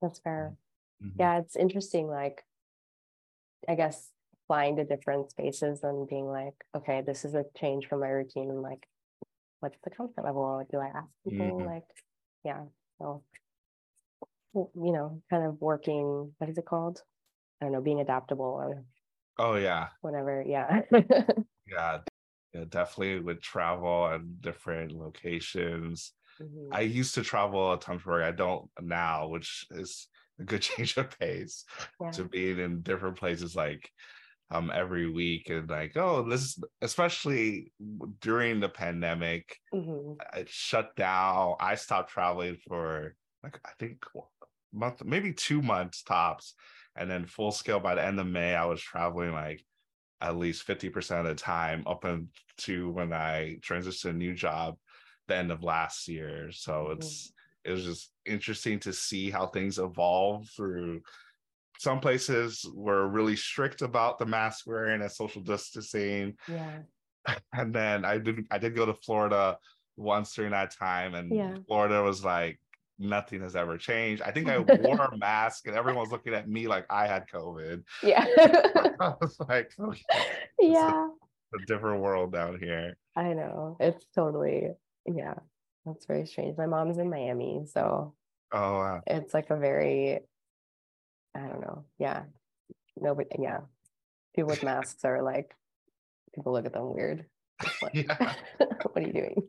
that's 0.01 0.17
fair. 0.17 0.55
Mm-hmm. 1.03 1.19
Yeah, 1.19 1.37
it's 1.37 1.55
interesting. 1.55 2.07
Like, 2.07 2.43
I 3.69 3.75
guess 3.75 4.09
flying 4.47 4.77
to 4.77 4.85
different 4.85 5.31
spaces 5.31 5.83
and 5.83 6.07
being 6.07 6.25
like, 6.25 6.53
okay, 6.75 7.01
this 7.05 7.25
is 7.25 7.35
a 7.35 7.45
change 7.57 7.87
from 7.87 7.99
my 7.99 8.07
routine 8.07 8.49
and 8.49 8.61
like, 8.61 8.87
what's 9.59 9.77
the 9.83 9.89
comfort 9.89 10.23
level? 10.23 10.65
Do 10.71 10.79
I 10.79 10.87
ask 10.87 11.07
people? 11.27 11.45
Mm-hmm. 11.45 11.65
Like, 11.67 11.83
yeah. 12.43 12.63
So, 12.99 13.23
you 14.53 14.91
know, 14.91 15.21
kind 15.29 15.45
of 15.45 15.61
working, 15.61 16.33
what 16.37 16.49
is 16.49 16.57
it 16.57 16.65
called? 16.65 17.01
I 17.61 17.65
don't 17.65 17.73
know, 17.73 17.81
being 17.81 17.99
adaptable 17.99 18.45
or 18.45 18.83
oh 19.37 19.55
yeah. 19.55 19.87
Whatever. 20.01 20.43
Yeah. 20.47 20.81
yeah. 20.91 21.99
Yeah, 22.53 22.63
definitely 22.69 23.19
with 23.19 23.41
travel 23.41 24.07
and 24.07 24.41
different 24.41 24.93
locations. 24.93 26.13
Mm-hmm. 26.41 26.73
I 26.73 26.81
used 26.81 27.15
to 27.15 27.23
travel 27.23 27.73
a 27.73 27.79
ton 27.79 27.99
for 27.99 28.23
I 28.23 28.31
don't 28.31 28.69
now, 28.79 29.27
which 29.27 29.65
is 29.71 30.07
a 30.39 30.43
good 30.43 30.61
change 30.61 30.97
of 30.97 31.17
pace 31.19 31.65
yeah. 31.99 32.11
to 32.11 32.23
being 32.23 32.59
in 32.59 32.81
different 32.81 33.17
places 33.17 33.55
like 33.55 33.91
um 34.51 34.71
every 34.73 35.09
week 35.09 35.49
and 35.49 35.69
like 35.69 35.95
oh 35.97 36.23
this 36.23 36.59
especially 36.81 37.71
during 38.21 38.59
the 38.59 38.69
pandemic 38.69 39.57
mm-hmm. 39.73 40.13
it 40.39 40.49
shut 40.49 40.95
down 40.95 41.55
i 41.59 41.75
stopped 41.75 42.09
traveling 42.09 42.57
for 42.67 43.15
like 43.43 43.59
i 43.65 43.69
think 43.79 44.03
month 44.73 45.03
maybe 45.03 45.33
two 45.33 45.61
months 45.61 46.03
tops 46.03 46.53
and 46.95 47.09
then 47.09 47.25
full 47.25 47.51
scale 47.51 47.79
by 47.79 47.95
the 47.95 48.03
end 48.03 48.19
of 48.19 48.27
may 48.27 48.55
i 48.55 48.65
was 48.65 48.81
traveling 48.81 49.31
like 49.31 49.61
at 50.19 50.35
least 50.35 50.67
50% 50.67 51.19
of 51.19 51.25
the 51.27 51.35
time 51.35 51.83
up 51.85 52.03
into 52.03 52.89
when 52.91 53.13
i 53.13 53.57
transitioned 53.61 54.01
to 54.01 54.09
a 54.09 54.13
new 54.13 54.33
job 54.33 54.75
the 55.27 55.35
end 55.35 55.51
of 55.51 55.63
last 55.63 56.07
year 56.07 56.51
so 56.51 56.71
mm-hmm. 56.71 56.93
it's 56.93 57.31
it 57.65 57.71
was 57.71 57.83
just 57.83 58.11
interesting 58.25 58.79
to 58.79 58.93
see 58.93 59.29
how 59.29 59.45
things 59.45 59.77
evolve 59.77 60.49
through 60.55 61.01
some 61.79 61.99
places 61.99 62.65
were 62.73 63.07
really 63.07 63.35
strict 63.35 63.81
about 63.81 64.19
the 64.19 64.25
mask 64.25 64.67
wearing 64.67 65.01
and 65.01 65.11
social 65.11 65.41
distancing. 65.41 66.35
Yeah. 66.47 66.79
And 67.53 67.75
then 67.75 68.05
I 68.05 68.19
did 68.19 68.45
I 68.49 68.57
did 68.57 68.73
go 68.73 68.85
to 68.85 68.93
Florida 68.93 69.57
once 69.97 70.33
during 70.33 70.51
that 70.51 70.71
time, 70.71 71.13
and 71.13 71.29
yeah. 71.29 71.55
Florida 71.67 72.01
was 72.01 72.23
like 72.23 72.57
nothing 72.99 73.41
has 73.41 73.55
ever 73.55 73.77
changed. 73.77 74.21
I 74.21 74.31
think 74.31 74.49
I 74.49 74.57
wore 74.81 75.01
a 75.01 75.17
mask 75.17 75.67
and 75.67 75.75
everyone 75.75 76.01
was 76.01 76.11
looking 76.11 76.33
at 76.33 76.47
me 76.47 76.67
like 76.67 76.85
I 76.89 77.07
had 77.07 77.27
COVID. 77.27 77.83
Yeah. 78.03 78.25
I 78.99 79.13
was 79.21 79.37
like, 79.47 79.71
okay, 79.79 80.01
yeah. 80.59 81.07
A, 81.53 81.57
a 81.57 81.65
different 81.67 82.01
world 82.01 82.31
down 82.33 82.59
here. 82.59 82.97
I 83.15 83.33
know. 83.33 83.77
It's 83.79 84.05
totally 84.15 84.69
yeah. 85.05 85.35
That's 85.85 86.05
very 86.05 86.25
strange. 86.25 86.57
My 86.57 86.65
mom's 86.65 86.97
in 86.97 87.09
Miami, 87.09 87.63
so 87.65 88.13
oh 88.51 88.73
wow. 88.73 89.01
It's 89.07 89.33
like 89.33 89.49
a 89.49 89.57
very 89.57 90.19
I 91.37 91.47
don't 91.47 91.61
know. 91.61 91.85
Yeah. 91.99 92.23
Nobody, 92.99 93.29
yeah. 93.39 93.59
People 94.35 94.49
with 94.49 94.63
masks 94.63 95.05
are 95.05 95.21
like, 95.21 95.53
people 96.33 96.53
look 96.53 96.65
at 96.65 96.73
them 96.73 96.93
weird. 96.93 97.25
Like, 97.81 97.93
yeah. 97.93 98.33
what 98.59 99.03
are 99.03 99.07
you 99.07 99.13
doing? 99.13 99.47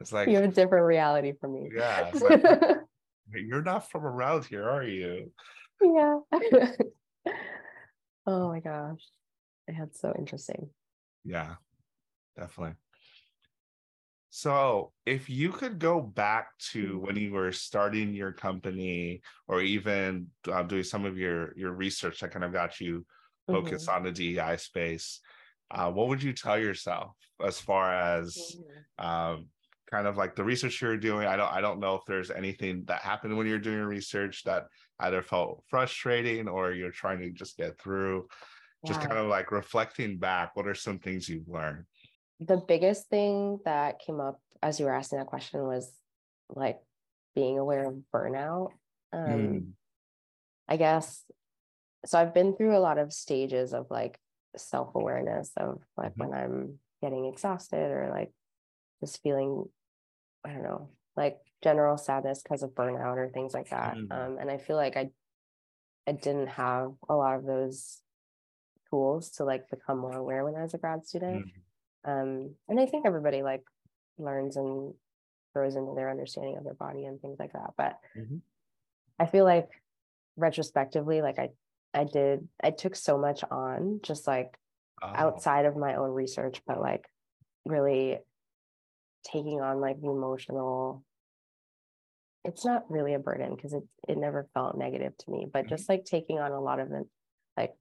It's 0.00 0.12
like, 0.12 0.28
you 0.28 0.36
have 0.36 0.44
a 0.44 0.48
different 0.48 0.84
reality 0.84 1.32
from 1.40 1.54
me. 1.54 1.70
Yeah. 1.74 2.10
Like, 2.14 2.44
you're 3.34 3.62
not 3.62 3.90
from 3.90 4.04
around 4.04 4.44
here, 4.44 4.68
are 4.68 4.84
you? 4.84 5.30
Yeah. 5.80 6.18
oh 8.26 8.48
my 8.48 8.60
gosh. 8.60 9.00
That's 9.66 10.00
so 10.00 10.14
interesting. 10.18 10.68
Yeah, 11.24 11.54
definitely. 12.36 12.74
So, 14.36 14.90
if 15.06 15.30
you 15.30 15.52
could 15.52 15.78
go 15.78 16.00
back 16.00 16.48
to 16.72 16.98
when 16.98 17.14
you 17.14 17.30
were 17.30 17.52
starting 17.52 18.12
your 18.12 18.32
company, 18.32 19.22
or 19.46 19.60
even 19.60 20.26
uh, 20.52 20.64
doing 20.64 20.82
some 20.82 21.04
of 21.04 21.16
your 21.16 21.56
your 21.56 21.70
research 21.70 22.18
that 22.18 22.32
kind 22.32 22.44
of 22.44 22.52
got 22.52 22.80
you 22.80 23.06
focused 23.46 23.86
mm-hmm. 23.86 23.96
on 23.96 24.02
the 24.02 24.10
DEI 24.10 24.56
space, 24.56 25.20
uh, 25.70 25.88
what 25.88 26.08
would 26.08 26.20
you 26.20 26.32
tell 26.32 26.58
yourself 26.58 27.12
as 27.46 27.60
far 27.60 27.94
as 27.94 28.36
mm-hmm. 28.36 29.06
um, 29.06 29.46
kind 29.88 30.08
of 30.08 30.16
like 30.16 30.34
the 30.34 30.42
research 30.42 30.82
you're 30.82 30.96
doing? 30.96 31.28
I 31.28 31.36
don't 31.36 31.52
I 31.52 31.60
don't 31.60 31.78
know 31.78 31.94
if 31.94 32.02
there's 32.08 32.32
anything 32.32 32.82
that 32.86 33.02
happened 33.02 33.36
when 33.36 33.46
you're 33.46 33.60
doing 33.60 33.84
research 33.84 34.42
that 34.46 34.64
either 34.98 35.22
felt 35.22 35.62
frustrating 35.68 36.48
or 36.48 36.72
you're 36.72 36.90
trying 36.90 37.20
to 37.20 37.30
just 37.30 37.56
get 37.56 37.78
through. 37.78 38.26
Yeah. 38.82 38.94
Just 38.94 39.06
kind 39.06 39.16
of 39.16 39.28
like 39.28 39.52
reflecting 39.52 40.18
back, 40.18 40.56
what 40.56 40.66
are 40.66 40.74
some 40.74 40.98
things 40.98 41.28
you've 41.28 41.48
learned? 41.48 41.84
The 42.40 42.56
biggest 42.56 43.08
thing 43.08 43.60
that 43.64 44.00
came 44.00 44.20
up 44.20 44.40
as 44.62 44.80
you 44.80 44.86
were 44.86 44.94
asking 44.94 45.18
that 45.18 45.26
question 45.26 45.62
was 45.62 45.90
like 46.48 46.80
being 47.34 47.58
aware 47.58 47.88
of 47.88 47.96
burnout. 48.12 48.70
Um, 49.12 49.28
mm. 49.28 49.66
I 50.68 50.76
guess 50.76 51.24
so. 52.06 52.18
I've 52.18 52.34
been 52.34 52.56
through 52.56 52.76
a 52.76 52.80
lot 52.80 52.98
of 52.98 53.12
stages 53.12 53.72
of 53.72 53.86
like 53.90 54.18
self 54.56 54.94
awareness 54.94 55.52
of 55.56 55.80
like 55.96 56.12
mm-hmm. 56.12 56.30
when 56.30 56.38
I'm 56.38 56.78
getting 57.02 57.26
exhausted 57.26 57.90
or 57.90 58.10
like 58.10 58.32
just 59.00 59.22
feeling, 59.22 59.64
I 60.44 60.52
don't 60.52 60.62
know, 60.62 60.90
like 61.16 61.38
general 61.62 61.96
sadness 61.96 62.42
because 62.42 62.62
of 62.62 62.70
burnout 62.70 63.16
or 63.16 63.28
things 63.28 63.54
like 63.54 63.70
that. 63.70 63.94
Mm. 63.94 64.10
Um, 64.10 64.38
and 64.40 64.50
I 64.50 64.58
feel 64.58 64.76
like 64.76 64.96
I, 64.96 65.10
I 66.06 66.12
didn't 66.12 66.48
have 66.48 66.92
a 67.08 67.14
lot 67.14 67.36
of 67.36 67.44
those 67.44 68.00
tools 68.90 69.30
to 69.32 69.44
like 69.44 69.70
become 69.70 69.98
more 69.98 70.16
aware 70.16 70.44
when 70.44 70.56
I 70.56 70.62
was 70.62 70.74
a 70.74 70.78
grad 70.78 71.06
student. 71.06 71.46
Mm. 71.46 71.50
Um, 72.04 72.54
and 72.68 72.78
I 72.78 72.86
think 72.86 73.06
everybody 73.06 73.42
like 73.42 73.62
learns 74.18 74.56
and 74.56 74.94
grows 75.54 75.76
into 75.76 75.94
their 75.94 76.10
understanding 76.10 76.56
of 76.56 76.64
their 76.64 76.74
body 76.74 77.04
and 77.04 77.20
things 77.20 77.38
like 77.38 77.52
that. 77.52 77.70
But 77.76 77.96
mm-hmm. 78.16 78.36
I 79.18 79.26
feel 79.26 79.44
like 79.44 79.68
retrospectively, 80.36 81.22
like 81.22 81.38
I, 81.38 81.50
I 81.92 82.04
did, 82.04 82.48
I 82.62 82.70
took 82.70 82.96
so 82.96 83.16
much 83.16 83.44
on 83.50 84.00
just 84.02 84.26
like 84.26 84.58
oh. 85.02 85.12
outside 85.14 85.64
of 85.64 85.76
my 85.76 85.94
own 85.94 86.10
research, 86.10 86.60
but 86.66 86.80
like 86.80 87.06
really 87.64 88.18
taking 89.24 89.60
on 89.60 89.80
like 89.80 90.00
the 90.00 90.10
emotional 90.10 91.02
it's 92.44 92.64
not 92.64 92.84
really 92.90 93.14
a 93.14 93.18
burden 93.18 93.54
because 93.54 93.72
it, 93.72 93.82
it 94.06 94.18
never 94.18 94.46
felt 94.52 94.76
negative 94.76 95.16
to 95.16 95.30
me 95.30 95.46
but 95.50 95.60
mm-hmm. 95.60 95.70
just 95.70 95.88
like 95.88 96.04
taking 96.04 96.38
on 96.38 96.52
a 96.52 96.60
lot 96.60 96.78
of 96.78 96.88
the 96.90 97.04
like 97.56 97.72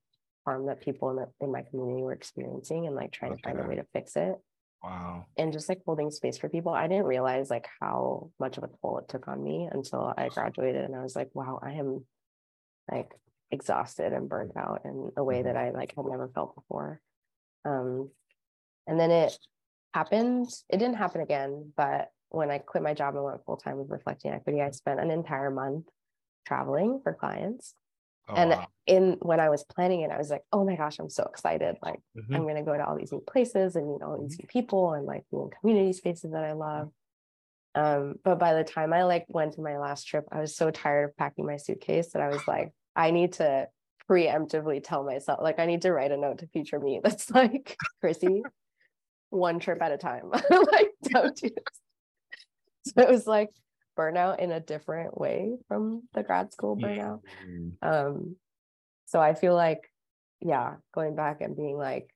harm 0.45 0.67
that 0.67 0.81
people 0.81 1.09
in, 1.11 1.15
the, 1.17 1.27
in 1.41 1.51
my 1.51 1.63
community 1.69 2.03
were 2.03 2.13
experiencing 2.13 2.87
and 2.87 2.95
like 2.95 3.11
trying 3.11 3.33
okay. 3.33 3.41
to 3.41 3.49
find 3.49 3.59
a 3.59 3.67
way 3.67 3.75
to 3.75 3.85
fix 3.93 4.15
it. 4.15 4.35
Wow. 4.83 5.25
And 5.37 5.53
just 5.53 5.69
like 5.69 5.81
holding 5.85 6.11
space 6.11 6.37
for 6.37 6.49
people. 6.49 6.73
I 6.73 6.87
didn't 6.87 7.05
realize 7.05 7.49
like 7.49 7.67
how 7.79 8.31
much 8.39 8.57
of 8.57 8.63
a 8.63 8.69
toll 8.81 8.99
it 8.99 9.07
took 9.07 9.27
on 9.27 9.41
me 9.41 9.69
until 9.71 10.13
I 10.17 10.27
graduated 10.27 10.83
and 10.83 10.95
I 10.95 11.01
was 11.01 11.15
like, 11.15 11.29
wow, 11.33 11.59
I 11.63 11.73
am 11.73 12.05
like 12.91 13.09
exhausted 13.49 14.11
and 14.11 14.27
burnt 14.27 14.57
out 14.57 14.81
in 14.83 15.11
a 15.15 15.23
way 15.23 15.41
that 15.41 15.55
mm-hmm. 15.55 15.77
I 15.77 15.79
like 15.79 15.93
had 15.95 16.05
never 16.05 16.29
felt 16.33 16.55
before. 16.55 16.99
Um 17.65 18.09
and 18.85 18.99
then 18.99 19.11
it 19.11 19.37
happened. 19.93 20.49
It 20.69 20.77
didn't 20.77 20.97
happen 20.97 21.21
again, 21.21 21.71
but 21.77 22.09
when 22.29 22.51
I 22.51 22.57
quit 22.57 22.83
my 22.83 22.93
job 22.93 23.15
and 23.15 23.23
went 23.23 23.45
full 23.45 23.57
time 23.57 23.77
with 23.77 23.89
Reflecting 23.89 24.31
Equity, 24.31 24.61
I 24.61 24.71
spent 24.71 24.99
an 24.99 25.11
entire 25.11 25.51
month 25.51 25.85
traveling 26.45 26.99
for 27.03 27.13
clients 27.13 27.75
Oh, 28.27 28.35
and 28.35 28.51
wow. 28.51 28.67
in 28.87 29.17
when 29.21 29.39
I 29.39 29.49
was 29.49 29.63
planning 29.63 30.01
it, 30.01 30.11
I 30.11 30.17
was 30.17 30.29
like, 30.29 30.43
oh 30.51 30.63
my 30.63 30.75
gosh, 30.75 30.99
I'm 30.99 31.09
so 31.09 31.23
excited. 31.23 31.75
Like 31.81 31.99
mm-hmm. 32.17 32.35
I'm 32.35 32.47
gonna 32.47 32.63
go 32.63 32.75
to 32.75 32.85
all 32.85 32.97
these 32.97 33.11
new 33.11 33.21
places 33.21 33.75
and 33.75 33.87
meet 33.87 34.01
all 34.01 34.21
these 34.21 34.37
mm-hmm. 34.37 34.43
new 34.43 34.47
people 34.47 34.93
and 34.93 35.05
like 35.05 35.23
be 35.31 35.37
in 35.37 35.49
community 35.59 35.93
spaces 35.93 36.31
that 36.31 36.43
I 36.43 36.53
love. 36.53 36.89
Um, 37.75 38.15
but 38.23 38.39
by 38.39 38.53
the 38.53 38.63
time 38.63 38.93
I 38.93 39.03
like 39.03 39.25
went 39.29 39.53
to 39.53 39.61
my 39.61 39.77
last 39.77 40.07
trip, 40.07 40.25
I 40.31 40.39
was 40.39 40.55
so 40.55 40.71
tired 40.71 41.09
of 41.09 41.17
packing 41.17 41.45
my 41.45 41.57
suitcase 41.57 42.11
that 42.13 42.21
I 42.21 42.29
was 42.29 42.47
like, 42.47 42.71
I 42.95 43.11
need 43.11 43.33
to 43.33 43.67
preemptively 44.09 44.81
tell 44.83 45.03
myself, 45.03 45.39
like 45.41 45.59
I 45.59 45.65
need 45.65 45.81
to 45.81 45.91
write 45.91 46.11
a 46.11 46.17
note 46.17 46.39
to 46.39 46.47
future 46.47 46.79
me 46.79 47.01
that's 47.03 47.29
like, 47.31 47.75
Chrissy, 47.99 48.43
one 49.29 49.59
trip 49.59 49.81
at 49.81 49.91
a 49.91 49.97
time. 49.97 50.29
like 50.31 50.91
don't 51.03 51.35
do 51.35 51.49
this. 51.49 52.93
So 52.95 53.01
it 53.01 53.09
was 53.09 53.25
like 53.25 53.49
burnout 53.97 54.39
in 54.39 54.51
a 54.51 54.59
different 54.59 55.19
way 55.19 55.57
from 55.67 56.03
the 56.13 56.23
grad 56.23 56.51
school 56.51 56.75
burnout. 56.77 57.21
Mm-hmm. 57.47 57.87
Um, 57.87 58.35
so 59.05 59.19
I 59.19 59.33
feel 59.33 59.55
like, 59.55 59.89
yeah, 60.41 60.75
going 60.93 61.15
back 61.15 61.41
and 61.41 61.55
being 61.55 61.77
like, 61.77 62.09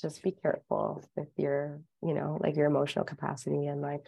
just 0.00 0.22
be 0.22 0.30
careful 0.30 1.02
with 1.16 1.28
your, 1.36 1.80
you 2.02 2.14
know, 2.14 2.38
like 2.40 2.56
your 2.56 2.66
emotional 2.66 3.04
capacity 3.04 3.66
and 3.66 3.80
like 3.80 4.06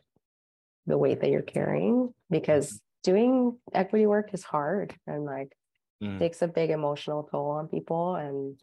the 0.86 0.98
weight 0.98 1.20
that 1.20 1.30
you're 1.30 1.42
carrying 1.42 2.12
because 2.30 2.68
mm-hmm. 2.68 3.10
doing 3.10 3.58
equity 3.72 4.06
work 4.06 4.32
is 4.32 4.44
hard 4.44 4.94
and 5.06 5.24
like 5.24 5.52
mm. 6.02 6.18
takes 6.18 6.42
a 6.42 6.48
big 6.48 6.70
emotional 6.70 7.24
toll 7.30 7.50
on 7.50 7.68
people. 7.68 8.16
And 8.16 8.58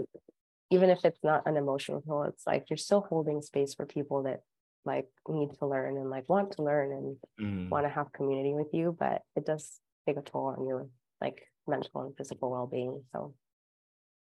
even 0.71 0.89
if 0.89 1.03
it's 1.03 1.23
not 1.23 1.43
an 1.45 1.57
emotional 1.57 2.01
toll, 2.01 2.23
it's 2.23 2.45
like 2.45 2.69
you're 2.69 2.77
still 2.77 3.01
holding 3.01 3.41
space 3.41 3.73
for 3.73 3.85
people 3.85 4.23
that 4.23 4.41
like 4.85 5.07
need 5.27 5.49
to 5.59 5.65
learn 5.65 5.97
and 5.97 6.09
like 6.09 6.27
want 6.29 6.51
to 6.51 6.63
learn 6.63 6.91
and 6.91 7.17
mm. 7.41 7.69
want 7.69 7.85
to 7.85 7.89
have 7.89 8.13
community 8.13 8.53
with 8.53 8.67
you 8.73 8.95
but 8.97 9.21
it 9.35 9.45
does 9.45 9.79
take 10.07 10.17
a 10.17 10.21
toll 10.21 10.55
on 10.57 10.67
your 10.67 10.87
like 11.21 11.41
mental 11.67 12.01
and 12.01 12.15
physical 12.15 12.51
well-being 12.51 13.01
so 13.11 13.33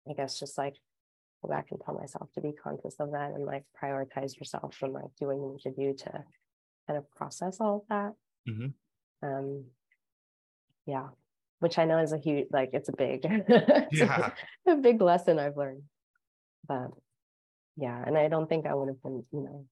i 0.10 0.14
guess 0.14 0.38
just 0.40 0.58
like 0.58 0.76
go 1.42 1.50
back 1.50 1.68
and 1.72 1.80
tell 1.84 1.96
myself 1.96 2.30
to 2.34 2.42
be 2.42 2.52
conscious 2.52 2.96
of 3.00 3.12
that 3.12 3.32
and 3.32 3.46
like 3.46 3.64
prioritize 3.82 4.38
yourself 4.38 4.76
and 4.82 4.94
like 4.94 5.06
do 5.18 5.28
what 5.28 5.38
you 5.38 5.54
need 5.54 5.62
to 5.62 5.72
do 5.72 5.94
to 5.94 6.12
kind 6.88 6.98
of 6.98 7.10
process 7.12 7.58
all 7.60 7.78
of 7.78 7.82
that 7.90 8.14
mm-hmm. 8.52 8.68
um 9.28 9.64
yeah 10.86 11.08
which 11.60 11.78
i 11.78 11.86
know 11.86 12.00
is 12.00 12.12
a 12.12 12.18
huge 12.18 12.48
like 12.52 12.72
it's 12.74 12.90
a 12.90 12.96
big 12.96 13.24
yeah. 13.92 14.32
a 14.68 14.76
big 14.76 15.02
lesson 15.02 15.40
i've 15.40 15.56
learned 15.56 15.84
but 16.68 16.88
yeah 17.78 18.04
and 18.06 18.18
i 18.18 18.28
don't 18.28 18.50
think 18.50 18.66
i 18.66 18.74
would 18.74 18.90
have 18.90 19.02
been 19.02 19.24
you 19.32 19.42
know 19.42 19.66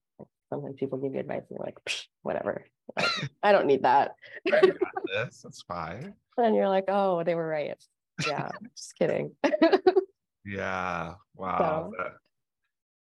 sometimes 0.48 0.76
people 0.78 0.98
give 0.98 1.14
you 1.14 1.20
advice 1.20 1.42
and 1.48 1.58
you're 1.58 1.64
like, 1.64 1.78
whatever. 2.22 2.64
Like, 2.96 3.30
I 3.42 3.52
don't 3.52 3.66
need 3.66 3.82
that. 3.82 4.12
this. 4.46 5.42
That's 5.42 5.62
fine. 5.62 6.14
And 6.38 6.54
you're 6.54 6.68
like, 6.68 6.84
oh, 6.86 7.24
they 7.24 7.34
were 7.34 7.46
right. 7.46 7.76
Yeah, 8.26 8.48
just 8.76 8.94
kidding. 8.96 9.32
yeah. 10.46 11.14
Wow. 11.34 11.90
So, 11.90 11.96
that, 11.98 12.12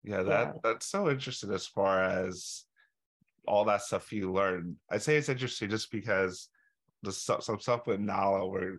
yeah, 0.02 0.22
that 0.22 0.46
yeah. 0.46 0.52
that's 0.64 0.86
so 0.86 1.10
interesting 1.10 1.52
as 1.52 1.66
far 1.66 2.02
as 2.02 2.64
all 3.46 3.66
that 3.66 3.82
stuff 3.82 4.12
you 4.12 4.32
learn. 4.32 4.76
I 4.90 4.96
say 4.96 5.16
it's 5.16 5.28
interesting 5.28 5.68
just 5.68 5.92
because 5.92 6.48
the 7.02 7.12
stuff 7.12 7.42
some 7.42 7.60
stuff 7.60 7.86
with 7.86 8.00
Nala 8.00 8.46
where 8.46 8.78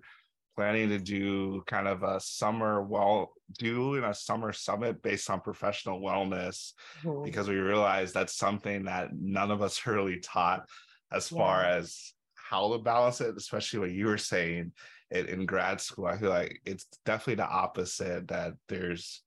planning 0.60 0.90
to 0.90 1.00
do 1.00 1.64
kind 1.68 1.88
of 1.88 2.04
a 2.04 2.20
summer 2.20 2.82
well 2.82 3.32
do 3.58 3.76
doing 3.76 4.04
a 4.04 4.14
summer 4.14 4.52
summit 4.52 5.02
based 5.02 5.30
on 5.30 5.40
professional 5.40 6.02
wellness 6.02 6.74
mm-hmm. 7.02 7.24
because 7.24 7.48
we 7.48 7.56
realized 7.56 8.14
that's 8.14 8.36
something 8.36 8.84
that 8.84 9.08
none 9.18 9.52
of 9.52 9.62
us 9.62 9.86
really 9.88 10.20
taught 10.20 10.68
as 11.14 11.32
yeah. 11.32 11.38
far 11.38 11.64
as 11.64 12.12
how 12.34 12.74
to 12.74 12.78
balance 12.78 13.22
it 13.22 13.38
especially 13.38 13.80
what 13.80 13.92
you 13.92 14.06
were 14.06 14.18
saying 14.18 14.74
it, 15.12 15.30
in 15.30 15.46
grad 15.46 15.80
school 15.80 16.08
i 16.08 16.18
feel 16.18 16.30
like 16.30 16.60
it's 16.66 16.88
definitely 17.06 17.36
the 17.36 17.48
opposite 17.48 18.28
that 18.28 18.52
there's 18.68 19.22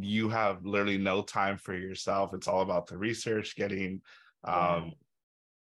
you 0.00 0.28
have 0.28 0.66
literally 0.66 0.98
no 0.98 1.22
time 1.22 1.56
for 1.56 1.76
yourself 1.76 2.34
it's 2.34 2.48
all 2.48 2.62
about 2.62 2.88
the 2.88 2.98
research 2.98 3.54
getting 3.54 4.02
um, 4.42 4.86
yeah. 4.86 4.90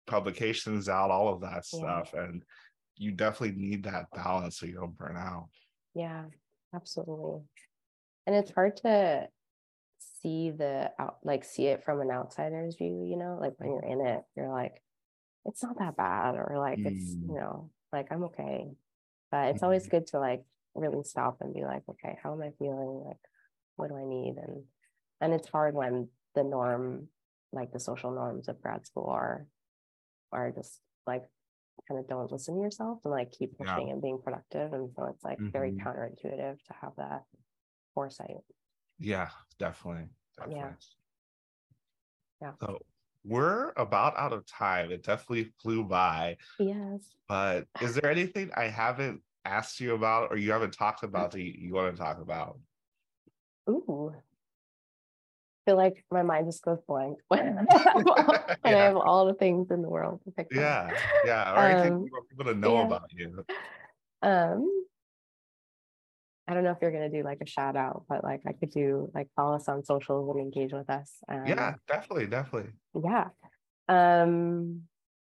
publications 0.07 0.89
out 0.89 1.11
all 1.11 1.31
of 1.31 1.41
that 1.41 1.63
yeah. 1.71 1.79
stuff 2.01 2.15
and 2.15 2.41
you 2.97 3.11
definitely 3.11 3.55
need 3.57 3.83
that 3.83 4.05
balance 4.13 4.59
so 4.59 4.65
you 4.65 4.75
don't 4.75 4.97
burn 4.97 5.17
out. 5.17 5.49
Yeah, 5.93 6.25
absolutely. 6.73 7.41
And 8.25 8.35
it's 8.35 8.51
hard 8.51 8.77
to 8.77 9.27
see 10.21 10.51
the 10.51 10.91
out 10.99 11.17
like 11.23 11.43
see 11.43 11.67
it 11.67 11.83
from 11.83 12.01
an 12.01 12.11
outsider's 12.11 12.75
view, 12.75 13.05
you 13.09 13.17
know, 13.17 13.37
like 13.39 13.53
when 13.57 13.71
you're 13.71 13.83
in 13.83 14.05
it, 14.05 14.21
you're 14.35 14.51
like, 14.51 14.81
it's 15.45 15.63
not 15.63 15.79
that 15.79 15.97
bad, 15.97 16.35
or 16.35 16.55
like 16.57 16.79
mm. 16.79 16.87
it's, 16.87 17.13
you 17.13 17.33
know, 17.33 17.69
like 17.93 18.07
I'm 18.11 18.25
okay. 18.25 18.67
But 19.31 19.49
it's 19.49 19.63
always 19.63 19.83
mm-hmm. 19.83 19.97
good 19.97 20.07
to 20.07 20.19
like 20.19 20.43
really 20.75 21.03
stop 21.03 21.37
and 21.41 21.53
be 21.53 21.63
like, 21.63 21.83
okay, 21.89 22.17
how 22.21 22.33
am 22.33 22.41
I 22.41 22.51
feeling? 22.59 23.03
Like, 23.05 23.17
what 23.75 23.89
do 23.89 23.97
I 23.97 24.05
need? 24.05 24.35
And 24.37 24.63
and 25.21 25.33
it's 25.33 25.49
hard 25.49 25.73
when 25.73 26.09
the 26.35 26.43
norm, 26.43 27.07
like 27.51 27.71
the 27.71 27.79
social 27.79 28.11
norms 28.11 28.47
of 28.47 28.61
grad 28.61 28.85
school 28.85 29.09
are 29.09 29.47
are 30.31 30.51
just 30.51 30.79
like 31.05 31.23
kind 31.87 31.99
of 31.99 32.07
don't 32.07 32.31
listen 32.31 32.55
to 32.55 32.61
yourself 32.61 32.99
and 33.03 33.11
like 33.11 33.31
keep 33.31 33.57
pushing 33.57 33.87
yeah. 33.87 33.93
and 33.93 34.01
being 34.01 34.19
productive. 34.23 34.73
And 34.73 34.91
so 34.95 35.05
it's 35.05 35.23
like 35.23 35.37
mm-hmm. 35.37 35.49
very 35.49 35.71
counterintuitive 35.71 36.57
to 36.63 36.73
have 36.81 36.93
that 36.97 37.23
foresight. 37.93 38.37
Yeah, 38.99 39.29
definitely. 39.59 40.09
definitely. 40.37 40.61
Yeah. 40.61 40.71
Yeah. 42.41 42.51
So 42.61 42.79
we're 43.23 43.73
about 43.77 44.17
out 44.17 44.33
of 44.33 44.45
time. 44.45 44.91
It 44.91 45.03
definitely 45.03 45.51
flew 45.61 45.83
by. 45.83 46.37
Yes. 46.59 47.01
But 47.27 47.65
is 47.81 47.95
there 47.95 48.09
anything 48.11 48.51
I 48.55 48.65
haven't 48.65 49.21
asked 49.45 49.79
you 49.79 49.95
about 49.95 50.31
or 50.31 50.37
you 50.37 50.51
haven't 50.51 50.73
talked 50.73 51.03
about 51.03 51.31
that 51.31 51.41
you, 51.41 51.53
you 51.57 51.73
want 51.73 51.95
to 51.95 52.01
talk 52.01 52.21
about? 52.21 52.59
Ooh. 53.69 54.13
Feel 55.67 55.75
like 55.75 56.05
my 56.09 56.23
mind 56.23 56.47
just 56.47 56.63
goes 56.63 56.79
blank 56.87 57.17
when, 57.27 57.67
yeah. 57.71 58.55
I 58.63 58.69
have 58.69 58.95
all 58.95 59.25
the 59.25 59.33
things 59.33 59.69
in 59.69 59.81
the 59.81 59.89
world 59.89 60.21
to 60.23 60.31
pick 60.31 60.47
Yeah, 60.51 60.89
yeah. 61.25 61.51
Or 61.53 61.87
um, 61.87 62.05
people 62.29 62.45
to 62.45 62.55
know 62.55 62.75
yeah. 62.75 62.85
about 62.85 63.11
you. 63.13 63.45
Um, 64.21 64.85
I 66.47 66.53
don't 66.53 66.63
know 66.63 66.71
if 66.71 66.77
you're 66.81 66.93
gonna 66.93 67.09
do 67.09 67.23
like 67.23 67.39
a 67.41 67.45
shout 67.45 67.75
out, 67.75 68.05
but 68.07 68.23
like 68.23 68.41
I 68.47 68.53
could 68.53 68.71
do 68.71 69.11
like 69.13 69.27
follow 69.35 69.57
us 69.57 69.67
on 69.67 69.83
socials 69.83 70.29
and 70.29 70.39
engage 70.39 70.71
with 70.71 70.89
us. 70.89 71.11
Um, 71.27 71.45
yeah, 71.45 71.73
definitely, 71.89 72.27
definitely. 72.27 72.71
Yeah. 72.95 73.27
Um 73.89 74.83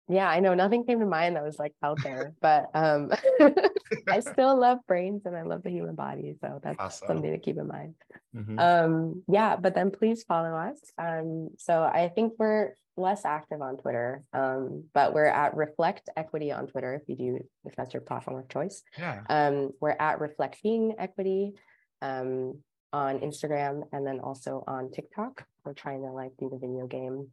yeah, 0.09 0.27
I 0.27 0.39
know 0.39 0.53
nothing 0.53 0.85
came 0.85 0.99
to 0.99 1.05
mind 1.05 1.35
that 1.35 1.43
was 1.43 1.59
like 1.59 1.73
out 1.83 1.99
there, 2.03 2.33
but 2.41 2.69
um 2.73 3.11
I 4.07 4.19
still 4.19 4.59
love 4.59 4.79
brains 4.87 5.25
and 5.25 5.35
I 5.35 5.43
love 5.43 5.63
the 5.63 5.69
human 5.69 5.95
body. 5.95 6.35
So 6.41 6.59
that's 6.63 6.79
awesome. 6.79 7.07
something 7.07 7.31
to 7.31 7.37
keep 7.37 7.57
in 7.57 7.67
mind. 7.67 7.95
Mm-hmm. 8.35 8.59
Um, 8.59 9.23
yeah, 9.27 9.55
but 9.55 9.75
then 9.75 9.91
please 9.91 10.23
follow 10.23 10.53
us. 10.55 10.79
Um, 10.97 11.49
so 11.57 11.83
I 11.83 12.09
think 12.09 12.33
we're 12.37 12.73
less 12.97 13.25
active 13.25 13.61
on 13.61 13.77
Twitter, 13.77 14.23
um, 14.33 14.83
but 14.93 15.13
we're 15.13 15.25
at 15.25 15.55
Reflect 15.55 16.09
Equity 16.17 16.51
on 16.51 16.67
Twitter 16.67 16.95
if 16.95 17.07
you 17.07 17.15
do, 17.15 17.45
if 17.65 17.75
that's 17.75 17.93
your 17.93 18.01
platform 18.01 18.37
of 18.37 18.49
choice. 18.49 18.83
Yeah. 18.97 19.21
Um, 19.29 19.71
we're 19.79 19.95
at 19.99 20.19
Reflecting 20.19 20.95
Equity 20.97 21.53
um, 22.01 22.59
on 22.91 23.19
Instagram 23.19 23.83
and 23.91 24.05
then 24.05 24.19
also 24.19 24.63
on 24.67 24.91
TikTok. 24.91 25.45
We're 25.65 25.73
trying 25.73 26.01
to 26.01 26.11
like 26.11 26.31
do 26.39 26.49
the 26.49 26.57
video 26.57 26.87
game 26.87 27.29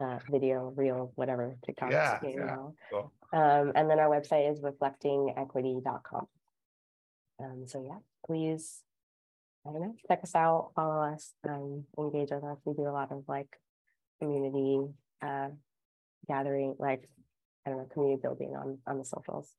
uh, 0.00 0.18
video, 0.30 0.72
reel, 0.76 1.12
whatever 1.14 1.56
TikTok. 1.64 1.90
Yeah, 1.90 2.18
yeah. 2.22 2.56
Cool. 2.90 3.12
Um, 3.32 3.72
and 3.74 3.90
then 3.90 3.98
our 3.98 4.08
website 4.08 4.50
is 4.50 4.60
reflectingequity.com. 4.60 6.26
Um, 7.38 7.64
so 7.66 7.84
yeah, 7.84 7.98
please, 8.26 8.82
I 9.66 9.72
don't 9.72 9.80
know, 9.80 9.94
check 10.08 10.20
us 10.22 10.34
out, 10.34 10.72
follow 10.74 11.02
us, 11.02 11.32
um, 11.48 11.84
engage 11.98 12.30
with 12.30 12.44
us. 12.44 12.58
We 12.64 12.74
do 12.74 12.88
a 12.88 12.90
lot 12.90 13.12
of 13.12 13.24
like 13.28 13.48
community 14.20 14.80
uh, 15.22 15.48
gathering, 16.28 16.76
like 16.78 17.08
I 17.66 17.70
don't 17.70 17.78
know, 17.80 17.88
community 17.92 18.20
building 18.22 18.54
on 18.56 18.78
on 18.86 18.98
the 18.98 19.04
socials. 19.04 19.50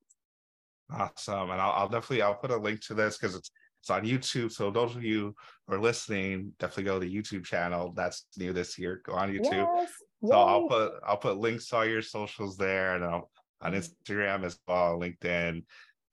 Awesome, 0.91 1.51
and 1.51 1.61
I'll, 1.61 1.71
I'll 1.71 1.89
definitely 1.89 2.21
I'll 2.21 2.35
put 2.35 2.51
a 2.51 2.57
link 2.57 2.81
to 2.87 2.93
this 2.93 3.17
because 3.17 3.35
it's 3.35 3.51
it's 3.81 3.89
on 3.89 4.03
YouTube. 4.03 4.51
So 4.51 4.71
those 4.71 4.95
of 4.95 5.03
you 5.03 5.35
who 5.67 5.75
are 5.75 5.79
listening, 5.79 6.53
definitely 6.59 6.83
go 6.85 6.99
to 6.99 7.05
the 7.05 7.13
YouTube 7.13 7.45
channel. 7.45 7.93
That's 7.95 8.25
new 8.37 8.53
this 8.53 8.79
year. 8.79 9.01
Go 9.05 9.13
on 9.13 9.31
YouTube. 9.31 9.67
Yes. 9.75 9.91
So 10.25 10.33
I'll 10.33 10.67
put 10.67 10.93
I'll 11.05 11.17
put 11.17 11.37
links 11.37 11.67
to 11.67 11.77
all 11.77 11.85
your 11.85 12.01
socials 12.01 12.57
there, 12.57 12.95
and 12.95 13.03
I'll, 13.03 13.29
on 13.61 13.73
mm-hmm. 13.73 13.79
Instagram 13.79 14.43
as 14.43 14.59
well, 14.67 14.99
LinkedIn. 14.99 15.63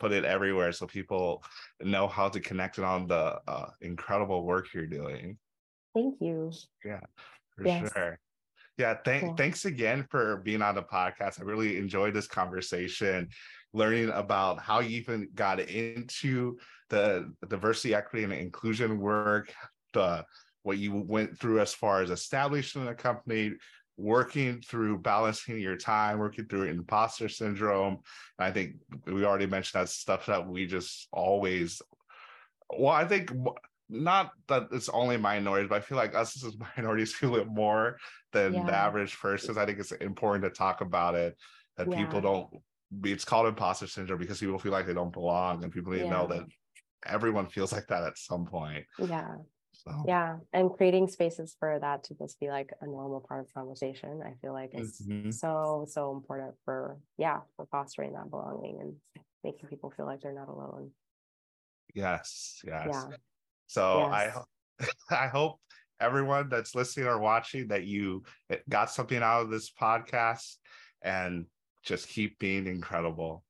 Put 0.00 0.12
it 0.12 0.24
everywhere 0.24 0.72
so 0.72 0.86
people 0.86 1.42
know 1.80 2.08
how 2.08 2.28
to 2.28 2.40
connect 2.40 2.78
it 2.78 2.84
on 2.84 3.06
the 3.06 3.38
uh, 3.46 3.70
incredible 3.80 4.44
work 4.44 4.74
you're 4.74 4.86
doing. 4.86 5.38
Thank 5.94 6.16
you. 6.20 6.50
Yeah, 6.84 7.00
for 7.56 7.66
yes. 7.66 7.92
sure. 7.94 8.18
Yeah, 8.76 8.94
th- 9.04 9.20
cool. 9.22 9.34
thanks 9.36 9.64
again 9.64 10.06
for 10.10 10.38
being 10.38 10.60
on 10.60 10.74
the 10.74 10.82
podcast. 10.82 11.40
I 11.40 11.44
really 11.44 11.78
enjoyed 11.78 12.12
this 12.12 12.26
conversation, 12.26 13.28
learning 13.72 14.10
about 14.10 14.60
how 14.60 14.80
you 14.80 14.96
even 14.98 15.28
got 15.34 15.60
into 15.60 16.58
the 16.90 17.32
diversity, 17.48 17.94
equity, 17.94 18.24
and 18.24 18.32
inclusion 18.32 18.98
work, 18.98 19.52
the 19.92 20.24
what 20.64 20.78
you 20.78 20.94
went 20.94 21.38
through 21.38 21.60
as 21.60 21.72
far 21.72 22.02
as 22.02 22.10
establishing 22.10 22.88
a 22.88 22.94
company, 22.94 23.52
working 23.96 24.60
through 24.60 24.98
balancing 24.98 25.58
your 25.58 25.76
time, 25.76 26.18
working 26.18 26.46
through 26.46 26.64
imposter 26.64 27.28
syndrome. 27.28 27.98
I 28.38 28.50
think 28.50 28.76
we 29.06 29.24
already 29.24 29.46
mentioned 29.46 29.82
that 29.82 29.88
stuff 29.88 30.26
that 30.26 30.48
we 30.48 30.66
just 30.66 31.08
always, 31.12 31.80
well, 32.76 32.92
I 32.92 33.04
think 33.04 33.30
not 33.88 34.32
that 34.48 34.68
it's 34.72 34.88
only 34.88 35.16
minorities, 35.16 35.68
but 35.68 35.76
I 35.76 35.80
feel 35.80 35.98
like 35.98 36.14
us 36.14 36.42
as 36.44 36.56
minorities 36.76 37.14
feel 37.14 37.36
it 37.36 37.46
more 37.46 37.98
than 38.32 38.54
yeah. 38.54 38.64
the 38.64 38.74
average 38.74 39.18
person. 39.18 39.56
I 39.56 39.66
think 39.66 39.78
it's 39.78 39.92
important 39.92 40.44
to 40.44 40.50
talk 40.50 40.80
about 40.80 41.14
it 41.14 41.36
that 41.76 41.90
yeah. 41.90 41.96
people 41.96 42.20
don't. 42.20 42.48
It's 43.04 43.24
called 43.24 43.46
imposter 43.46 43.86
syndrome 43.86 44.20
because 44.20 44.38
people 44.38 44.58
feel 44.58 44.72
like 44.72 44.86
they 44.86 44.94
don't 44.94 45.12
belong, 45.12 45.62
and 45.62 45.72
people 45.72 45.92
need 45.92 45.98
yeah. 45.98 46.04
to 46.04 46.10
know 46.10 46.26
that 46.28 46.44
everyone 47.06 47.46
feels 47.46 47.72
like 47.72 47.86
that 47.88 48.04
at 48.04 48.18
some 48.18 48.46
point. 48.46 48.84
Yeah. 48.98 49.36
So. 49.86 50.04
Yeah, 50.08 50.36
and 50.52 50.70
creating 50.70 51.08
spaces 51.08 51.54
for 51.58 51.78
that 51.78 52.04
to 52.04 52.14
just 52.14 52.40
be 52.40 52.48
like 52.48 52.70
a 52.80 52.86
normal 52.86 53.20
part 53.20 53.44
of 53.44 53.52
conversation, 53.52 54.22
I 54.24 54.32
feel 54.40 54.54
like 54.54 54.70
is 54.72 55.02
mm-hmm. 55.06 55.30
so 55.30 55.84
so 55.86 56.12
important 56.12 56.54
for 56.64 56.96
yeah 57.18 57.40
for 57.56 57.66
fostering 57.66 58.14
that 58.14 58.30
belonging 58.30 58.78
and 58.80 58.94
making 59.42 59.68
people 59.68 59.92
feel 59.94 60.06
like 60.06 60.22
they're 60.22 60.32
not 60.32 60.48
alone. 60.48 60.90
Yes, 61.94 62.62
yes. 62.66 62.86
Yeah. 62.90 63.04
So 63.66 64.08
yes. 64.10 64.36
I 65.10 65.24
I 65.24 65.28
hope 65.28 65.60
everyone 66.00 66.48
that's 66.48 66.74
listening 66.74 67.06
or 67.06 67.18
watching 67.18 67.68
that 67.68 67.84
you 67.84 68.22
got 68.68 68.90
something 68.90 69.22
out 69.22 69.42
of 69.42 69.50
this 69.50 69.70
podcast 69.70 70.56
and 71.02 71.46
just 71.84 72.08
keep 72.08 72.38
being 72.38 72.66
incredible. 72.66 73.44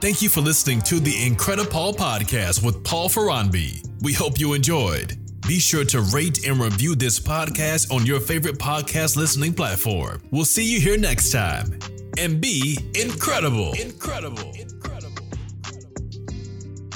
Thank 0.00 0.20
you 0.20 0.28
for 0.28 0.42
listening 0.42 0.82
to 0.82 1.00
the 1.00 1.12
IncrediPaul 1.12 1.96
podcast 1.96 2.62
with 2.62 2.84
Paul 2.84 3.08
Ferranbi. 3.08 3.82
We 4.02 4.12
hope 4.12 4.38
you 4.38 4.52
enjoyed. 4.52 5.16
Be 5.48 5.58
sure 5.58 5.84
to 5.86 6.00
rate 6.14 6.46
and 6.46 6.60
review 6.60 6.94
this 6.94 7.18
podcast 7.18 7.90
on 7.90 8.04
your 8.04 8.20
favorite 8.20 8.58
podcast 8.58 9.16
listening 9.16 9.54
platform. 9.54 10.22
We'll 10.30 10.44
see 10.44 10.64
you 10.64 10.80
here 10.80 10.98
next 10.98 11.32
time. 11.32 11.78
And 12.18 12.40
be 12.40 12.78
incredible. 12.94 13.72
Incredible. 13.72 14.52
Incredible. 14.52 15.05